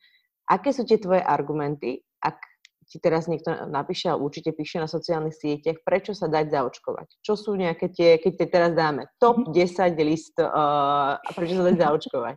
Aké 0.49 0.73
sú 0.73 0.89
tie 0.89 0.97
tvoje 0.97 1.21
argumenty, 1.21 2.01
ak 2.25 2.50
ti 2.91 2.99
teraz 2.99 3.31
niekto 3.31 3.71
napíše, 3.71 4.11
ale 4.11 4.27
určite 4.27 4.51
píše 4.51 4.83
na 4.83 4.91
sociálnych 4.91 5.39
sieťach, 5.39 5.79
prečo 5.87 6.11
sa 6.11 6.27
dať 6.27 6.51
zaočkovať. 6.51 7.23
Čo 7.23 7.39
sú 7.39 7.55
nejaké 7.55 7.87
tie, 7.95 8.19
keď 8.19 8.33
te 8.35 8.47
teraz 8.51 8.71
dáme 8.75 9.07
top 9.23 9.47
10 9.47 9.55
mhm. 9.55 10.03
list 10.03 10.35
uh, 10.43 11.17
a 11.23 11.31
prečo 11.31 11.63
sa 11.63 11.71
dať 11.71 11.77
zaočkovať? 11.87 12.37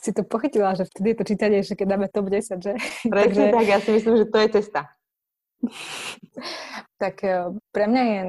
Si 0.00 0.16
to 0.16 0.24
pochytila, 0.24 0.76
že 0.76 0.88
vtedy 0.88 1.12
je 1.12 1.16
to 1.16 1.24
čítanie, 1.24 1.60
že 1.64 1.76
keď 1.76 1.86
dáme 1.96 2.06
top 2.12 2.32
10, 2.32 2.60
že? 2.60 2.72
Presne 3.08 3.48
Takže... 3.48 3.56
tak, 3.56 3.66
ja 3.68 3.78
si 3.80 3.90
myslím, 3.92 4.14
že 4.20 4.26
to 4.28 4.38
je 4.40 4.48
cesta. 4.60 4.80
tak 7.02 7.16
uh, 7.24 7.56
pre 7.72 7.84
mňa 7.88 8.02
je 8.04 8.20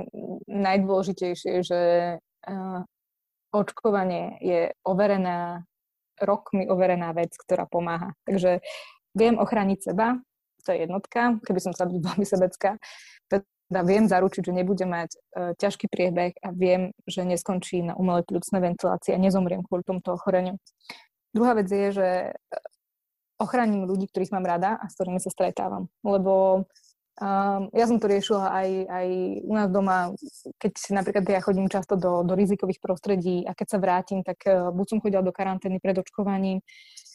najdôležitejšie, 0.47 1.54
že 1.63 1.82
uh, 2.19 2.80
očkovanie 3.52 4.39
je 4.39 4.62
overená, 4.88 5.67
rokmi 6.24 6.71
overená 6.71 7.12
vec, 7.12 7.36
ktorá 7.36 7.67
pomáha. 7.67 8.15
Takže 8.24 8.63
viem 9.15 9.36
ochrániť 9.36 9.91
seba, 9.91 10.19
to 10.63 10.71
je 10.74 10.86
jednotka, 10.86 11.41
keby 11.43 11.60
som 11.60 11.74
sa 11.74 11.89
byť 11.89 11.97
veľmi 12.08 12.26
sebecká, 12.26 12.78
teda 13.71 13.88
viem 13.88 14.04
zaručiť, 14.04 14.43
že 14.43 14.52
nebudem 14.52 14.91
mať 14.91 15.10
uh, 15.15 15.52
ťažký 15.56 15.88
priebeh 15.88 16.36
a 16.43 16.52
viem, 16.52 16.91
že 17.08 17.24
neskončí 17.24 17.80
na 17.80 17.95
umelej 17.95 18.28
plúcnej 18.28 18.60
ventilácii 18.60 19.15
a 19.15 19.24
nezomriem 19.24 19.63
kvôli 19.63 19.88
tomuto 19.88 20.12
ochoreniu. 20.12 20.60
Druhá 21.32 21.56
vec 21.56 21.71
je, 21.71 21.95
že 21.95 22.08
e, 22.28 22.32
ochránim 23.39 23.88
ľudí, 23.88 24.12
ktorých 24.12 24.36
mám 24.36 24.43
rada 24.43 24.76
a 24.76 24.91
s 24.91 25.00
ktorými 25.00 25.24
sa 25.24 25.32
stretávam. 25.32 25.88
Lebo 26.04 26.67
um, 27.24 27.62
ja 27.72 27.86
som 27.88 28.03
to 28.03 28.12
riešila 28.12 28.51
aj, 28.51 28.70
aj 28.91 29.07
u 29.47 29.53
nás 29.55 29.72
doma, 29.72 30.12
keď 30.59 30.74
napríklad 30.91 31.24
ja 31.32 31.39
chodím 31.39 31.72
často 31.72 31.95
do, 31.95 32.28
do 32.28 32.36
rizikových 32.36 32.84
prostredí 32.84 33.47
a 33.47 33.55
keď 33.55 33.68
sa 33.72 33.80
vrátim, 33.80 34.28
tak 34.28 34.43
uh, 34.43 34.76
buď 34.76 34.86
som 34.91 34.99
chodila 34.99 35.24
do 35.24 35.32
karantény 35.32 35.80
pred 35.80 35.95
očkovaním, 35.95 36.59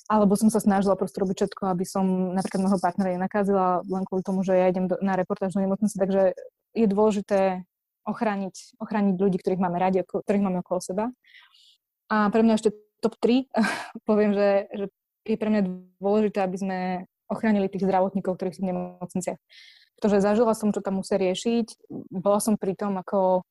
alebo 0.06 0.38
som 0.38 0.46
sa 0.50 0.62
snažila 0.62 0.94
proste 0.94 1.18
robiť 1.18 1.36
všetko, 1.42 1.62
aby 1.66 1.82
som 1.82 2.34
napríklad 2.34 2.62
môjho 2.62 2.78
partnera 2.78 3.18
nenakázila 3.18 3.82
len 3.82 4.06
kvôli 4.06 4.22
tomu, 4.22 4.46
že 4.46 4.54
ja 4.54 4.70
idem 4.70 4.86
na 5.02 5.18
reportáž 5.18 5.58
do 5.58 5.62
nemocnice, 5.62 5.98
takže 5.98 6.38
je 6.78 6.86
dôležité 6.86 7.66
ochrániť, 8.06 8.78
ochrániť 8.78 9.14
ľudí, 9.18 9.42
ktorých 9.42 9.58
máme 9.58 9.82
radi, 9.82 10.06
ktorých 10.06 10.44
máme 10.46 10.62
okolo 10.62 10.78
seba. 10.78 11.04
A 12.06 12.30
pre 12.30 12.46
mňa 12.46 12.54
ešte 12.54 12.70
top 13.02 13.18
3, 13.18 13.50
poviem, 14.08 14.30
že, 14.30 14.48
že 14.70 14.84
je 15.26 15.36
pre 15.36 15.50
mňa 15.50 15.62
dôležité, 15.98 16.38
aby 16.46 16.56
sme 16.56 16.78
ochránili 17.26 17.66
tých 17.66 17.82
zdravotníkov, 17.82 18.38
ktorí 18.38 18.54
sú 18.54 18.62
v 18.62 18.70
nemocniciach. 18.70 19.38
Pretože 19.98 20.22
zažila 20.22 20.54
som, 20.54 20.70
čo 20.70 20.84
tam 20.84 21.02
musia 21.02 21.18
riešiť. 21.18 21.90
Bola 22.14 22.38
som 22.38 22.54
pri 22.54 22.78
tom, 22.78 22.94
ako, 22.94 23.42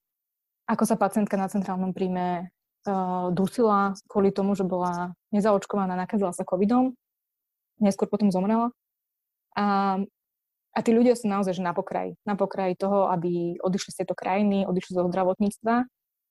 ako 0.72 0.84
sa 0.88 0.96
pacientka 0.96 1.36
na 1.36 1.52
centrálnom 1.52 1.92
príjme 1.92 2.55
dusila 3.34 3.98
kvôli 4.06 4.30
tomu, 4.30 4.54
že 4.54 4.64
bola 4.64 5.18
nezaočkovaná, 5.34 5.98
nakazila 5.98 6.32
sa 6.32 6.46
covidom, 6.46 6.94
neskôr 7.82 8.08
potom 8.08 8.30
zomrela. 8.30 8.72
A, 9.56 9.98
a 10.76 10.80
tí 10.84 10.92
ľudia 10.92 11.16
sú 11.18 11.26
naozaj 11.26 11.58
že 11.58 11.64
na 11.66 11.74
pokraji. 11.74 12.20
Na 12.28 12.36
pokraji 12.38 12.76
toho, 12.78 13.10
aby 13.10 13.58
odišli 13.60 13.92
z 13.96 14.00
tejto 14.04 14.16
krajiny, 14.16 14.68
odišli 14.68 14.96
zo 14.96 15.08
zdravotníctva. 15.08 15.76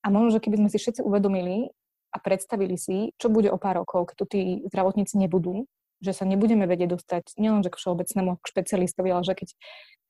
A 0.05 0.07
možno, 0.13 0.37
že 0.37 0.43
keby 0.45 0.61
sme 0.61 0.69
si 0.69 0.77
všetci 0.77 1.01
uvedomili 1.01 1.73
a 2.13 2.17
predstavili 2.21 2.77
si, 2.77 3.11
čo 3.17 3.33
bude 3.33 3.49
o 3.49 3.59
pár 3.59 3.83
rokov, 3.83 4.13
keď 4.13 4.17
tu 4.21 4.27
tí 4.29 4.41
zdravotníci 4.69 5.17
nebudú, 5.17 5.65
že 6.05 6.13
sa 6.13 6.29
nebudeme 6.29 6.69
vedieť 6.69 6.95
dostať 6.95 7.25
nielen 7.41 7.65
k 7.65 7.73
všeobecnému 7.73 8.37
k 8.39 8.45
špecialistovi, 8.45 9.09
ale 9.09 9.25
že 9.25 9.35
keď 9.35 9.49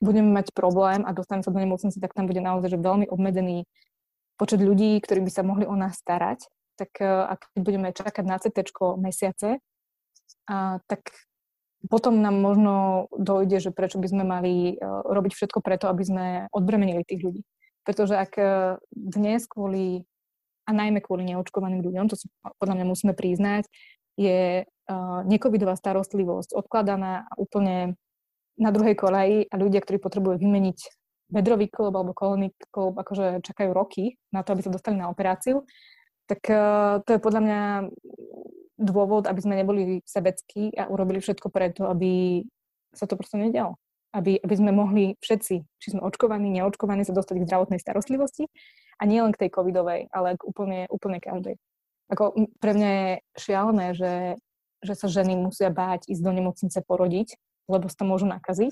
budeme 0.03 0.29
mať 0.35 0.51
problém 0.51 1.07
a 1.07 1.15
dostaneme 1.15 1.47
sa 1.47 1.55
do 1.55 1.63
nemocnice, 1.63 1.97
tak 2.03 2.11
tam 2.11 2.27
bude 2.27 2.43
naozaj 2.43 2.75
že 2.75 2.79
veľmi 2.83 3.07
obmedzený 3.07 3.63
počet 4.35 4.59
ľudí, 4.59 4.99
ktorí 4.99 5.23
by 5.23 5.31
sa 5.31 5.43
mohli 5.43 5.63
o 5.67 5.75
nás 5.75 5.99
starať. 5.99 6.47
Tak 6.75 6.91
e, 6.99 7.07
ak 7.07 7.55
budeme 7.55 7.95
čakať 7.95 8.25
na 8.27 8.37
CT 8.39 8.67
mesiace, 8.99 9.59
a, 10.47 10.79
tak 10.85 11.11
potom 11.85 12.19
nám 12.19 12.41
možno 12.41 13.07
dojde, 13.15 13.61
že 13.61 13.71
prečo 13.71 14.01
by 14.01 14.07
sme 14.11 14.23
mali 14.27 14.53
e, 14.73 14.83
robiť 14.83 15.31
všetko 15.33 15.59
preto, 15.63 15.87
aby 15.87 16.03
sme 16.03 16.25
odbremenili 16.51 17.07
tých 17.07 17.23
ľudí. 17.23 17.41
Pretože 17.87 18.19
ak 18.19 18.33
e, 18.35 18.45
dnes 18.91 19.47
kvôli, 19.47 20.03
a 20.67 20.71
najmä 20.73 20.99
kvôli 20.99 21.23
neočkovaným 21.31 21.79
ľuďom, 21.85 22.11
to 22.11 22.19
si 22.19 22.27
podľa 22.59 22.81
mňa 22.81 22.85
musíme 22.89 23.13
priznať, 23.13 23.69
je 24.15 24.63
necovidová 25.25 25.75
starostlivosť 25.75 26.53
odkladaná 26.55 27.27
úplne 27.35 27.99
na 28.55 28.69
druhej 28.71 28.95
koleji 28.95 29.49
a 29.49 29.55
ľudia, 29.59 29.83
ktorí 29.83 29.99
potrebujú 29.99 30.39
vymeniť 30.39 31.04
bedrový 31.29 31.67
klub 31.69 31.93
alebo 31.93 32.13
kolónny 32.13 32.53
klub, 32.69 32.97
akože 32.97 33.41
čakajú 33.41 33.73
roky 33.73 34.17
na 34.29 34.45
to, 34.45 34.53
aby 34.53 34.61
sa 34.61 34.73
dostali 34.73 34.95
na 34.97 35.09
operáciu, 35.09 35.65
tak 36.25 36.41
uh, 36.49 37.01
to 37.05 37.17
je 37.17 37.19
podľa 37.21 37.41
mňa 37.41 37.61
dôvod, 38.75 39.25
aby 39.25 39.39
sme 39.39 39.55
neboli 39.55 40.03
sebeckí 40.03 40.75
a 40.75 40.91
urobili 40.91 41.23
všetko 41.23 41.47
preto, 41.47 41.87
aby 41.87 42.43
sa 42.91 43.07
to 43.07 43.15
proste 43.15 43.39
nedialo. 43.39 43.79
Aby, 44.15 44.39
aby 44.39 44.55
sme 44.55 44.71
mohli 44.71 45.19
všetci, 45.19 45.55
či 45.59 45.87
sme 45.91 45.99
očkovaní, 45.99 46.47
neočkovaní, 46.47 47.03
sa 47.03 47.11
dostať 47.11 47.43
k 47.43 47.47
zdravotnej 47.51 47.79
starostlivosti 47.83 48.47
a 48.95 49.03
nie 49.03 49.19
len 49.19 49.35
k 49.35 49.47
tej 49.47 49.49
covidovej, 49.51 50.07
ale 50.07 50.39
k 50.39 50.41
úplne, 50.47 50.87
úplne 50.87 51.19
každej. 51.19 51.59
Ako 52.15 52.47
pre 52.63 52.71
mňa 52.71 52.89
je 52.95 53.11
šialené, 53.35 53.87
že, 53.91 54.13
že 54.79 54.93
sa 54.95 55.11
ženy 55.11 55.35
musia 55.35 55.67
báť 55.67 56.07
ísť 56.07 56.23
do 56.23 56.31
nemocnice 56.31 56.79
porodiť, 56.79 57.35
lebo 57.67 57.91
sa 57.91 57.97
to 57.99 58.05
môžu 58.07 58.29
nakaziť. 58.29 58.71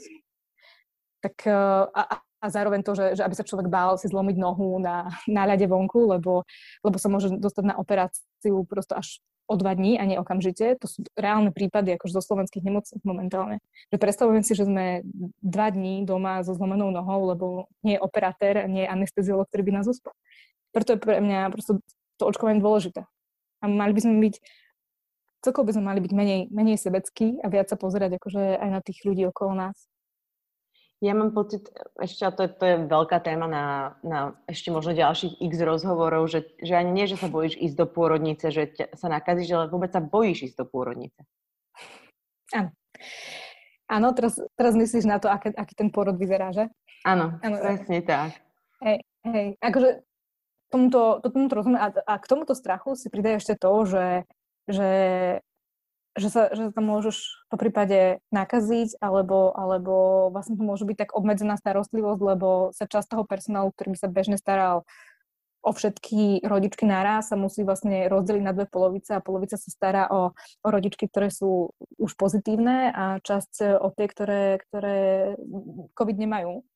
Tak 1.20 1.36
e, 1.44 1.52
a, 1.92 2.24
a 2.44 2.52
zároveň 2.52 2.84
to, 2.84 2.92
že, 2.92 3.16
že 3.16 3.24
aby 3.24 3.36
sa 3.40 3.48
človek 3.48 3.72
bál 3.72 3.96
si 3.96 4.12
zlomiť 4.12 4.36
nohu 4.36 4.84
na, 4.84 5.08
na 5.32 5.48
ľade 5.48 5.64
vonku, 5.64 6.12
lebo, 6.12 6.44
lebo 6.84 6.98
sa 7.00 7.08
môže 7.08 7.32
dostať 7.32 7.72
na 7.72 7.76
operáciu 7.80 8.68
prosto 8.68 9.00
až 9.00 9.24
o 9.48 9.56
dva 9.56 9.76
dní 9.76 10.00
a 10.00 10.04
nie 10.04 10.20
okamžite. 10.20 10.76
To 10.80 10.88
sú 10.88 11.04
reálne 11.16 11.52
prípady 11.52 11.96
akože 11.96 12.16
zo 12.20 12.24
slovenských 12.24 12.64
nemocníc 12.64 13.04
momentálne. 13.04 13.60
Že 13.92 13.98
predstavujem 14.00 14.44
si, 14.44 14.56
že 14.56 14.68
sme 14.68 15.04
dva 15.44 15.68
dní 15.72 16.04
doma 16.08 16.44
so 16.44 16.56
zlomenou 16.56 16.92
nohou, 16.92 17.32
lebo 17.32 17.46
nie 17.84 17.96
je 17.96 18.04
operatér, 18.04 18.68
nie 18.68 18.88
je 18.88 18.92
anesteziolog, 18.92 19.48
ktorý 19.52 19.64
by 19.68 19.74
nás 19.80 19.88
uspal. 19.88 20.16
Preto 20.72 20.96
je 20.96 21.00
pre 21.00 21.20
mňa 21.20 21.52
prosto 21.52 21.80
to 22.20 22.24
očkovanie 22.28 22.64
dôležité. 22.64 23.04
A 23.60 23.66
mali 23.68 23.92
by 23.96 24.02
sme 24.04 24.16
byť, 24.20 24.36
celkovo 25.44 25.72
by 25.72 25.74
sme 25.76 25.86
mali 25.92 26.00
byť 26.00 26.12
menej, 26.16 26.42
menej 26.52 26.78
sebeckí 26.80 27.44
a 27.44 27.48
viac 27.52 27.68
sa 27.68 27.76
pozerať 27.76 28.20
akože 28.20 28.60
aj 28.60 28.70
na 28.72 28.80
tých 28.80 29.04
ľudí 29.04 29.28
okolo 29.28 29.56
nás. 29.60 29.76
Ja 31.04 31.12
mám 31.12 31.36
pocit, 31.36 31.68
ešte, 32.00 32.24
a 32.24 32.32
to 32.32 32.48
je, 32.48 32.50
to 32.56 32.64
je 32.64 32.76
veľká 32.88 33.20
téma 33.20 33.44
na, 33.44 33.66
na 34.08 34.40
ešte 34.48 34.72
možno 34.72 34.96
ďalších 34.96 35.36
x 35.44 35.54
rozhovorov, 35.60 36.32
že, 36.32 36.56
že 36.64 36.80
ani 36.80 36.96
nie, 36.96 37.12
že 37.12 37.20
sa 37.20 37.28
bojíš 37.28 37.60
ísť 37.60 37.76
do 37.76 37.88
pôrodnice, 37.92 38.48
že 38.48 38.72
ťa, 38.72 38.96
sa 38.96 39.12
nakazíš, 39.12 39.52
ale 39.52 39.68
vôbec 39.68 39.92
sa 39.92 40.00
bojíš 40.00 40.48
ísť 40.48 40.64
do 40.64 40.66
pôrodnice. 40.66 41.20
Áno. 42.56 42.72
Áno, 43.92 44.08
teraz, 44.16 44.40
teraz 44.56 44.80
myslíš 44.80 45.04
na 45.04 45.20
to, 45.20 45.28
aký, 45.28 45.52
aký 45.52 45.76
ten 45.76 45.92
pôrod 45.92 46.16
vyzerá, 46.16 46.56
že? 46.56 46.72
Áno, 47.04 47.36
Áno 47.44 47.56
presne 47.60 48.00
tak. 48.00 48.40
Hej, 48.80 49.04
hej, 49.28 49.48
akože 49.60 50.08
tomuto, 50.72 51.20
to, 51.20 51.28
tomuto 51.36 51.54
rozumiem. 51.60 51.84
A, 51.84 51.92
a 51.92 52.14
k 52.16 52.30
tomuto 52.32 52.56
strachu 52.56 52.96
si 52.96 53.12
pridaj 53.12 53.44
ešte 53.44 53.60
to, 53.60 53.72
že, 53.84 54.08
že, 54.72 54.92
že, 56.14 56.30
sa, 56.30 56.54
že 56.54 56.70
sa 56.70 56.72
tam 56.72 56.86
môžeš 56.90 57.48
po 57.50 57.58
prípade 57.58 58.22
nakaziť, 58.30 59.02
alebo, 59.02 59.50
alebo 59.58 60.28
vlastne 60.30 60.54
to 60.54 60.64
môže 60.64 60.86
byť 60.86 60.98
tak 61.08 61.12
obmedzená 61.18 61.58
starostlivosť, 61.58 62.22
lebo 62.22 62.70
sa 62.74 62.86
časť 62.86 63.18
toho 63.18 63.24
personálu, 63.26 63.74
ktorý 63.74 63.98
by 63.98 64.00
sa 64.00 64.10
bežne 64.10 64.38
staral 64.38 64.86
o 65.64 65.72
všetky 65.72 66.44
rodičky 66.44 66.84
naraz 66.84 67.32
sa 67.32 67.40
musí 67.40 67.64
vlastne 67.64 68.12
rozdeliť 68.12 68.44
na 68.44 68.52
dve 68.52 68.68
polovice 68.68 69.16
a 69.16 69.24
polovica 69.24 69.56
sa 69.56 69.70
stará 69.72 70.12
o, 70.12 70.36
o 70.36 70.68
rodičky, 70.68 71.08
ktoré 71.08 71.32
sú 71.32 71.72
už 71.96 72.12
pozitívne 72.20 72.92
a 72.92 73.24
časť 73.24 73.80
o 73.80 73.88
tie, 73.96 74.06
ktoré, 74.12 74.60
ktoré 74.68 75.00
COVID 75.96 76.18
nemajú. 76.20 76.68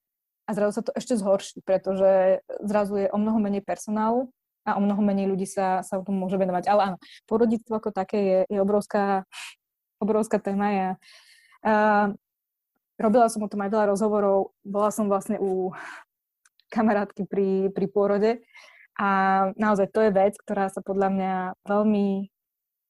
A 0.47 0.55
zrazu 0.55 0.79
sa 0.79 0.83
to 0.87 0.95
ešte 0.95 1.19
zhorší, 1.19 1.59
pretože 1.67 2.39
zrazu 2.63 3.03
je 3.03 3.11
o 3.11 3.19
mnoho 3.19 3.43
menej 3.43 3.67
personálu 3.67 4.31
a 4.67 4.75
o 4.75 4.83
mnoho 4.83 4.99
menej 4.99 5.31
ľudí 5.31 5.47
sa, 5.47 5.79
sa 5.81 6.03
tomu 6.03 6.27
môže 6.27 6.35
venovať. 6.35 6.67
Ale 6.67 6.81
áno, 6.91 6.97
porodníctvo 7.23 7.71
ako 7.79 7.89
také 7.95 8.19
je, 8.19 8.39
je 8.51 8.59
obrovská, 8.59 9.23
obrovská 10.03 10.43
téma. 10.43 10.67
Ja, 10.75 10.89
uh, 11.63 12.07
robila 12.99 13.31
som 13.31 13.47
o 13.47 13.51
tom 13.51 13.63
aj 13.63 13.71
veľa 13.71 13.95
rozhovorov, 13.95 14.51
bola 14.67 14.91
som 14.91 15.07
vlastne 15.07 15.39
u 15.39 15.71
kamarátky 16.67 17.23
pri, 17.31 17.71
pri 17.71 17.85
pôrode 17.87 18.43
a 18.99 19.09
naozaj 19.55 19.87
to 19.87 20.03
je 20.03 20.11
vec, 20.11 20.35
ktorá 20.35 20.67
sa 20.67 20.83
podľa 20.83 21.07
mňa 21.15 21.33
veľmi, 21.63 22.27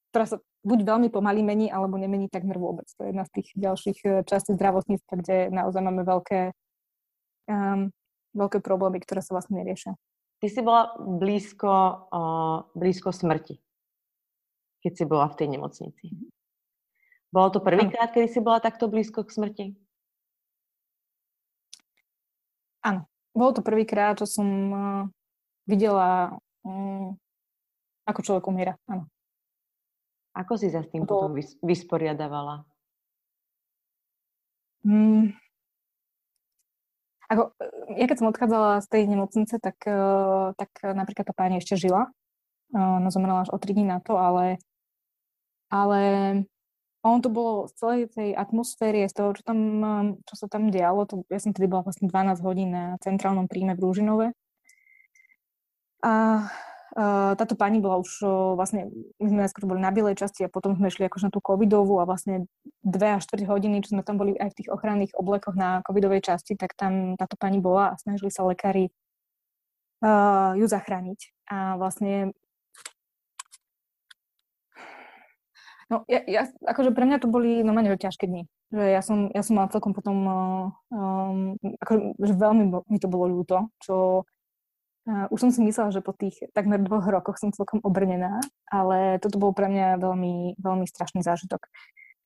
ktorá 0.09 0.25
sa 0.25 0.37
buď 0.65 0.79
veľmi 0.81 1.07
pomaly 1.13 1.45
mení, 1.45 1.67
alebo 1.69 2.01
nemení 2.01 2.25
takmer 2.27 2.57
vôbec. 2.57 2.89
To 2.97 3.05
je 3.05 3.13
jedna 3.13 3.23
z 3.29 3.31
tých 3.37 3.47
ďalších 3.53 3.99
eh, 4.03 4.11
častí 4.25 4.57
zdravotníctva, 4.57 5.13
kde 5.21 5.37
naozaj 5.53 5.81
máme 5.85 6.01
veľké 6.01 6.57
um, 7.47 7.91
veľké 8.37 8.59
problémy, 8.61 9.01
ktoré 9.01 9.25
sa 9.25 9.33
vlastne 9.33 9.57
neriešia. 9.63 9.97
Ty 10.37 10.47
si 10.53 10.61
bola 10.61 10.93
blízko, 11.01 11.73
uh, 12.13 12.57
blízko 12.77 13.09
smrti, 13.09 13.57
keď 14.85 14.91
si 14.93 15.03
bola 15.09 15.25
v 15.33 15.37
tej 15.37 15.47
nemocnici. 15.57 16.05
Mhm. 16.13 16.27
Bolo 17.27 17.47
to 17.51 17.59
prvýkrát, 17.59 18.13
kedy 18.13 18.27
si 18.31 18.39
bola 18.39 18.63
takto 18.63 18.87
blízko 18.87 19.27
k 19.27 19.33
smrti? 19.33 19.65
Áno. 22.87 23.03
Bolo 23.35 23.51
to 23.59 23.61
prvýkrát, 23.61 24.17
čo 24.17 24.25
som 24.25 24.47
uh, 24.71 25.03
videla, 25.67 26.33
um, 26.63 27.13
ako 28.07 28.19
človek 28.23 28.45
umiera. 28.47 28.73
Áno. 28.87 29.05
Ako 30.37 30.55
si 30.55 30.69
sa 30.69 30.85
s 30.85 30.89
tým 30.89 31.03
Bol... 31.03 31.33
potom 31.33 31.37
vysporiadavala? 31.65 32.63
Mm, 34.87 35.35
ako, 37.27 37.51
ja 37.99 38.05
keď 38.07 38.17
som 38.19 38.31
odchádzala 38.31 38.79
z 38.83 38.87
tej 38.87 39.03
nemocnice, 39.11 39.55
tak, 39.59 39.77
eh, 39.83 40.47
tak 40.55 40.71
napríklad 40.83 41.27
tá 41.27 41.33
pani 41.35 41.59
ešte 41.59 41.75
žila. 41.75 42.11
No 42.75 43.07
zomrela 43.15 43.47
až 43.47 43.55
o 43.55 43.57
3 43.59 43.71
dní 43.71 43.87
na 43.87 44.03
to, 44.03 44.19
ale, 44.19 44.59
ale 45.71 46.01
on 46.99 47.23
to 47.23 47.31
bolo 47.31 47.71
z 47.71 47.73
celej 47.79 48.01
tej 48.11 48.35
atmosféry, 48.35 49.07
z 49.07 49.15
toho, 49.15 49.31
čo, 49.35 49.43
tam, 49.43 49.59
eh, 49.83 50.05
čo 50.27 50.35
sa 50.35 50.47
tam 50.51 50.71
dialo, 50.71 51.07
to, 51.07 51.23
ja 51.31 51.39
som 51.39 51.51
tedy 51.51 51.67
bola 51.71 51.87
vlastne 51.87 52.07
12 52.11 52.43
hodín 52.43 52.71
na 52.75 52.99
centrálnom 53.03 53.47
príjme 53.47 53.75
v 53.75 53.83
Rúžinove. 53.83 54.27
A 56.03 56.13
táto 56.95 57.59
pani 57.59 57.83
bola 57.83 57.99
už 57.99 58.23
vlastne, 58.55 58.87
my 59.19 59.27
sme 59.27 59.39
najskôr 59.43 59.67
boli 59.67 59.83
na 59.83 59.91
bielej 59.91 60.23
časti 60.23 60.47
a 60.47 60.51
potom 60.51 60.73
sme 60.79 60.87
išli 60.87 61.05
akože 61.11 61.27
na 61.27 61.33
tú 61.35 61.43
covidovú 61.43 61.99
a 61.99 62.07
vlastne 62.07 62.47
dve 62.79 63.19
až 63.19 63.27
4 63.27 63.43
hodiny, 63.43 63.83
čo 63.83 63.91
sme 63.93 64.07
tam 64.07 64.15
boli 64.15 64.39
aj 64.39 64.55
v 64.55 64.57
tých 64.63 64.69
ochranných 64.71 65.11
oblekoch 65.19 65.59
na 65.59 65.83
covidovej 65.83 66.23
časti, 66.23 66.55
tak 66.55 66.79
tam 66.79 67.19
táto 67.19 67.35
pani 67.35 67.59
bola 67.59 67.91
a 67.91 67.99
snažili 67.99 68.31
sa 68.31 68.47
lekári 68.47 68.87
uh, 69.99 70.55
ju 70.55 70.65
zachrániť. 70.65 71.19
A 71.51 71.75
vlastne 71.75 72.31
No, 75.87 76.03
ja, 76.11 76.19
ja, 76.27 76.43
akože 76.67 76.91
pre 76.91 77.07
mňa 77.07 77.23
to 77.23 77.31
boli 77.31 77.63
normálne 77.63 77.95
že 77.95 78.11
ťažké 78.11 78.27
dni. 78.27 78.43
Že 78.75 78.83
ja 78.91 78.99
som, 78.99 79.31
ja 79.31 79.39
som 79.39 79.55
mala 79.55 79.71
celkom 79.71 79.95
potom, 79.95 80.17
um, 80.91 81.55
akože, 81.79 82.19
že 82.19 82.33
veľmi 82.35 82.63
mi 82.91 82.99
to 82.99 83.07
bolo 83.07 83.31
ľúto, 83.31 83.71
čo 83.79 84.27
už 85.07 85.39
som 85.39 85.49
si 85.55 85.63
myslela, 85.63 85.95
že 85.95 86.03
po 86.03 86.11
tých 86.11 86.35
takmer 86.51 86.83
dvoch 86.83 87.07
rokoch 87.07 87.39
som 87.39 87.55
celkom 87.55 87.79
obrnená, 87.79 88.43
ale 88.67 89.23
toto 89.23 89.39
bol 89.39 89.55
pre 89.55 89.71
mňa 89.71 90.03
veľmi, 90.03 90.59
veľmi 90.59 90.83
strašný 90.83 91.23
zážitok. 91.23 91.63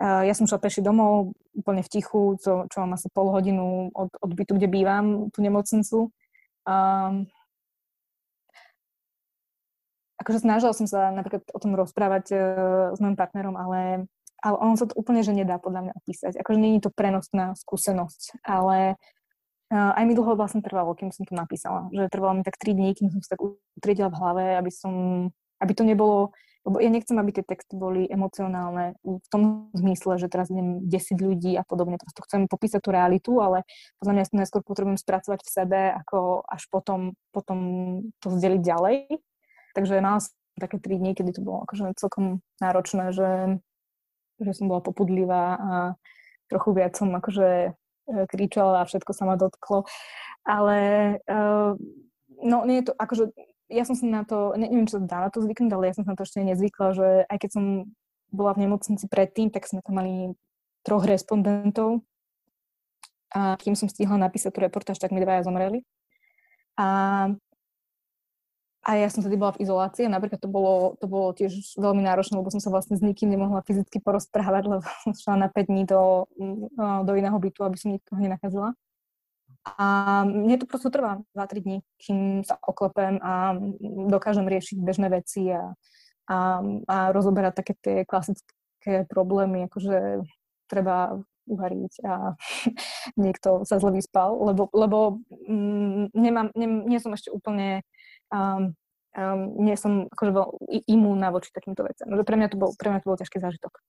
Ja 0.02 0.34
som 0.34 0.50
šla 0.50 0.58
peši 0.58 0.82
domov, 0.82 1.38
úplne 1.54 1.86
v 1.86 1.92
tichu, 1.94 2.34
čo, 2.42 2.66
čo 2.74 2.78
mám 2.82 2.98
asi 2.98 3.06
pol 3.14 3.30
hodinu 3.30 3.94
od, 3.94 4.10
od 4.18 4.32
bytu, 4.34 4.58
kde 4.58 4.66
bývam, 4.66 5.30
tú 5.30 5.46
nemocnicu. 5.46 6.10
Um, 6.66 7.30
akože 10.18 10.42
snažila 10.42 10.74
som 10.74 10.90
sa 10.90 11.14
napríklad 11.14 11.46
o 11.54 11.60
tom 11.62 11.78
rozprávať 11.78 12.26
uh, 12.34 12.42
s 12.94 13.00
mojim 13.02 13.14
partnerom, 13.14 13.54
ale, 13.54 14.10
ale 14.42 14.56
on 14.58 14.74
sa 14.74 14.90
to 14.90 14.98
úplne 14.98 15.22
že 15.22 15.38
nedá 15.38 15.62
podľa 15.62 15.86
mňa 15.86 15.94
opísať. 16.02 16.34
Akože 16.42 16.58
je 16.58 16.82
to 16.82 16.90
prenosná 16.90 17.54
skúsenosť, 17.54 18.42
ale 18.42 18.98
aj 19.72 20.04
mi 20.04 20.14
dlho 20.14 20.36
vlastne 20.36 20.60
trvalo, 20.60 20.92
kým 20.94 21.16
som 21.16 21.24
to 21.24 21.32
napísala. 21.32 21.88
Že 21.96 22.12
trvalo 22.12 22.40
mi 22.40 22.44
tak 22.44 22.60
3 22.60 22.76
dní, 22.76 22.92
kým 22.92 23.08
som 23.08 23.24
sa 23.24 23.40
tak 23.40 23.42
utriedila 23.80 24.12
v 24.12 24.20
hlave, 24.20 24.44
aby 24.60 24.72
som, 24.72 24.94
aby 25.64 25.72
to 25.72 25.88
nebolo 25.88 26.36
lebo 26.62 26.78
ja 26.78 26.94
nechcem, 26.94 27.18
aby 27.18 27.34
tie 27.34 27.46
texty 27.46 27.74
boli 27.74 28.06
emocionálne 28.06 28.94
v 29.02 29.28
tom 29.34 29.74
zmysle, 29.74 30.22
že 30.22 30.30
teraz 30.30 30.54
idem 30.54 30.86
desiť 30.86 31.18
ľudí 31.18 31.58
a 31.58 31.66
podobne. 31.66 31.98
Prosto 31.98 32.22
chcem 32.22 32.46
popísať 32.46 32.86
tú 32.86 32.94
realitu, 32.94 33.42
ale 33.42 33.66
podľa 33.98 34.14
mňa 34.14 34.24
najskôr 34.46 34.62
potrebujem 34.62 35.02
spracovať 35.02 35.42
v 35.42 35.50
sebe, 35.50 35.82
ako 35.90 36.46
až 36.46 36.70
potom, 36.70 37.18
potom 37.34 37.60
to 38.22 38.30
zdeliť 38.30 38.62
ďalej. 38.62 38.98
Takže 39.74 40.06
mala 40.06 40.22
som 40.22 40.38
také 40.62 40.78
tri 40.78 41.02
dní, 41.02 41.18
kedy 41.18 41.34
to 41.34 41.42
bolo 41.42 41.66
akože 41.66 41.98
celkom 41.98 42.46
náročné, 42.62 43.10
že, 43.10 43.58
že 44.38 44.52
som 44.54 44.70
bola 44.70 44.86
popudlivá 44.86 45.58
a 45.58 45.74
trochu 46.46 46.78
viac 46.78 46.94
som 46.94 47.10
akože 47.10 47.74
kričala 48.08 48.84
a 48.84 48.88
všetko 48.88 49.12
sa 49.14 49.24
ma 49.26 49.36
dotklo. 49.38 49.86
Ale 50.46 50.80
uh, 51.26 51.78
no 52.42 52.58
nie 52.66 52.82
je 52.82 52.90
to, 52.90 52.94
akože 52.98 53.24
ja 53.72 53.84
som 53.88 53.96
si 53.96 54.04
na 54.10 54.28
to, 54.28 54.52
neviem, 54.60 54.84
čo 54.90 55.00
dá 55.00 55.24
na 55.24 55.30
to 55.32 55.40
zvyknúť, 55.40 55.72
ale 55.72 55.88
ja 55.88 55.96
som 55.96 56.04
sa 56.04 56.12
na 56.14 56.20
to 56.20 56.28
ešte 56.28 56.44
nezvykla, 56.44 56.88
že 56.92 57.08
aj 57.32 57.38
keď 57.40 57.50
som 57.56 57.66
bola 58.32 58.52
v 58.56 58.68
nemocnici 58.68 59.08
predtým, 59.08 59.48
tak 59.52 59.64
sme 59.68 59.80
tam 59.80 59.96
mali 60.00 60.36
troch 60.84 61.08
respondentov 61.08 62.04
a 63.32 63.56
kým 63.56 63.80
som 63.80 63.88
stihla 63.88 64.20
napísať 64.20 64.52
tú 64.52 64.60
reportáž, 64.60 65.00
tak 65.00 65.16
mi 65.16 65.24
dvaja 65.24 65.48
zomreli. 65.48 65.88
A, 66.76 67.32
a 68.82 68.98
ja 68.98 69.08
som 69.14 69.22
tedy 69.22 69.38
bola 69.38 69.54
v 69.54 69.62
izolácii 69.62 70.10
a 70.10 70.14
napríklad 70.14 70.42
to 70.42 70.50
bolo, 70.50 70.98
to 70.98 71.06
bolo 71.06 71.38
tiež 71.38 71.78
veľmi 71.78 72.02
náročné, 72.02 72.34
lebo 72.34 72.50
som 72.50 72.58
sa 72.58 72.74
vlastne 72.74 72.98
s 72.98 73.06
nikým 73.06 73.30
nemohla 73.30 73.62
fyzicky 73.62 74.02
porozprávať, 74.02 74.64
lebo 74.66 74.82
som 75.06 75.14
šla 75.14 75.36
na 75.38 75.48
5 75.54 75.70
dní 75.70 75.84
do, 75.86 76.26
do 77.06 77.14
iného 77.14 77.38
bytu, 77.38 77.62
aby 77.62 77.78
som 77.78 77.94
nikoho 77.94 78.18
nenakazila. 78.18 78.74
A 79.78 79.86
mne 80.26 80.58
to 80.58 80.66
prosto 80.66 80.90
trvá 80.90 81.22
2-3 81.38 81.62
dní, 81.62 81.78
kým 82.02 82.42
sa 82.42 82.58
oklepem 82.58 83.22
a 83.22 83.54
dokážem 84.10 84.50
riešiť 84.50 84.82
bežné 84.82 85.14
veci 85.14 85.54
a, 85.54 85.78
a, 86.26 86.66
a 86.90 86.98
rozoberať 87.14 87.54
také 87.62 87.74
tie 87.78 87.98
klasické 88.02 89.06
problémy, 89.06 89.70
akože 89.70 90.26
treba 90.66 91.22
uvariť 91.46 91.94
a 92.02 92.34
niekto 93.22 93.62
sa 93.70 93.78
zle 93.78 93.94
vyspal, 93.94 94.34
lebo, 94.42 94.74
lebo 94.74 95.22
mm, 95.30 96.18
nemám, 96.18 96.50
ne, 96.58 96.68
nie 96.90 96.98
som 96.98 97.14
ešte 97.14 97.30
úplne 97.30 97.86
um, 98.32 98.74
um, 99.16 99.42
nie 99.60 99.76
som 99.76 100.08
akože 100.12 100.32
imúnna 100.88 101.32
voči 101.32 101.52
takýmto 101.52 101.84
veciam. 101.84 102.12
Pre 102.12 102.38
mňa 102.40 102.50
to 102.52 102.58
bol, 102.58 102.72
pre 102.76 102.90
mňa 102.92 103.00
to 103.04 103.10
bol 103.12 103.20
ťažký 103.20 103.38
zážitok. 103.40 103.80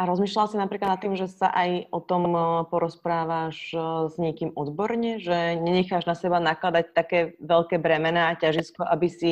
A 0.00 0.08
rozmýšľala 0.08 0.50
si 0.50 0.56
napríklad 0.56 0.96
nad 0.96 1.00
tým, 1.04 1.14
že 1.20 1.28
sa 1.28 1.52
aj 1.52 1.92
o 1.92 2.00
tom 2.00 2.32
e, 2.32 2.40
porozprávaš 2.72 3.70
e, 3.70 3.78
s 4.08 4.16
niekým 4.16 4.56
odborne, 4.56 5.20
že 5.20 5.60
nenecháš 5.60 6.08
na 6.08 6.16
seba 6.16 6.40
nakladať 6.40 6.96
také 6.96 7.36
veľké 7.44 7.76
bremená 7.76 8.32
a 8.32 8.38
ťažisko, 8.40 8.82
aby 8.88 9.08
si 9.12 9.30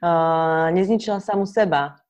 uh, 0.00 0.72
nezničila 0.72 1.20
samu 1.20 1.44
seba, 1.44 2.00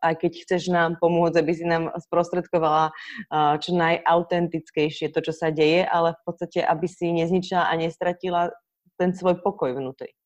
aj 0.00 0.14
keď 0.24 0.32
chceš 0.42 0.72
nám 0.72 0.96
pomôcť, 0.96 1.38
aby 1.38 1.52
si 1.52 1.64
nám 1.68 1.92
sprostredkovala 2.08 2.90
uh, 2.90 3.54
čo 3.60 3.76
najautentickejšie 3.76 5.12
to, 5.12 5.20
čo 5.20 5.36
sa 5.36 5.52
deje, 5.52 5.84
ale 5.84 6.16
v 6.18 6.22
podstate, 6.24 6.64
aby 6.64 6.88
si 6.88 7.12
nezničila 7.12 7.68
a 7.68 7.72
nestratila 7.76 8.48
ten 8.96 9.12
svoj 9.12 9.44
pokoj 9.44 9.76
vnútri. 9.76 10.16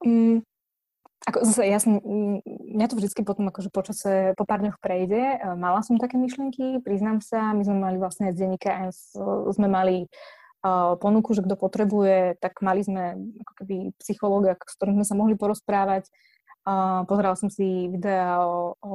Mm, 0.00 0.42
ako 1.28 1.44
zase, 1.44 1.68
ja 1.68 1.76
som, 1.76 2.00
mňa 2.72 2.86
to 2.88 2.96
vždycky 2.96 3.20
potom 3.20 3.52
akože 3.52 3.68
počase, 3.68 4.32
po 4.40 4.48
pár 4.48 4.64
dňoch 4.64 4.80
prejde. 4.80 5.36
E, 5.36 5.54
mala 5.60 5.84
som 5.84 6.00
také 6.00 6.16
myšlienky, 6.16 6.80
priznám 6.80 7.20
sa, 7.20 7.52
my 7.52 7.60
sme 7.60 7.76
mali 7.76 7.96
vlastne 8.00 8.32
z 8.32 8.40
denníka, 8.40 8.88
sme 9.52 9.68
mali 9.68 10.08
uh, 10.64 10.96
ponuku, 10.96 11.36
že 11.36 11.44
kto 11.44 11.56
potrebuje, 11.60 12.40
tak 12.40 12.60
mali 12.64 12.80
sme 12.80 13.20
ako 13.44 13.52
keby 13.60 13.76
psychológa, 14.00 14.56
s 14.56 14.74
ktorým 14.76 15.00
sme 15.00 15.06
sa 15.06 15.14
mohli 15.16 15.36
porozprávať. 15.36 16.08
Uh, 16.64 17.04
pozerala 17.08 17.36
som 17.36 17.48
si 17.48 17.88
videa 17.88 18.40
o, 18.44 18.76
o 18.80 18.92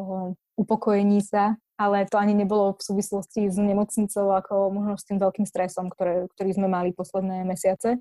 upokojení 0.57 1.21
sa, 1.25 1.57
ale 1.75 2.07
to 2.07 2.15
ani 2.15 2.37
nebolo 2.37 2.77
v 2.77 2.85
súvislosti 2.85 3.51
s 3.51 3.57
nemocnicou, 3.57 4.31
ako 4.31 4.71
možno 4.71 4.93
s 4.95 5.05
tým 5.05 5.17
veľkým 5.17 5.45
stresom, 5.49 5.91
ktoré, 5.91 6.29
ktorý 6.37 6.51
sme 6.55 6.67
mali 6.69 6.93
posledné 6.93 7.43
mesiace 7.43 7.99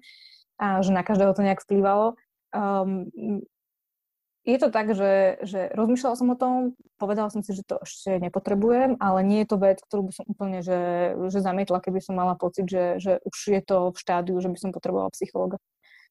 a 0.59 0.81
že 0.83 0.95
na 0.95 1.03
každého 1.03 1.35
to 1.35 1.43
nejak 1.43 1.63
vplývalo. 1.63 2.15
Um, 2.55 3.11
je 4.45 4.61
to 4.61 4.69
tak, 4.69 4.93
že, 4.93 5.41
že 5.41 5.73
rozmýšľala 5.73 6.17
som 6.21 6.29
o 6.29 6.37
tom, 6.37 6.77
povedala 7.01 7.33
som 7.33 7.41
si, 7.41 7.57
že 7.57 7.65
to 7.65 7.81
ešte 7.81 8.21
nepotrebujem, 8.21 9.01
ale 9.01 9.25
nie 9.25 9.41
je 9.43 9.49
to 9.49 9.57
vec, 9.57 9.81
ktorú 9.81 10.13
by 10.13 10.13
som 10.13 10.27
úplne 10.29 10.61
že, 10.61 10.81
že 11.33 11.41
zamietla, 11.41 11.81
keby 11.81 12.05
som 12.05 12.13
mala 12.13 12.37
pocit, 12.37 12.69
že, 12.69 13.01
že 13.01 13.25
už 13.25 13.37
je 13.41 13.61
to 13.65 13.89
v 13.89 13.97
štádiu, 13.97 14.37
že 14.37 14.53
by 14.53 14.59
som 14.61 14.71
potrebovala 14.71 15.09
psychologa. 15.17 15.57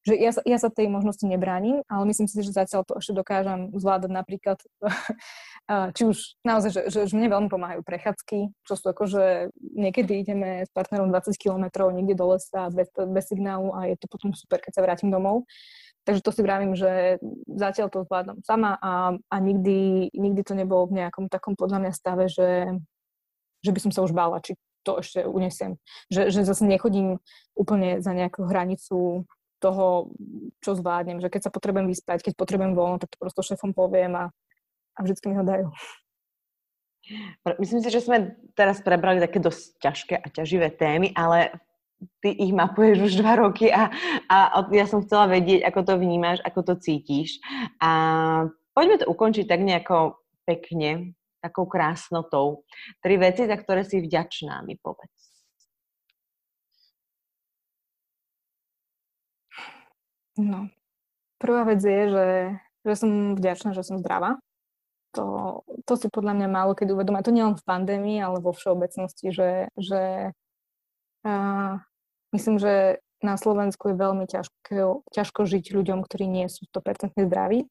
Že 0.03 0.13
ja, 0.19 0.31
ja 0.43 0.57
sa 0.59 0.67
tej 0.67 0.91
možnosti 0.91 1.23
nebránim, 1.23 1.79
ale 1.87 2.03
myslím 2.11 2.27
si, 2.27 2.43
že 2.43 2.51
zatiaľ 2.51 2.83
to 2.83 2.99
ešte 2.99 3.15
dokážem 3.15 3.71
zvládať 3.71 4.11
napríklad, 4.11 4.59
či 5.95 6.01
už 6.03 6.17
naozaj, 6.43 6.69
že, 6.75 6.81
že, 6.91 6.99
že 7.07 7.13
mne 7.15 7.31
veľmi 7.31 7.49
pomáhajú 7.49 7.81
prechádzky, 7.87 8.51
čo 8.67 8.73
sú 8.75 8.85
ako, 8.91 9.03
že 9.07 9.23
niekedy 9.59 10.19
ideme 10.19 10.67
s 10.67 10.71
partnerom 10.75 11.07
20 11.07 11.39
kilometrov 11.39 11.95
niekde 11.95 12.19
do 12.19 12.35
lesa 12.35 12.67
bez, 12.67 12.91
bez 12.91 13.25
signálu 13.31 13.71
a 13.71 13.87
je 13.87 13.95
to 13.95 14.11
potom 14.11 14.35
super, 14.35 14.59
keď 14.59 14.75
sa 14.75 14.83
vrátim 14.83 15.07
domov. 15.07 15.47
Takže 16.03 16.19
to 16.19 16.35
si 16.35 16.43
vravím, 16.43 16.75
že 16.75 17.15
zatiaľ 17.47 17.87
to 17.87 18.03
zvládam 18.03 18.43
sama 18.43 18.75
a, 18.75 19.15
a 19.15 19.35
nikdy, 19.39 20.11
nikdy 20.11 20.43
to 20.43 20.51
nebolo 20.51 20.91
v 20.91 20.99
nejakom 20.99 21.31
takom 21.31 21.55
podľa 21.55 21.79
mňa 21.79 21.91
stave, 21.95 22.27
že, 22.27 22.75
že 23.63 23.71
by 23.71 23.79
som 23.79 23.91
sa 23.95 24.03
už 24.03 24.11
bála, 24.11 24.43
či 24.43 24.59
to 24.83 24.99
ešte 24.99 25.23
unesiem. 25.23 25.79
Že, 26.11 26.21
že 26.35 26.39
zase 26.43 26.67
nechodím 26.67 27.23
úplne 27.55 28.03
za 28.03 28.11
nejakú 28.11 28.43
hranicu 28.43 29.23
toho, 29.64 30.11
čo 30.59 30.76
zvládnem. 30.76 31.24
Že 31.24 31.32
keď 31.32 31.41
sa 31.47 31.51
potrebujem 31.55 31.88
vyspať, 31.88 32.20
keď 32.28 32.34
potrebujem 32.36 32.76
voľno, 32.76 32.99
tak 32.99 33.16
to 33.16 33.18
prosto 33.18 33.39
šéfom 33.39 33.72
poviem 33.72 34.20
a, 34.20 34.26
a 34.95 34.99
vždycky 34.99 35.32
mi 35.32 35.39
ho 35.39 35.47
dajú. 35.47 35.72
Myslím 37.59 37.84
si, 37.84 37.89
že 37.91 38.03
sme 38.03 38.36
teraz 38.55 38.80
prebrali 38.80 39.20
také 39.20 39.39
dosť 39.39 39.64
ťažké 39.80 40.16
a 40.20 40.28
ťaživé 40.32 40.72
témy, 40.72 41.11
ale 41.11 41.51
ty 42.24 42.32
ich 42.32 42.55
mapuješ 42.55 43.11
už 43.11 43.14
dva 43.20 43.39
roky 43.39 43.68
a, 43.72 43.91
a 44.32 44.68
ja 44.72 44.88
som 44.88 45.03
chcela 45.03 45.28
vedieť, 45.28 45.68
ako 45.68 45.80
to 45.84 45.93
vnímaš, 45.99 46.39
ako 46.43 46.59
to 46.64 46.74
cítiš. 46.80 47.43
A 47.84 47.91
poďme 48.72 49.03
to 49.03 49.11
ukončiť 49.11 49.45
tak 49.47 49.59
nejako 49.64 50.20
pekne, 50.47 51.16
takou 51.43 51.68
krásnotou. 51.68 52.64
Tri 53.03 53.20
veci, 53.20 53.43
za 53.47 53.59
ktoré 53.59 53.84
si 53.84 53.99
vďačná, 53.99 54.64
mi 54.64 54.80
povedz. 54.80 55.32
No, 60.38 60.69
prvá 61.38 61.63
vec 61.69 61.84
je, 61.84 62.01
že, 62.09 62.27
že 62.84 62.93
som 62.97 63.38
vďačná, 63.38 63.77
že 63.77 63.86
som 63.86 64.01
zdravá. 64.01 64.41
To, 65.13 65.61
to 65.86 65.93
si 65.93 66.09
podľa 66.09 66.34
mňa 66.41 66.47
málo 66.49 66.73
keď 66.73 66.97
uvedomá. 66.97 67.21
To 67.21 67.29
nie 67.29 67.45
len 67.45 67.53
v 67.53 67.67
pandémii, 67.69 68.17
ale 68.17 68.41
vo 68.41 68.49
všeobecnosti, 68.49 69.29
že, 69.29 69.69
že 69.77 70.34
uh, 71.21 71.77
Myslím, 72.34 72.57
že 72.57 72.97
na 73.21 73.38
Slovensku 73.38 73.93
je 73.93 73.95
veľmi 73.95 74.25
ťažko, 74.25 75.05
ťažko 75.13 75.45
žiť 75.45 75.65
ľuďom, 75.69 76.01
ktorí 76.01 76.25
nie 76.25 76.49
sú 76.49 76.65
100% 76.73 77.13
zdraví. 77.13 77.69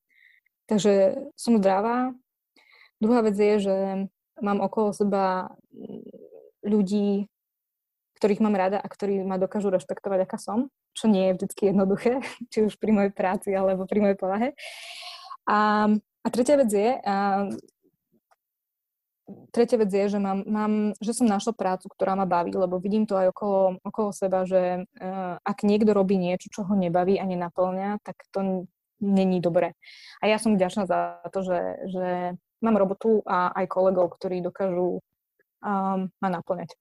Takže 0.70 1.18
som 1.34 1.58
zdravá. 1.58 2.14
Druhá 3.02 3.26
vec 3.26 3.34
je, 3.34 3.58
že 3.58 3.76
mám 4.38 4.62
okolo 4.62 4.94
seba 4.94 5.50
ľudí, 6.62 7.26
ktorých 8.22 8.38
mám 8.38 8.54
rada 8.54 8.78
a 8.78 8.86
ktorí 8.86 9.26
ma 9.26 9.34
dokážu 9.34 9.74
rešpektovať, 9.74 10.30
aká 10.30 10.38
som, 10.38 10.70
čo 10.92 11.08
nie 11.08 11.32
je 11.32 11.36
vždy 11.40 11.62
jednoduché, 11.72 12.20
či 12.52 12.64
už 12.64 12.76
pri 12.76 12.90
mojej 12.92 13.12
práci 13.12 13.52
alebo 13.52 13.88
pri 13.88 13.98
mojej 14.00 14.18
povahe. 14.18 14.48
A, 15.48 15.90
a 15.98 16.26
tretia 16.30 16.54
vec 16.54 16.70
je, 16.70 16.90
a 17.02 17.48
tretia 19.50 19.78
vec 19.78 19.90
je, 19.90 20.04
že, 20.12 20.18
mám, 20.18 20.44
mám, 20.46 20.72
že 20.98 21.14
som 21.14 21.26
našla 21.26 21.54
prácu, 21.54 21.86
ktorá 21.90 22.14
ma 22.14 22.26
baví, 22.26 22.52
lebo 22.52 22.78
vidím 22.78 23.06
to 23.06 23.16
aj 23.16 23.32
okolo, 23.32 23.60
okolo 23.82 24.10
seba, 24.12 24.44
že 24.44 24.84
uh, 24.84 25.36
ak 25.42 25.64
niekto 25.66 25.94
robí 25.94 26.18
niečo, 26.18 26.50
čo 26.52 26.60
ho 26.66 26.74
nebaví 26.74 27.16
a 27.18 27.26
nenaplňa, 27.26 28.02
tak 28.02 28.22
to 28.30 28.66
není 29.02 29.42
dobré. 29.42 29.74
A 30.22 30.30
ja 30.30 30.38
som 30.38 30.54
vďačná 30.54 30.86
za 30.86 31.18
to, 31.34 31.42
že, 31.42 31.60
že 31.90 32.06
mám 32.62 32.78
robotu 32.78 33.22
a 33.26 33.50
aj 33.50 33.66
kolegov, 33.66 34.14
ktorí 34.14 34.38
dokážu 34.38 35.02
um, 35.62 36.00
ma 36.06 36.28
naplňať. 36.30 36.78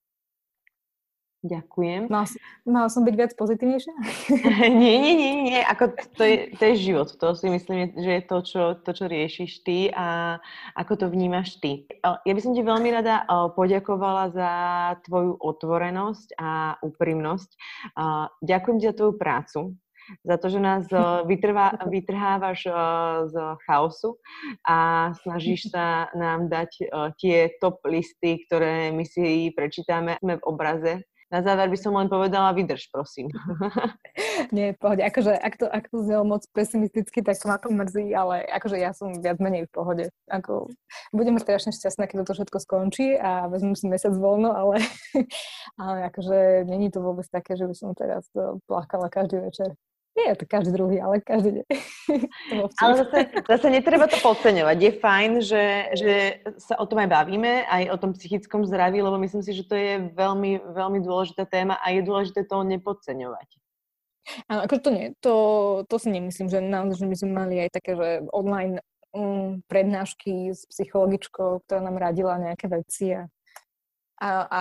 Ďakujem. 1.42 2.06
Mal, 2.06 2.30
mal 2.62 2.86
som 2.86 3.02
byť 3.02 3.14
viac 3.18 3.32
pozitívnejšia? 3.34 3.90
nie, 4.82 4.94
nie, 5.02 5.14
nie, 5.18 5.32
nie. 5.50 5.60
Ako 5.66 5.90
to, 6.14 6.22
je, 6.22 6.54
to 6.54 6.62
je 6.70 6.74
život. 6.78 7.10
To 7.18 7.34
si 7.34 7.50
myslím, 7.50 7.98
že 7.98 8.10
je 8.14 8.22
to 8.22 8.36
čo, 8.46 8.62
to, 8.78 8.90
čo 8.94 9.10
riešiš 9.10 9.66
ty 9.66 9.90
a 9.90 10.38
ako 10.78 11.02
to 11.02 11.06
vnímaš 11.10 11.58
ty. 11.58 11.90
Ja 12.06 12.30
by 12.30 12.40
som 12.40 12.54
ti 12.54 12.62
veľmi 12.62 12.94
rada 12.94 13.26
poďakovala 13.58 14.30
za 14.30 14.50
tvoju 15.02 15.34
otvorenosť 15.42 16.38
a 16.38 16.78
úprimnosť. 16.78 17.50
Ďakujem 18.38 18.76
ti 18.78 18.86
za 18.86 18.94
tvoju 18.94 19.14
prácu, 19.18 19.74
za 20.22 20.38
to, 20.38 20.46
že 20.46 20.62
nás 20.62 20.86
vytrvá, 21.30 21.74
vytrhávaš 21.90 22.70
z 23.30 23.34
chaosu 23.66 24.14
a 24.62 25.10
snažíš 25.26 25.74
sa 25.74 26.06
nám 26.14 26.46
dať 26.46 26.70
tie 27.18 27.50
top 27.58 27.82
listy, 27.82 28.46
ktoré 28.46 28.94
my 28.94 29.02
si 29.02 29.50
prečítame 29.50 30.22
v 30.22 30.38
obraze 30.46 31.02
Na 31.32 31.40
záver 31.40 31.72
by 31.72 31.78
som 31.80 31.96
len 31.96 32.12
povedala, 32.12 32.52
vydrž, 32.52 32.92
prosím. 32.92 33.32
Nie, 34.52 34.76
pohode. 34.76 35.00
Akože, 35.00 35.32
ak 35.32 35.56
to, 35.56 35.64
ak 35.64 35.88
to 35.88 36.04
znelo 36.04 36.28
moc 36.28 36.44
pesimisticky, 36.52 37.24
tak 37.24 37.40
ma 37.48 37.56
to 37.56 37.72
mrzí, 37.72 38.12
ale 38.12 38.44
akože 38.52 38.76
ja 38.76 38.92
som 38.92 39.16
viac 39.16 39.40
menej 39.40 39.64
v 39.64 39.72
pohode. 39.72 40.04
Ako, 40.28 40.68
budem 41.16 41.40
strašne 41.40 41.72
šťastná, 41.72 42.04
keď 42.04 42.28
to 42.28 42.36
všetko 42.36 42.58
skončí 42.60 43.16
a 43.16 43.48
vezmem 43.48 43.72
si 43.72 43.88
mesiac 43.88 44.12
voľno, 44.12 44.52
ale, 44.52 44.84
ale 45.80 46.12
akože 46.12 46.68
není 46.68 46.92
to 46.92 47.00
vôbec 47.00 47.24
také, 47.32 47.56
že 47.56 47.64
by 47.64 47.74
som 47.80 47.96
teraz 47.96 48.28
plakala 48.68 49.08
každý 49.08 49.40
večer. 49.40 49.72
Nie 50.12 50.36
je 50.36 50.44
to 50.44 50.44
každý 50.44 50.76
druhý, 50.76 51.00
ale 51.00 51.24
každý 51.24 51.64
deň. 51.64 51.66
ale 52.84 52.92
zase, 53.00 53.18
zase 53.48 53.66
netreba 53.72 54.04
to 54.04 54.20
podceňovať. 54.20 54.76
Je 54.76 54.92
fajn, 55.00 55.30
že, 55.40 55.64
že 55.96 56.14
sa 56.60 56.76
o 56.76 56.84
tom 56.84 57.00
aj 57.00 57.08
bavíme, 57.08 57.64
aj 57.64 57.88
o 57.88 57.96
tom 57.96 58.12
psychickom 58.12 58.68
zdraví, 58.68 59.00
lebo 59.00 59.16
myslím 59.16 59.40
si, 59.40 59.56
že 59.56 59.64
to 59.64 59.72
je 59.72 60.12
veľmi, 60.12 60.68
veľmi 60.68 61.00
dôležitá 61.00 61.48
téma 61.48 61.80
a 61.80 61.96
je 61.96 62.04
dôležité 62.04 62.44
to 62.44 62.60
nepodceňovať. 62.60 63.48
Áno, 64.52 64.60
ako 64.68 64.74
to 64.84 64.90
nie, 64.92 65.06
to, 65.18 65.34
to 65.88 65.96
si 65.98 66.12
nemyslím, 66.12 66.46
že 66.46 66.60
naozaj 66.60 67.02
že 67.02 67.06
by 67.08 67.16
sme 67.16 67.32
mali 67.32 67.54
aj 67.64 67.70
také, 67.74 67.96
že 67.96 68.08
online 68.30 68.84
um, 69.16 69.64
prednášky 69.66 70.52
s 70.52 70.68
psychologičkou, 70.68 71.64
ktorá 71.64 71.80
nám 71.80 71.96
radila 71.96 72.36
nejaké 72.36 72.68
veci 72.68 73.16
a, 73.16 73.26
a, 74.20 74.28
a 74.46 74.60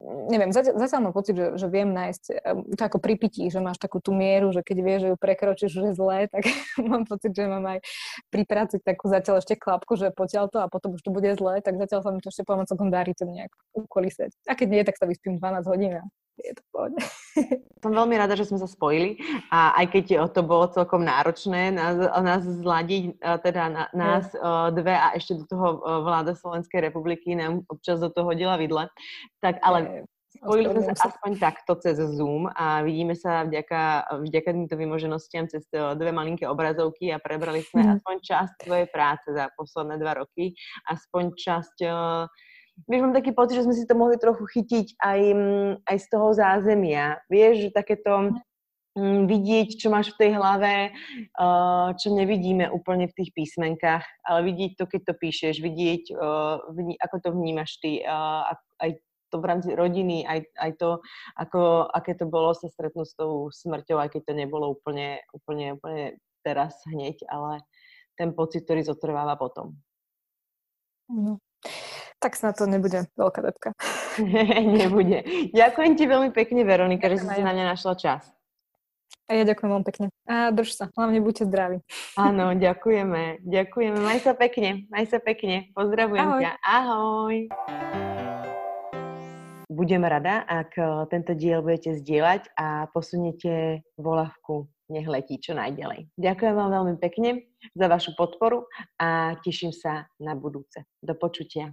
neviem, 0.00 0.48
zatiaľ, 0.48 0.80
zatiaľ 0.80 1.00
mám 1.08 1.14
pocit, 1.14 1.36
že, 1.36 1.46
že 1.60 1.66
viem 1.68 1.92
nájsť 1.92 2.22
to 2.72 2.82
ako 2.82 2.98
pripití, 3.04 3.52
že 3.52 3.60
máš 3.60 3.76
takú 3.76 4.00
tú 4.00 4.16
mieru, 4.16 4.48
že 4.48 4.64
keď 4.64 4.76
vieš, 4.80 5.00
že 5.04 5.08
ju 5.12 5.16
prekročíš, 5.20 5.70
že 5.70 5.92
zlé, 5.92 6.26
tak 6.34 6.48
mám 6.80 7.04
pocit, 7.04 7.36
že 7.36 7.44
mám 7.44 7.64
aj 7.68 7.78
pri 8.32 8.42
práci 8.48 8.80
takú 8.80 9.12
zatiaľ 9.12 9.44
ešte 9.44 9.60
klapku, 9.60 10.00
že 10.00 10.08
potiaľ 10.12 10.48
to 10.48 10.58
a 10.64 10.72
potom 10.72 10.96
už 10.96 11.02
to 11.04 11.12
bude 11.12 11.28
zlé, 11.36 11.60
tak 11.60 11.76
zatiaľ 11.76 12.00
sa 12.00 12.10
mi 12.10 12.24
to 12.24 12.32
ešte 12.32 12.48
pomocou 12.48 12.76
darí 12.88 13.12
to 13.12 13.28
nejak 13.28 13.52
ukolisať. 13.76 14.32
A 14.48 14.56
keď 14.56 14.68
nie, 14.72 14.82
tak 14.88 14.96
sa 14.96 15.04
vyspím 15.04 15.36
12 15.36 15.68
hodín 15.68 16.00
a 16.00 16.04
je 16.38 16.52
to 16.54 16.62
pohodne. 16.70 17.02
Som 17.82 17.92
veľmi 17.96 18.16
rada, 18.16 18.36
že 18.36 18.44
sme 18.44 18.60
sa 18.60 18.68
spojili 18.68 19.16
a 19.48 19.72
aj 19.80 19.86
keď 19.92 20.04
to 20.36 20.44
bolo 20.44 20.68
celkom 20.68 21.00
náročné 21.00 21.72
nás, 21.72 21.96
nás 21.96 22.42
zladiť, 22.44 23.16
teda 23.40 23.62
na, 23.72 23.84
nás 23.96 24.28
mm. 24.36 24.76
dve 24.76 24.94
a 24.94 25.16
ešte 25.16 25.40
do 25.40 25.44
toho 25.48 25.66
vláda 26.04 26.36
Slovenskej 26.36 26.92
republiky 26.92 27.32
nám 27.32 27.64
občas 27.72 27.96
do 28.00 28.12
toho 28.12 28.36
hodila 28.36 28.60
vidle, 28.60 28.92
tak 29.40 29.56
ale 29.64 30.04
Spojili 30.30 30.70
sme 30.70 30.94
sa 30.94 31.10
aspoň 31.10 31.42
takto 31.42 31.74
cez 31.82 31.98
Zoom 31.98 32.46
a 32.54 32.86
vidíme 32.86 33.18
sa 33.18 33.42
vďaka, 33.42 34.14
vďaka 34.22 34.48
týmto 34.54 34.78
vymoženostiam 34.78 35.50
cez 35.50 35.66
dve 35.74 36.14
malinké 36.14 36.46
obrazovky 36.46 37.10
a 37.10 37.18
prebrali 37.18 37.66
sme 37.66 37.82
mm. 37.82 37.90
aspoň 37.98 38.14
časť 38.22 38.52
tvojej 38.62 38.86
práce 38.94 39.26
za 39.26 39.50
posledné 39.58 39.98
dva 39.98 40.22
roky, 40.22 40.54
aspoň 40.86 41.34
časť 41.34 41.76
uh, 41.82 42.30
vieš, 42.88 43.00
mám 43.04 43.16
taký 43.16 43.32
pocit, 43.34 43.60
že 43.60 43.66
sme 43.66 43.76
si 43.76 43.84
to 43.84 43.98
mohli 43.98 44.16
trochu 44.16 44.44
chytiť 44.46 45.00
aj, 45.00 45.20
mm, 45.34 45.70
aj 45.84 45.96
z 46.00 46.06
toho 46.08 46.28
zázemia. 46.32 47.20
Vieš, 47.28 47.68
že 47.68 47.76
takéto 47.76 48.36
mm, 48.96 49.26
vidieť, 49.26 49.68
čo 49.80 49.88
máš 49.90 50.14
v 50.14 50.18
tej 50.24 50.30
hlave, 50.36 50.94
uh, 51.36 51.92
čo 51.98 52.14
nevidíme 52.14 52.70
úplne 52.70 53.10
v 53.10 53.16
tých 53.16 53.30
písmenkách, 53.36 54.04
ale 54.24 54.40
vidieť 54.46 54.78
to, 54.78 54.84
keď 54.86 55.00
to 55.10 55.14
píšeš, 55.18 55.54
vidieť, 55.60 56.14
vidieť 56.70 56.98
ako 57.02 57.16
to 57.20 57.28
vnímaš 57.34 57.76
ty, 57.82 58.00
uh, 58.06 58.48
aj 58.80 59.00
to 59.30 59.38
v 59.38 59.48
rámci 59.48 59.70
rodiny, 59.78 60.26
aj, 60.26 60.42
aj 60.58 60.70
to, 60.76 60.90
ako, 61.38 61.86
aké 61.94 62.18
to 62.18 62.26
bolo 62.26 62.50
sa 62.50 62.66
stretnúť 62.66 63.06
s 63.06 63.14
tou 63.14 63.46
smrťou, 63.48 64.02
aj 64.02 64.10
keď 64.10 64.22
to 64.26 64.34
nebolo 64.34 64.74
úplne, 64.74 65.22
úplne, 65.30 65.78
úplne 65.78 66.18
teraz 66.42 66.82
hneď, 66.90 67.22
ale 67.30 67.62
ten 68.18 68.34
pocit, 68.34 68.66
ktorý 68.66 68.82
zotrváva 68.82 69.38
potom. 69.38 69.78
No. 71.08 71.38
Tak 72.20 72.36
snad 72.36 72.60
to 72.60 72.68
nebude 72.68 73.08
veľká 73.16 73.40
depka. 73.40 73.72
nebude. 74.80 75.24
Ďakujem 75.56 75.92
ti 75.96 76.04
veľmi 76.04 76.30
pekne, 76.36 76.68
Veronika, 76.68 77.08
ďakujem 77.08 77.32
že 77.32 77.40
si 77.40 77.40
na 77.40 77.52
mňa 77.56 77.64
našla 77.72 77.94
čas. 77.96 78.22
A 79.30 79.40
ja 79.40 79.48
ďakujem 79.48 79.70
veľmi 79.72 79.86
pekne. 79.88 80.06
A 80.28 80.52
drž 80.52 80.74
sa, 80.74 80.84
hlavne 80.92 81.24
buďte 81.24 81.48
zdraví. 81.48 81.78
Áno, 82.20 82.52
ďakujeme. 82.52 83.40
Ďakujeme. 83.46 83.98
Maj 84.02 84.26
sa 84.26 84.34
pekne. 84.34 84.90
Maj 84.90 85.06
sa 85.08 85.22
pekne. 85.22 85.72
Pozdravujem 85.72 86.28
Ahoj. 86.28 86.42
ťa. 86.42 86.52
Ahoj. 86.60 87.36
Budem 89.70 90.02
rada, 90.02 90.42
ak 90.44 90.74
eh, 90.76 90.86
tento 91.14 91.32
diel 91.38 91.62
budete 91.62 91.94
zdieľať 92.02 92.52
a 92.58 92.90
posuniete 92.90 93.86
volavku 93.96 94.66
nech 94.90 95.06
letí 95.06 95.38
čo 95.38 95.54
najďalej. 95.54 96.10
Ďakujem 96.18 96.54
vám 96.58 96.70
veľmi 96.74 96.94
pekne 96.98 97.46
za 97.78 97.86
vašu 97.86 98.18
podporu 98.18 98.66
a 98.98 99.38
teším 99.46 99.70
sa 99.70 100.10
na 100.18 100.34
budúce. 100.34 100.82
Do 100.98 101.14
počutia. 101.14 101.70